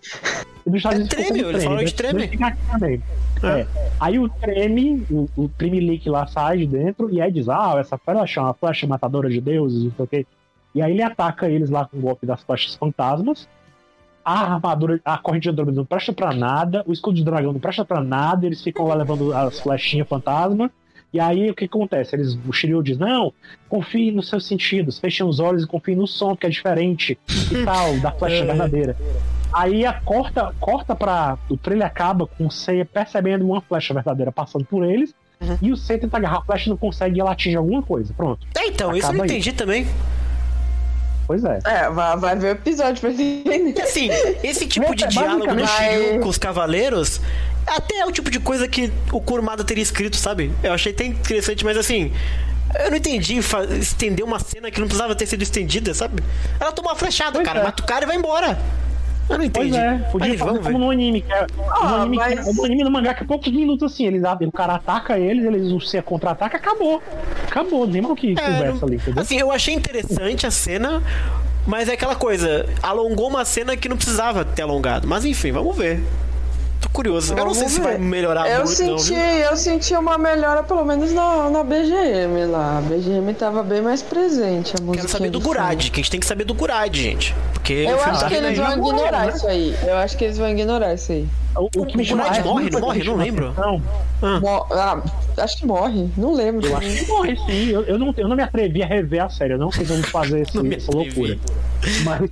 [0.64, 2.30] Nos Estados É Unidos treme, eles falaram de treme.
[3.42, 3.60] É.
[3.60, 3.66] É.
[4.00, 7.98] Aí o treme, o, o Tremelique lá sai de dentro e aí diz: Ah, essa
[7.98, 10.26] flecha é uma flecha matadora de deuses, não sei o quê.
[10.74, 13.46] E aí ele ataca eles lá com o golpe das flechas fantasmas.
[14.24, 17.60] A armadura, a corrente de Andrômeda não presta pra nada, o escudo de dragão não
[17.60, 20.70] presta pra nada, eles ficam lá levando as flechinhas fantasma.
[21.12, 22.16] E aí o que acontece?
[22.16, 23.32] Eles, o Shiryu diz: Não,
[23.68, 27.16] confie nos seus sentidos, fechem os olhos e confie no som, que é diferente
[27.52, 28.46] e tal, da flecha É.
[28.46, 28.96] verdadeira.
[29.52, 31.38] Aí a corta, corta pra.
[31.48, 35.14] O trailer acaba com o Seiya percebendo uma flecha verdadeira passando por eles.
[35.40, 35.59] Uhum.
[35.62, 38.12] E o Seiya tenta agarrar a flecha e não consegue e ela atinge alguma coisa.
[38.14, 38.44] Pronto.
[38.56, 39.30] É, então, isso eu não aí.
[39.30, 39.86] entendi também.
[41.26, 41.59] Pois é.
[41.64, 43.78] É, vai, vai ver o episódio pra entender.
[43.78, 44.09] E assim,
[44.42, 47.20] esse tipo de diálogo do Shiryu com os cavaleiros
[47.66, 50.52] até é o tipo de coisa que o Kurumada teria escrito, sabe?
[50.62, 52.12] Eu achei até interessante, mas assim.
[52.82, 53.38] Eu não entendi
[53.80, 56.20] estender uma cena que não precisava ter sido estendida, sabe?
[56.59, 57.62] Ela toma uma flechada, Pois cara, é.
[57.62, 58.59] mata o cara e vai embora.
[59.28, 59.70] Eu não entendi.
[59.70, 59.98] Pois é.
[60.10, 60.72] Podia fazer vamos ver.
[60.72, 61.46] como no anime, que é.
[61.70, 64.06] Ah, no anime, que- mas- no anime no mangá que é poucos minutos assim.
[64.06, 67.02] Eles, o cara ataca eles, eles o Seiya contra-ataca, acabou.
[67.48, 69.22] Acabou, nem mal que É, conversa não- ali, entendeu?
[69.22, 71.02] Assim, eu achei interessante a cena,
[71.66, 75.09] mas é aquela coisa, alongou uma cena que não precisava ter alongado.
[75.09, 76.02] Mas enfim, vamos ver.
[76.94, 77.32] Curioso.
[77.32, 77.82] eu não Vamos sei se ver.
[77.82, 82.46] vai melhorar Eu muito, senti, não, eu senti uma melhora, pelo menos na, na BGM
[82.46, 82.78] lá.
[82.78, 84.74] A BGM tava bem mais presente.
[84.78, 87.34] A música Quero saber do Gurad, que a gente tem que saber do Gurad, gente.
[87.52, 89.32] Porque Eu acho tá que eles vão ignorar né?
[89.34, 89.76] isso aí.
[89.84, 91.28] Eu acho que eles vão ignorar isso aí.
[91.56, 93.46] O, o que me o Gurad morre, não morre, não lembro.
[93.48, 93.82] atenção-
[94.40, 95.02] Mo- ah,
[95.38, 96.66] acho que morre, não lembro.
[96.66, 97.70] Eu acho que morre, sim.
[97.70, 99.54] Eu, eu, não, eu não me atrevi a rever a série.
[99.54, 101.36] Eu não sei como fazer Não essa loucura.
[102.04, 102.30] Mas,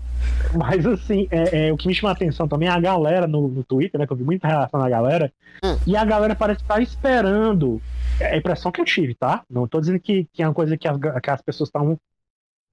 [0.54, 3.48] mas assim, é, é, o que me chama a atenção também é a galera no,
[3.48, 4.06] no Twitter, né?
[4.06, 5.32] Que eu vi muita relação da galera.
[5.64, 5.76] Hum.
[5.86, 7.80] E a galera parece estar esperando.
[8.20, 9.42] É a impressão que eu tive, tá?
[9.48, 11.98] Não tô dizendo que, que é uma coisa que as, que as pessoas estão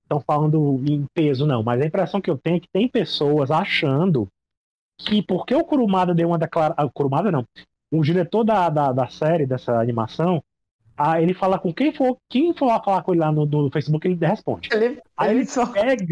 [0.03, 1.61] estão falando em peso, não.
[1.61, 4.27] Mas a impressão que eu tenho é que tem pessoas achando
[4.97, 6.85] que porque o Kurumada deu uma declaração.
[6.85, 7.45] O Kurumada não.
[7.91, 10.43] O diretor da, da, da série, dessa animação,
[10.97, 13.71] ah, ele fala com quem for, quem for lá falar com ele lá no, no
[13.71, 14.69] Facebook, ele responde.
[14.71, 15.65] Ele, Aí ele ele só.
[15.65, 16.05] pega,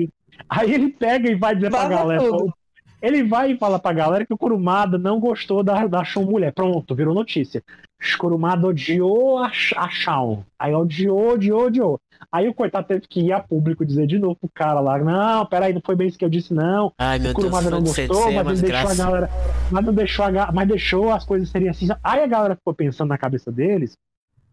[0.49, 2.23] aí ele pega e vai dizer pra Vaza galera.
[2.23, 2.53] tudo.
[3.01, 6.51] Ele vai e fala pra galera que o Kurumada não gostou da, da Shawn mulher.
[6.51, 7.64] Pronto, virou notícia.
[7.99, 10.41] O Kurumada odiou a, a Shawn.
[10.57, 11.99] Aí odiou, odiou, odiou.
[12.31, 15.45] Aí o coitado teve que ir a público dizer de novo pro cara lá: Não,
[15.45, 16.91] peraí, não foi bem isso que eu disse, não.
[16.97, 19.30] Ai, meu o Deus, Kurumada não falando de gostou, uma mas ele deixou a galera.
[19.72, 21.88] Mas não deixou, a, mas deixou as coisas serem assim.
[22.03, 23.95] Aí a galera ficou pensando na cabeça deles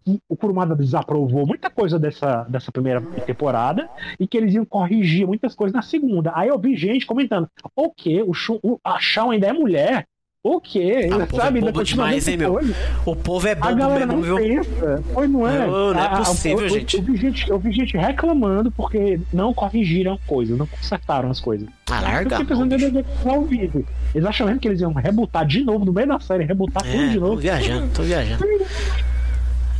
[0.04, 3.88] que o Kurumada desaprovou muita coisa dessa, dessa primeira temporada
[4.20, 6.32] e que eles iam corrigir muitas coisas na segunda.
[6.34, 8.22] Aí eu vi gente comentando: o quê?
[8.26, 10.04] O, Shun- o, a Shawn ainda é mulher?
[10.46, 11.08] O quê?
[11.10, 11.60] Ah, o povo é Sabe?
[11.62, 12.60] bobo demais, a hein, meu?
[13.06, 14.36] O povo é A bobo galera mesmo, não viu?
[14.36, 15.02] pensa.
[15.14, 15.66] Foi, não é?
[15.66, 16.96] Não, não é A- a- possível, eu, eu- gente.
[16.98, 17.48] Eu, vi gente.
[17.50, 21.66] eu vi gente reclamando porque não corrigiram coisas, não consertaram as coisas.
[21.90, 22.36] Ah, larga.
[22.36, 23.86] Eu pensando DVD ao vivo.
[24.14, 26.94] Eles acham mesmo que eles iam rebutar de novo no meio da série, rebutar tudo
[26.94, 27.36] É, de tô novo.
[27.38, 28.44] viajando, tô viajando.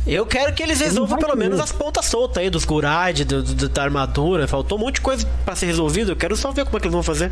[0.07, 3.69] Eu quero que eles resolvam pelo menos as pontas soltas aí dos Gurad, do, do-
[3.69, 4.47] da armadura.
[4.47, 6.11] Faltou um monte de coisa pra ser resolvido.
[6.11, 7.31] Eu quero só ver como é que eles vão fazer.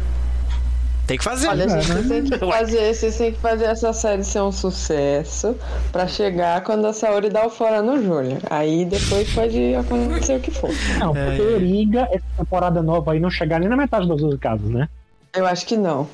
[1.06, 1.48] Tem que fazer.
[1.50, 2.02] Olha, É, gente, né?
[2.02, 5.56] vocês têm que fazer, vocês têm que fazer essa série ser um sucesso
[5.92, 8.40] pra chegar quando a Saori dá o fora no Júnior.
[8.50, 10.70] Aí depois pode acontecer o que for.
[11.00, 11.36] Não, É.
[11.38, 14.88] periga essa temporada nova aí não chegar nem na metade das 12 casas, né?
[15.36, 16.08] Eu acho que não.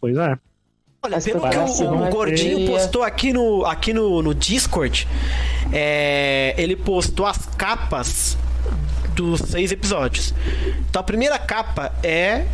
[0.00, 0.38] Pois é.
[1.04, 5.06] Olha, Essa pelo que o, o Gordinho ter- postou aqui no, aqui no, no Discord,
[5.70, 8.38] é, ele postou as capas
[9.14, 10.34] dos seis episódios.
[10.88, 12.46] Então a primeira capa é.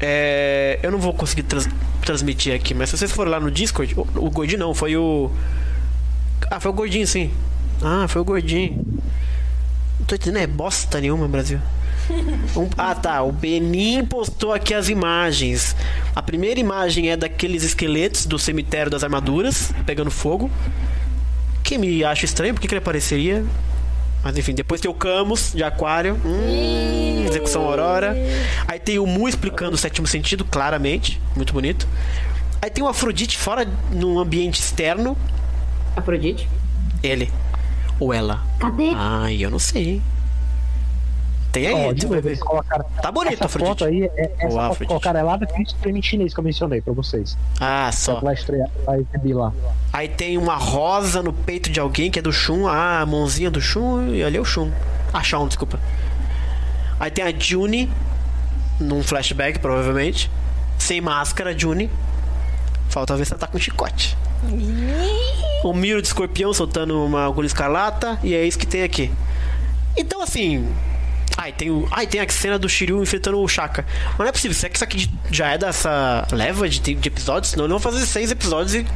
[0.00, 1.68] é, eu não vou conseguir trans-
[2.02, 5.30] transmitir aqui, mas se vocês forem lá no Discord, o, o Gordinho não, foi o.
[6.50, 7.30] Ah, foi o Gordinho sim.
[7.82, 8.82] Ah, foi o Gordinho.
[10.00, 11.60] Não tô entendendo, é bosta nenhuma, Brasil.
[12.56, 15.74] Um- ah tá, o Benin postou aqui as imagens.
[16.14, 20.50] A primeira imagem é daqueles esqueletos do cemitério das armaduras pegando fogo.
[21.62, 23.44] Que me acha estranho, porque que ele apareceria?
[24.22, 26.18] Mas enfim, depois tem o Camus de Aquário.
[26.24, 28.14] Hum, execução Aurora.
[28.68, 31.20] Aí tem o Mu explicando o sétimo sentido, claramente.
[31.36, 31.86] Muito bonito.
[32.62, 35.16] Aí tem o Afrodite fora num ambiente externo.
[35.96, 36.48] Afrodite?
[37.02, 37.30] Ele.
[38.00, 38.42] Ou ela.
[38.58, 38.92] Cadê?
[38.94, 40.00] Ai, eu não sei.
[41.54, 42.28] Tem aí, Ó, de novo, ver.
[42.30, 43.68] eles colocaram Tá bonito, essa Afrodite.
[43.70, 46.80] foto aí, é, essa Ou foto colocaram é lá daquele streaming chinês que eu mencionei
[46.80, 47.38] pra vocês.
[47.60, 48.18] Ah, só.
[48.20, 49.52] Vai estrear, vai exibir lá.
[49.92, 52.66] Aí tem uma rosa no peito de alguém que é do Shun.
[52.66, 54.08] Ah, a mãozinha do Shun.
[54.12, 54.68] E ali é o Shun.
[55.12, 55.78] Ah, Shaun, desculpa.
[56.98, 57.88] Aí tem a Juni.
[58.80, 60.28] Num flashback, provavelmente.
[60.76, 61.88] Sem máscara, Juni.
[62.88, 64.16] Falta ver se ela tá com chicote.
[65.62, 68.18] O Miro de escorpião soltando uma agulha escarlata.
[68.24, 69.12] E é isso que tem aqui.
[69.96, 70.68] Então, assim.
[71.36, 71.88] Ai, tem o.
[71.90, 73.84] Ai, tem a cena do Shiryu enfrentando o Shaka.
[74.10, 74.54] Mas não é possível.
[74.54, 77.50] Será que isso aqui já é dessa leva de, de episódios?
[77.50, 78.86] Senão eles vão fazer seis episódios e,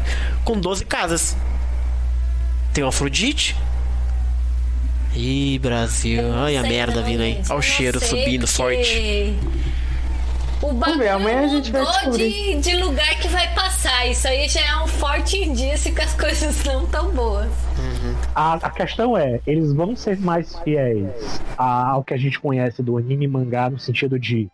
[0.44, 1.36] com 12 casas.
[2.73, 3.56] Tem o Afrodite.
[5.15, 6.23] Ih, Brasil.
[6.28, 7.40] Olha a merda não, vindo aí.
[7.48, 9.35] Olha o Eu cheiro não subindo porque forte.
[10.61, 14.07] O bagulho amanhã a gente vai de, de lugar que vai passar.
[14.07, 17.49] Isso aí já é um forte indício que as coisas não tão boas.
[18.35, 22.97] A, a questão é, eles vão ser mais fiéis ao que a gente conhece do
[22.97, 24.49] anime e mangá, no sentido de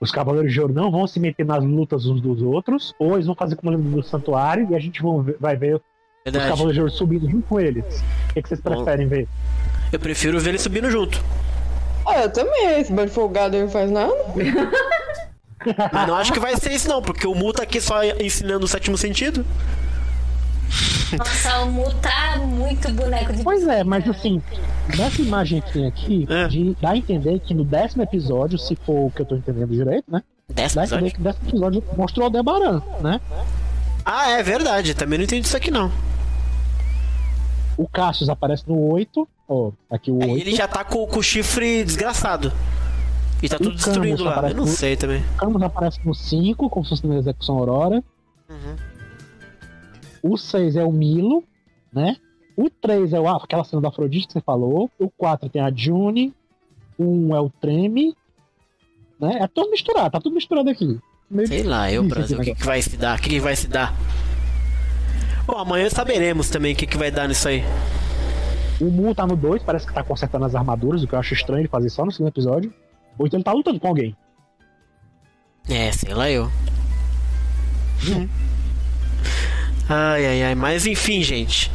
[0.00, 3.26] os Cavaleiros de Ouro não vão se meter nas lutas uns dos outros, ou eles
[3.26, 5.82] vão fazer como do Santuário e a gente vão vai ver os
[6.24, 6.48] Verdade.
[6.48, 7.84] Cavaleiros de Ouro subindo junto com eles.
[8.30, 8.84] O que, que vocês Bom.
[8.84, 9.28] preferem ver?
[9.92, 11.22] Eu prefiro ver ele subindo junto.
[12.06, 12.80] Ah, eu também.
[12.80, 14.12] Esse bando folgado aí não faz nada.
[15.92, 18.64] Mas não acho que vai ser isso, não, porque o Mu tá aqui só ensinando
[18.64, 19.44] o sétimo sentido.
[21.16, 24.42] Nossa, o Mu tá muito boneco de Pois é, mas assim,
[24.96, 26.48] nessa imagem que tem aqui, É.
[26.48, 29.70] de, dá a entender que no décimo episódio, se for o que eu tô entendendo
[29.70, 30.22] direito, né?
[30.48, 31.12] Décimo Dá a entender episódio.
[31.12, 33.20] que no décimo episódio mostrou o Aldebaran, né?
[34.04, 34.94] Ah, é verdade.
[34.94, 35.90] Também não entendi isso aqui, não.
[37.76, 40.28] O Cassius aparece no 8, ó, aqui o 8.
[40.38, 42.52] Ele já tá com, com o chifre desgraçado.
[43.42, 44.26] E tá O tudo destruindo Camus lá.
[44.26, 45.22] Eu aparece não no- sei também.
[45.36, 48.02] Camus aparece no 5, como se fosse na execução Aurora.
[48.48, 48.76] Uhum.
[50.32, 51.44] O 6 é o Milo,
[51.92, 52.16] né?
[52.56, 54.90] O 3 é o, ah, aquela cena da Afrodite que você falou.
[54.98, 56.32] O 4 tem a June.
[56.98, 58.16] O 1 é o Treme.
[59.20, 59.38] Né?
[59.42, 60.98] É tudo misturado, tá tudo misturado aqui.
[61.30, 63.18] Meio Sei lá, eu, Brasil, o que, que vai se dar?
[63.18, 63.94] O que, vai se dar?
[65.46, 67.62] Bom, amanhã saberemos também o que, que vai dar nisso aí.
[68.80, 71.34] O Mu tá no 2, parece que tá consertando as armaduras, o que eu acho
[71.34, 72.72] estranho ele fazer só no segundo episódio.
[73.18, 74.16] Ou então ele tá lutando com alguém.
[75.68, 76.50] É, sei lá eu.
[79.88, 80.54] Ai, ai, ai.
[80.54, 81.70] Mas enfim, gente.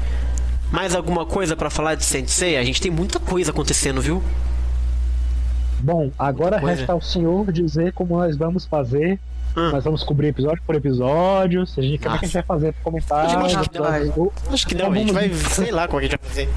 [0.72, 2.58] Mais alguma coisa pra falar de Sensei?
[2.58, 4.24] A gente tem muita coisa acontecendo, viu?
[5.80, 9.20] Bom, agora resta ao senhor dizer como nós vamos fazer.
[9.58, 9.70] Hum.
[9.72, 11.66] Nós vamos cobrir episódio por episódio.
[11.66, 13.26] Se a gente, como é que a gente vai fazer comentar?
[13.26, 13.46] Acho que não?
[14.50, 15.34] Acho que não, a gente vai.
[15.34, 16.50] Sei lá como a gente vai fazer.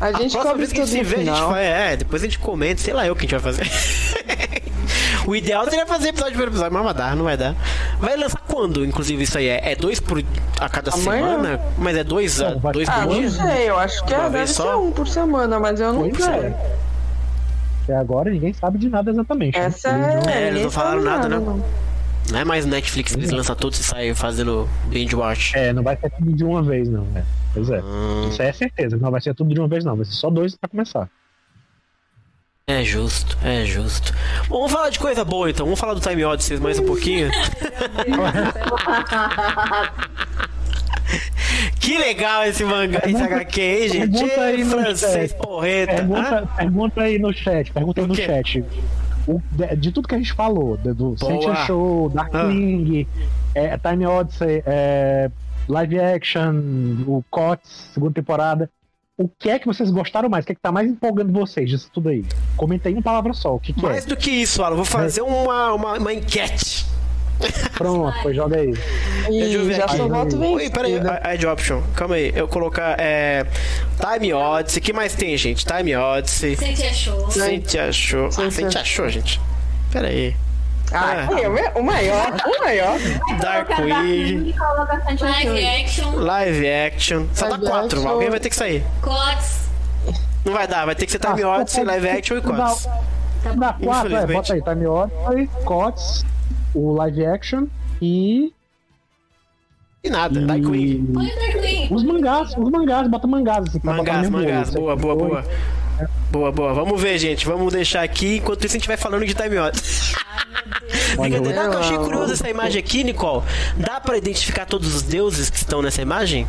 [0.00, 1.50] A gente a cobre vez que a tudo se no vê, a gente final.
[1.50, 1.64] vai.
[1.64, 3.70] É, depois a gente comenta, sei lá eu o que a gente vai fazer.
[5.26, 7.54] o ideal seria fazer episódio por episódio, mas vai dar, não vai dar.
[7.98, 9.48] Vai lançar quando, inclusive, isso aí?
[9.48, 10.22] É, é dois por
[10.60, 11.28] a cada Amanhã.
[11.36, 11.60] semana?
[11.78, 14.32] Mas é dois, Não, vai- dois Ah, por não sei, eu acho que é, vez
[14.32, 14.62] deve só?
[14.70, 16.24] ser um por semana, mas eu não sei.
[16.34, 16.76] é.
[17.84, 19.58] Até agora ninguém sabe de nada exatamente.
[19.58, 19.66] né?
[19.66, 20.16] Essa Eles é.
[20.20, 21.36] não- É, eles não falaram sabe nada, né?
[21.38, 21.64] não.
[22.32, 25.54] Não é mais Netflix que eles lançam todos e saem fazendo binge watch.
[25.56, 27.04] É, não vai ser tudo de uma vez, não.
[27.04, 27.22] né?
[27.54, 27.80] Pois é.
[27.80, 29.96] Hum, Isso aí é certeza, não vai ser tudo de uma vez, não.
[29.96, 31.08] Vai ser só dois pra começar.
[32.66, 34.12] é justo, é justo.
[34.48, 35.64] Bom, vamos falar de coisa boa então.
[35.66, 37.30] Vamos falar do Time Odyssey mais um pouquinho.
[41.78, 44.10] que legal esse mangá, esse HQ aí, gente.
[44.18, 45.38] pergunta aí francês, chat.
[45.40, 45.94] porreta.
[45.94, 46.46] Pergunta, Hã?
[46.56, 48.64] pergunta aí no chat, pergunta aí no chat.
[49.26, 51.16] O- de, de tudo que a gente falou, do.
[51.18, 52.24] Sentia Show, Ah.
[52.24, 53.06] Darkwing,
[53.54, 55.30] é, Time Odyssey, é,
[55.68, 56.52] live action,
[57.06, 58.70] o COTS, segunda temporada.
[59.16, 60.42] O que é que vocês gostaram mais?
[60.44, 62.24] O que é que tá mais empolgando vocês disso tudo aí?
[62.56, 63.54] Comenta aí em uma palavra só.
[63.54, 64.08] O que, que Mais é?
[64.08, 66.84] do que isso, Alan, vou fazer uma, uma, uma enquete.
[67.76, 68.72] Pronto, foi, joga aí.
[68.72, 71.10] Deixa eu E ver já sou voto Oi, peraí, vencido.
[71.10, 72.32] a- Ed Option, calma aí.
[72.34, 73.44] Eu colocar é,
[74.00, 74.80] Time Odyssey.
[74.80, 75.64] O que mais tem, gente?
[75.64, 76.56] Time Odyssey.
[76.56, 77.30] Você te achou?
[77.30, 78.26] Sente achou.
[78.26, 79.40] Ah, Sente Sente achou, gente.
[79.92, 80.34] Pera aí.
[80.92, 81.48] Ah, é,
[81.78, 82.98] o maior, o maior.
[83.40, 86.10] Dark Colocar Dark Wing, Wing, coloca bastante Live action.
[86.16, 87.26] Live Action.
[87.32, 87.98] Só Live quatro.
[87.98, 88.08] action.
[88.10, 88.84] Alguém vai ter que sair.
[89.02, 89.64] COTS.
[90.44, 92.88] Não vai dar, vai ter que ser Time Ah, Odyssey, Live Action e Cots.
[93.56, 94.32] Dá quatro, é, Infelizmente.
[94.32, 96.24] bota aí, Time Odyssey, COTS,
[96.74, 97.66] o live action
[98.00, 98.52] e.
[100.02, 101.06] E nada, Dark Wing.
[101.12, 101.88] Põe o Dark Wing.
[101.90, 103.64] Os mangás, os mangás, bota mangás.
[103.68, 104.70] Assim, Mangás, mangás.
[104.70, 105.44] Boa, boa, boa.
[106.30, 106.74] Boa, boa.
[106.74, 107.46] Vamos ver, gente.
[107.46, 108.36] Vamos deixar aqui.
[108.38, 110.16] Enquanto isso, a gente vai falando de Time Odyssey.
[111.16, 111.62] Brincadeira.
[111.62, 113.44] Eu achei curioso essa imagem aqui, Nicole.
[113.76, 116.46] Dá pra identificar todos os deuses que estão nessa imagem?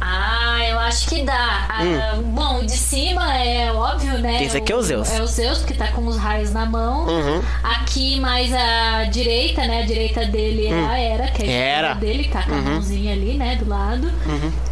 [0.00, 1.66] Ah, eu acho que dá.
[1.68, 4.38] Ah, bom, o de cima é óbvio, né?
[4.38, 4.42] Hum.
[4.42, 5.10] Esse aqui é o Zeus.
[5.10, 7.06] É o Zeus, porque tá com os raios na mão.
[7.06, 7.42] Uhum.
[7.62, 9.82] Aqui mais a direita, né?
[9.82, 11.94] A direita dele é a Hera, que é a Hera.
[11.94, 13.56] dele, tá com a mãozinha ali, né?
[13.56, 14.10] Do lado.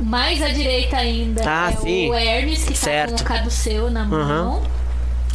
[0.00, 1.48] Mais à direita ainda Uhum.
[1.48, 2.08] Ah, é sim.
[2.10, 3.10] o Hermes, que Certo.
[3.10, 4.62] tá com o caduceu na mão.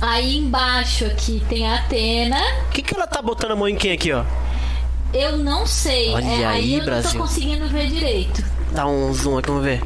[0.02, 2.42] Aí embaixo aqui tem a Atena.
[2.68, 4.24] O que, que ela tá botando a mão em quem aqui, ó?
[5.14, 6.10] Eu não sei.
[6.14, 7.12] Olha é, aí, eu não Brasil.
[7.12, 8.44] tô conseguindo ver direito.
[8.74, 9.82] Dá um zoom aqui, vamos ver.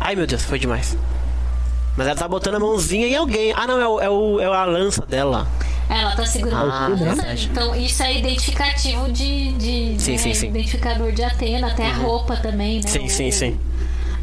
[0.00, 0.96] Ai, meu Deus, foi demais.
[1.96, 3.52] Mas ela tá botando a mãozinha em alguém.
[3.52, 5.46] Ah, não, é, o, é, o, é a lança dela.
[5.88, 7.34] Ela tá segurando Ah, a lança.
[7.34, 9.52] Então, isso é identificativo de.
[9.52, 10.48] de Sim, né, sim, sim.
[10.48, 12.88] Identificador de Atena, até a roupa também, né?
[12.88, 13.60] Sim, sim, sim.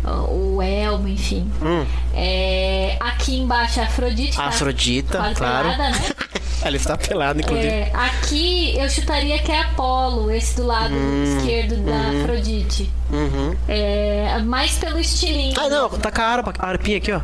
[0.03, 1.49] O, o elmo, enfim.
[1.61, 1.85] Hum.
[2.13, 4.37] É, aqui embaixo a Afrodite.
[4.37, 5.69] tá Afrodita, quase claro.
[5.69, 6.05] pelada, né?
[6.61, 7.67] Ela está pelada, inclusive.
[7.67, 10.93] É, aqui eu chutaria que é Apolo, esse do lado
[11.37, 12.89] esquerdo da Afrodite.
[13.09, 13.55] Uhum.
[13.67, 15.55] É, mais pelo estilinho.
[15.57, 17.21] Ah, não, tá com a harpa, a harpinha aqui, ó.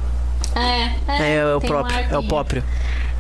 [0.58, 2.28] É, É, é o tem uma próprio, é o arpinha.
[2.30, 2.64] próprio.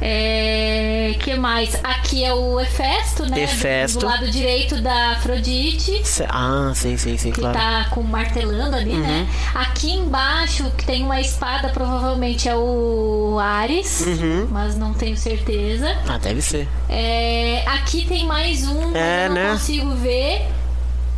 [0.01, 1.77] É, que mais?
[1.83, 3.43] Aqui é o Hefesto, né?
[3.43, 3.99] Hefesto.
[3.99, 6.01] Do, do lado direito da Afrodite.
[6.29, 7.57] Ah, sim, sim, sim, Que claro.
[7.57, 9.27] tá com martelando ali, né?
[9.53, 14.47] Aqui embaixo, que tem uma espada, provavelmente é o Ares, Uhum.
[14.51, 15.95] mas não tenho certeza.
[16.07, 16.67] Ah, deve ser.
[16.89, 19.49] É, aqui tem mais um, É, eu não né?
[19.51, 20.45] consigo ver.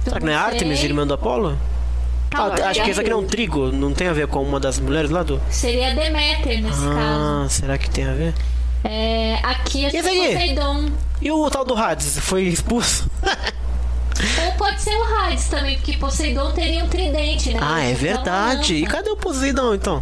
[0.03, 0.35] Será que não é.
[0.35, 1.57] Artemis, irmã do Apolo?
[2.33, 2.61] Ah, Talvez.
[2.67, 4.79] acho que esse aqui não é um trigo, não tem a ver com uma das
[4.79, 5.41] mulheres lá do.
[5.49, 6.89] Seria Deméter nesse caso.
[6.97, 8.33] Ah, será que tem a ver?
[8.83, 10.17] É, aqui é Esse aqui?
[10.33, 10.85] Poseidon.
[11.21, 13.09] E o tal do Hades foi expulso?
[14.45, 17.59] Ou pode ser o Hades também, porque Poseidon teria um tridente, né?
[17.61, 18.75] Ah, é Então, verdade.
[18.75, 20.01] E cadê o Poseidon então?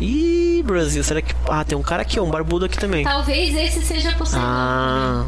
[0.00, 1.34] Ih, Brasil, será que.
[1.48, 3.04] Ah, tem um cara aqui, ó, um barbudo aqui também.
[3.04, 4.44] Talvez esse seja Poseidon.
[4.44, 5.26] Ah.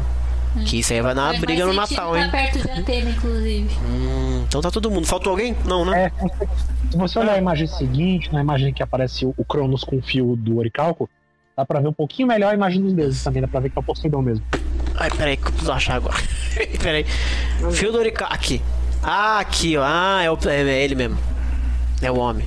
[0.65, 2.29] Que isso aí vai dar uma briga no Natal, hein?
[2.31, 3.69] perto de Atena, inclusive.
[3.85, 5.05] Hum, então tá todo mundo.
[5.05, 5.55] Faltou alguém?
[5.65, 6.05] Não, né?
[6.05, 6.25] É,
[6.89, 10.01] se você olhar a imagem seguinte, na imagem que aparece o, o Cronos com o
[10.01, 11.09] fio do Oricalco,
[11.55, 13.77] dá pra ver um pouquinho melhor a imagem dos deuses também, dá pra ver que
[13.77, 14.43] é o Poseidon mesmo.
[14.97, 16.17] Ai, peraí, que eu preciso achar agora.
[16.81, 17.05] peraí.
[17.71, 18.61] Fio do Orica- Aqui.
[19.03, 19.83] Ah, aqui, ó.
[19.85, 21.17] Ah, é, o, é ele mesmo.
[22.01, 22.45] É o homem.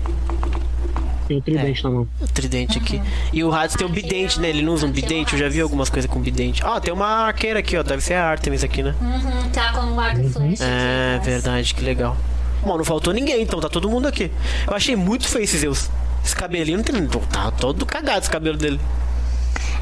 [1.29, 2.09] Tem o tridente na mão.
[2.21, 3.03] O tridente aqui.
[3.35, 4.49] E o Hades tem um bidente, né?
[4.49, 5.35] Ele não usa um bidente.
[5.35, 6.63] Eu já vi algumas coisas com bidente.
[6.65, 7.83] Ah, tem uma arqueira aqui, ó.
[7.83, 8.95] Deve ser a Artemis aqui, né?
[9.01, 10.65] Uhum, tá com um arco flecha.
[10.65, 12.17] É, verdade, que legal.
[12.63, 14.31] Bom, não faltou ninguém, então tá todo mundo aqui.
[14.67, 15.91] Eu achei muito feio esse Zeus.
[16.29, 17.07] Esse cabelinho não tem.
[17.33, 18.79] Tá todo cagado esse cabelo dele.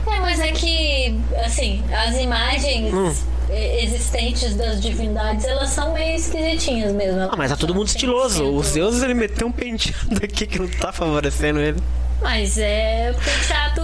[0.07, 3.13] É, mas é que, assim, as imagens Hum.
[3.51, 7.23] existentes das divindades, elas são meio esquisitinhas mesmo.
[7.23, 8.45] Ah, mas tá todo mundo estiloso.
[8.45, 11.81] O Zeus ele meteu um penteado aqui que não tá favorecendo ele.
[12.23, 13.83] Mas é penteado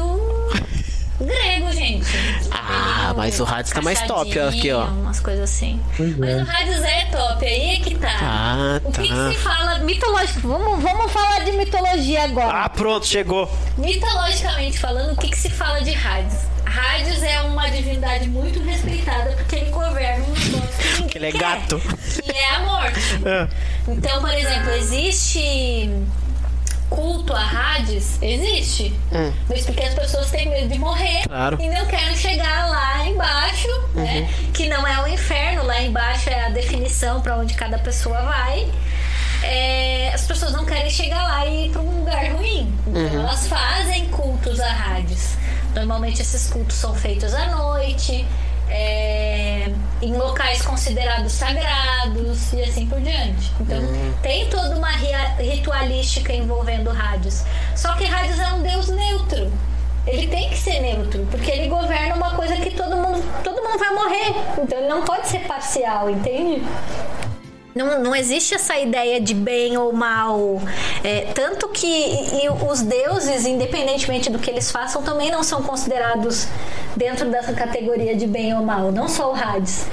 [1.25, 2.07] grego, gente.
[2.51, 4.85] Ah, mas o Hades tá mais top, ó, aqui, ó.
[4.87, 5.81] Umas coisas assim.
[5.97, 6.43] Pois Mas é.
[6.43, 8.17] o Hades é top, aí é que tá.
[8.21, 9.31] Ah, O que, que tá.
[9.31, 10.49] se fala mitológico?
[10.49, 12.65] Vamos, vamos falar de mitologia agora.
[12.65, 13.51] Ah, pronto, chegou.
[13.77, 16.39] Mitologicamente falando, o que, que se fala de Hades?
[16.65, 21.39] Hades é uma divindade muito respeitada porque ele governa um negócio que ele é quer,
[21.39, 21.79] gato.
[22.23, 23.01] Que é a morte.
[23.27, 23.49] Ah,
[23.89, 25.91] Então, por exemplo, existe
[26.95, 28.19] culto a Hades?
[28.21, 28.95] Existe.
[29.13, 29.33] Hum.
[29.49, 31.57] Mas porque as pessoas têm medo de morrer Claro.
[31.61, 34.29] e não querem chegar lá embaixo, né?
[34.53, 38.71] Que não é o inferno, lá embaixo é a definição para onde cada pessoa vai.
[39.43, 42.73] É, as pessoas não querem chegar lá e ir para um lugar ruim.
[42.87, 45.37] Então elas fazem cultos a Hades.
[45.75, 48.27] Normalmente esses cultos são feitos à noite,
[48.73, 49.71] é,
[50.01, 53.53] em locais considerados sagrados e assim por diante.
[53.61, 53.79] Então
[54.23, 54.91] tem toda uma
[55.39, 57.45] ritualística envolvendo Hades.
[57.77, 59.53] Só que Hades é um deus neutro.
[60.05, 63.79] Ele tem que ser neutro, porque ele governa uma coisa que todo mundo, todo mundo
[63.79, 64.35] vai morrer.
[64.61, 66.61] Então ele não pode ser parcial, entende?
[67.75, 70.61] Não, não existe essa ideia de bem ou mal.
[71.03, 72.31] É, tanto que
[72.69, 76.49] os deuses, independentemente do que eles façam, também não são considerados
[76.97, 78.93] dentro dessa categoria de bem ou mal.
[78.93, 79.87] Não só o Hades.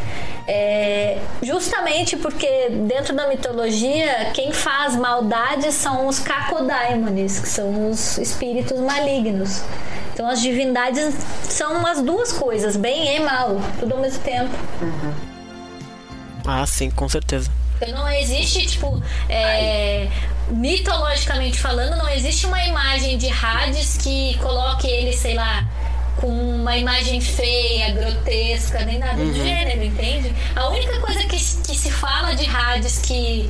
[0.52, 8.18] É, justamente porque dentro da mitologia, quem faz maldade são os Kakodaimones, que são os
[8.18, 9.62] espíritos malignos.
[10.12, 14.50] Então as divindades são as duas coisas, bem e mal, tudo ao mesmo tempo.
[16.46, 17.50] Ah, sim, com certeza.
[17.82, 20.08] Então não existe, tipo, é,
[20.50, 25.66] mitologicamente falando, não existe uma imagem de Hades que coloque ele, sei lá,
[26.18, 30.34] com uma imagem feia, grotesca, nem nada do gênero, entende?
[30.56, 33.50] A única coisa que, que se fala de Hades que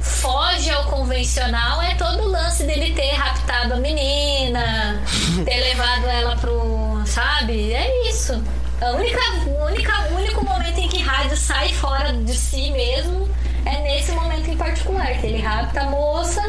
[0.00, 5.02] foge ao convencional é todo o lance dele ter raptado a menina,
[5.44, 7.02] ter levado ela pro.
[7.06, 7.72] sabe?
[7.72, 8.40] É isso.
[8.80, 9.20] A única,
[9.66, 13.28] única, o único momento em que Hades sai fora de si mesmo
[13.66, 16.42] é nesse momento em particular, que ele rapta a moça,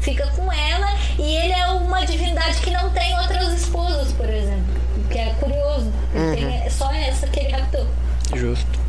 [0.00, 0.86] fica com ela,
[1.18, 4.64] e ele é uma divindade que não tem outras esposas, por exemplo.
[4.96, 5.92] O que é curioso.
[6.34, 7.86] Tem só essa que ele raptou.
[8.34, 8.80] Justo.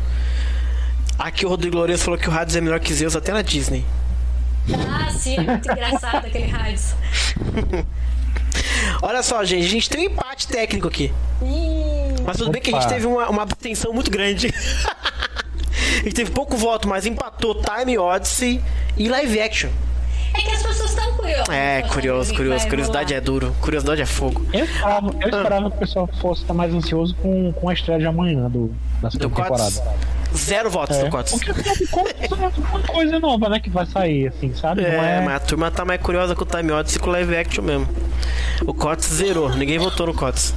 [1.18, 3.84] Aqui o Rodrigo Lourenço falou que o Hades é melhor que Zeus até na Disney.
[4.88, 6.94] Ah, sim, é muito engraçado aquele Hades.
[9.02, 11.12] Olha só, gente, a gente tem um empate técnico aqui.
[11.42, 12.94] Ih, Mas tudo bem que a gente Opa.
[12.94, 14.52] teve uma, uma abstenção muito grande.
[16.02, 18.62] gente teve pouco voto, mas empatou Time Odyssey
[18.96, 19.70] e live action.
[20.36, 21.48] É que as pessoas estão curiosas.
[21.48, 22.66] É, o curioso, curioso.
[22.68, 23.24] Curiosidade é rolar.
[23.24, 23.56] duro.
[23.60, 24.44] Curiosidade é fogo.
[24.52, 28.00] Eu esperava, eu esperava que o pessoal fosse estar mais ansioso com, com a estreia
[28.00, 29.76] de amanhã do, da Do segunda Cots?
[29.76, 29.98] temporada.
[30.36, 31.30] Zero votos É, do Cots.
[31.30, 32.26] porque é
[32.68, 33.60] uma coisa nova, né?
[33.60, 34.82] Que vai sair, assim, sabe?
[34.82, 37.10] Não É, é, mas a turma tá mais curiosa com o Time Odyssey que com
[37.10, 37.88] o live action mesmo.
[38.66, 40.52] O Cots zerou, ninguém votou no Cots.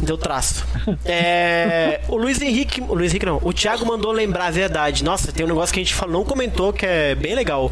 [0.00, 0.64] Deu traço.
[1.04, 2.80] É, o Luiz Henrique.
[2.80, 3.40] O Luiz Henrique não.
[3.42, 5.02] O Thiago mandou lembrar a verdade.
[5.04, 7.70] Nossa, tem um negócio que a gente falou, não comentou que é bem legal.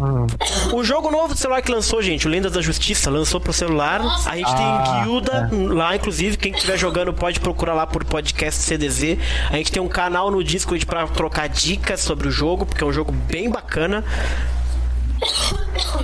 [0.00, 0.26] Ah,
[0.72, 4.00] O jogo novo do celular que lançou, gente, o Lendas da Justiça, lançou pro celular.
[4.26, 6.36] A gente Ah, tem guilda lá, inclusive.
[6.38, 9.18] Quem estiver jogando pode procurar lá por podcast CDZ.
[9.50, 12.86] A gente tem um canal no Discord pra trocar dicas sobre o jogo, porque é
[12.86, 14.04] um jogo bem bacana.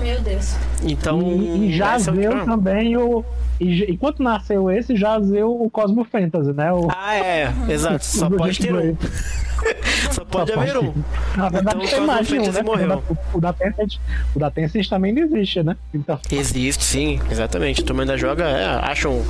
[0.00, 0.54] Meu Deus.
[0.82, 1.22] Então.
[1.22, 3.24] e, e já esse é o também o.
[3.60, 6.72] E, enquanto nasceu esse, já zeu o Cosmo Fantasy, né?
[6.72, 8.04] O, Ah, é, exato.
[8.04, 8.96] Só pode ter um.
[10.12, 10.92] Só pode Só haver um.
[11.36, 12.62] Na verdade, Então, tem o mais um, né?
[12.62, 12.86] Morreu.
[12.86, 13.00] O da,
[13.34, 13.96] o da Tencent,
[14.34, 15.76] o da Tencent também não existe, né?
[15.94, 17.82] Então, Existe, sim, exatamente.
[17.82, 19.24] A turma ainda joga, é, acham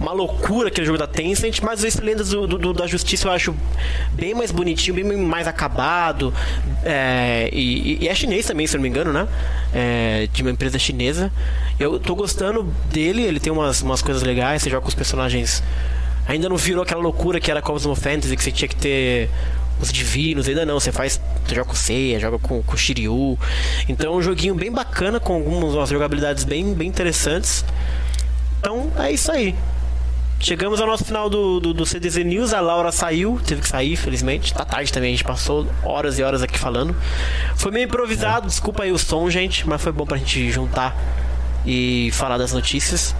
[0.00, 3.54] uma loucura aquele jogo da Tencent, mas esse Lendas do, do- da Justiça eu acho
[4.12, 6.32] bem mais bonitinho, bem mais acabado.
[6.84, 9.26] é, e, e é chinês também, se não me engano, né?
[9.74, 11.32] É, de uma empresa chinesa.
[11.78, 15.62] Eu tô gostando dele, ele tem umas, umas coisas legais, você joga com os personagens.
[16.28, 19.30] Ainda não virou aquela loucura que era Cosmo Fantasy, que você tinha que ter
[19.80, 21.20] os divinos, ainda não, você faz.
[21.46, 23.38] Você joga com Seiya, joga com, com Shiryu.
[23.88, 27.64] Então é um joguinho bem bacana, com algumas jogabilidades bem, bem interessantes.
[28.58, 29.54] Então é isso aí.
[30.38, 32.52] Chegamos ao nosso final do, do, do CDZ News.
[32.52, 34.52] A Laura saiu, teve que sair, felizmente.
[34.52, 36.94] Tá tarde também, a gente passou horas e horas aqui falando.
[37.56, 40.96] Foi meio improvisado, desculpa aí o som, gente, mas foi bom pra gente juntar
[41.64, 43.14] e falar das notícias.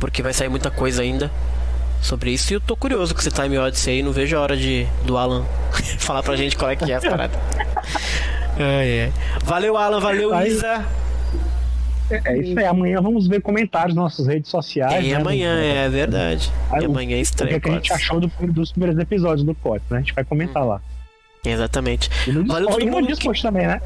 [0.00, 1.30] Porque vai sair muita coisa ainda
[2.00, 2.52] sobre isso.
[2.52, 4.02] E eu tô curioso com esse Time Odyssey aí.
[4.02, 5.44] Não vejo a hora de do Alan
[5.98, 7.38] falar pra gente qual é que é essa parada.
[8.60, 9.12] Ai, ai.
[9.44, 10.00] Valeu, Alan.
[10.00, 10.84] Valeu, Isa.
[12.10, 12.64] É isso aí.
[12.64, 15.04] Amanhã vamos ver comentários nas nossas redes sociais.
[15.04, 15.14] E né?
[15.16, 16.50] amanhã, é verdade.
[16.70, 18.98] Aí, E o- amanhã é O que, é que a gente achou do- dos primeiros
[18.98, 19.98] episódios do COT, né?
[19.98, 20.80] A gente vai comentar lá.
[21.44, 22.10] Exatamente.
[22.26, 23.12] E no Valeu Discord, todo e no mundo que...
[23.14, 23.80] Discord também, né?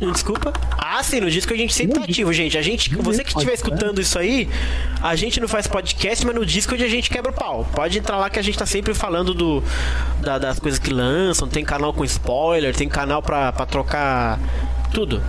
[0.00, 0.52] Desculpa.
[0.78, 2.56] Ah, sim, no disco a gente sempre No tá ativo, gente.
[2.56, 4.48] A gente, você que Discord, estiver escutando isso aí,
[5.02, 7.66] a gente não faz podcast, mas no Discord a gente quebra o pau.
[7.74, 9.62] Pode entrar lá que a gente tá sempre falando do,
[10.22, 11.46] da- das coisas que lançam.
[11.46, 14.38] Tem canal com spoiler, tem canal pra, pra trocar
[14.90, 15.22] tudo.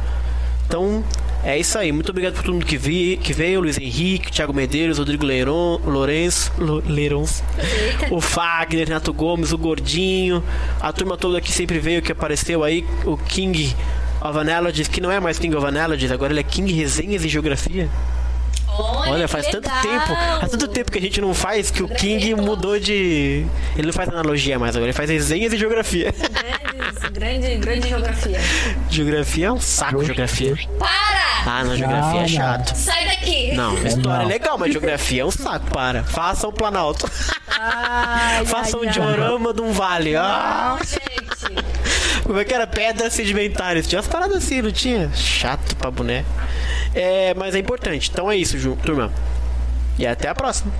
[0.67, 1.03] Então,
[1.43, 1.91] é isso aí.
[1.91, 3.61] Muito obrigado por todo mundo que, vi, que veio.
[3.61, 7.43] Luiz Henrique, Thiago Medeiros, Rodrigo Leiron, Lourenço, Lo- Leirons,
[8.11, 10.43] o Fagner, Renato Gomes, o Gordinho,
[10.79, 13.75] a turma toda que sempre veio, que apareceu aí, o King
[14.21, 17.29] of Analogies, que não é mais King of Analogies, agora ele é King Resenhas e
[17.29, 17.89] Geografia.
[18.73, 19.81] Olha, faz que tanto legal.
[19.81, 23.45] tempo, faz tanto tempo que a gente não faz que o King mudou de.
[23.75, 26.13] Ele não faz analogia mais, agora ele faz resenhas e geografia.
[26.13, 28.39] Grandes, grande, grande geografia.
[28.89, 30.55] geografia é um saco, geografia.
[30.80, 31.21] Para!
[31.45, 32.75] Ah, não, geografia é Não, chato.
[32.75, 33.51] Sai daqui!
[33.53, 36.03] Não, história é legal, mas geografia é um saco, para.
[36.03, 37.09] Faça um planalto.
[37.49, 38.93] Ai, Faça um ai, ai.
[38.93, 40.15] diorama de um vale.
[40.15, 41.65] Ah, Não, gente.
[42.32, 42.66] Como é que era?
[42.66, 43.85] Pedras sedimentares.
[43.85, 45.11] Tinha umas paradas assim, não tinha?
[45.14, 46.24] Chato pra boné.
[46.95, 48.10] É, mas é importante.
[48.10, 49.11] Então é isso, Ju, turma.
[50.00, 50.72] E até a próxima.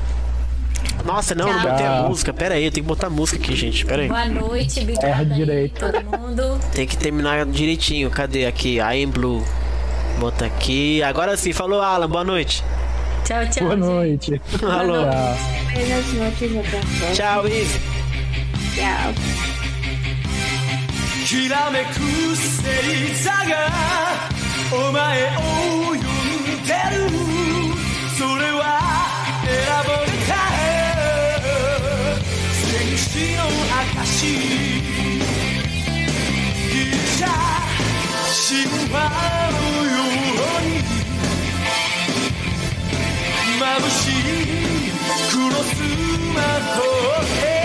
[1.04, 1.72] Nossa, não, não Tchau.
[1.72, 2.34] botei a música.
[2.34, 3.86] Pera aí, eu tenho que botar a música aqui, gente.
[3.86, 4.08] Pera aí.
[4.08, 5.92] Boa noite, Erra obrigada aí, direito.
[5.92, 6.58] todo mundo.
[6.74, 8.10] Tem que terminar direitinho.
[8.10, 8.78] Cadê aqui?
[8.78, 9.44] I am blue.
[10.22, 11.04] Bota aqui.
[11.04, 12.64] Agora sim, falou Alan, boa noite.
[13.26, 13.64] Tchau, tchau.
[13.66, 14.32] Boa gente.
[14.32, 14.42] noite.
[14.64, 15.04] Alô.
[15.04, 15.38] Tchau.
[15.74, 17.12] Buenas noches, até a próxima.
[17.14, 17.82] Tchau, Izzy.
[18.74, 19.51] Tchau.
[21.32, 21.92] きらめく
[22.36, 23.40] 星座が
[24.70, 25.00] お前
[25.38, 25.40] を
[25.88, 27.08] 呼んでる
[28.20, 28.52] それ。
[28.52, 28.60] は
[29.46, 29.56] 選
[29.88, 30.12] ばれ。
[30.28, 30.36] た
[32.52, 33.40] 戦士の
[33.96, 34.36] 証ギ
[36.92, 37.26] リシャ
[38.36, 39.00] 神話
[39.54, 40.84] のように
[43.58, 44.92] 眩しい
[45.32, 45.80] 黒ロス
[46.36, 46.40] マ
[46.76, 46.84] ト
[47.46, 47.61] へ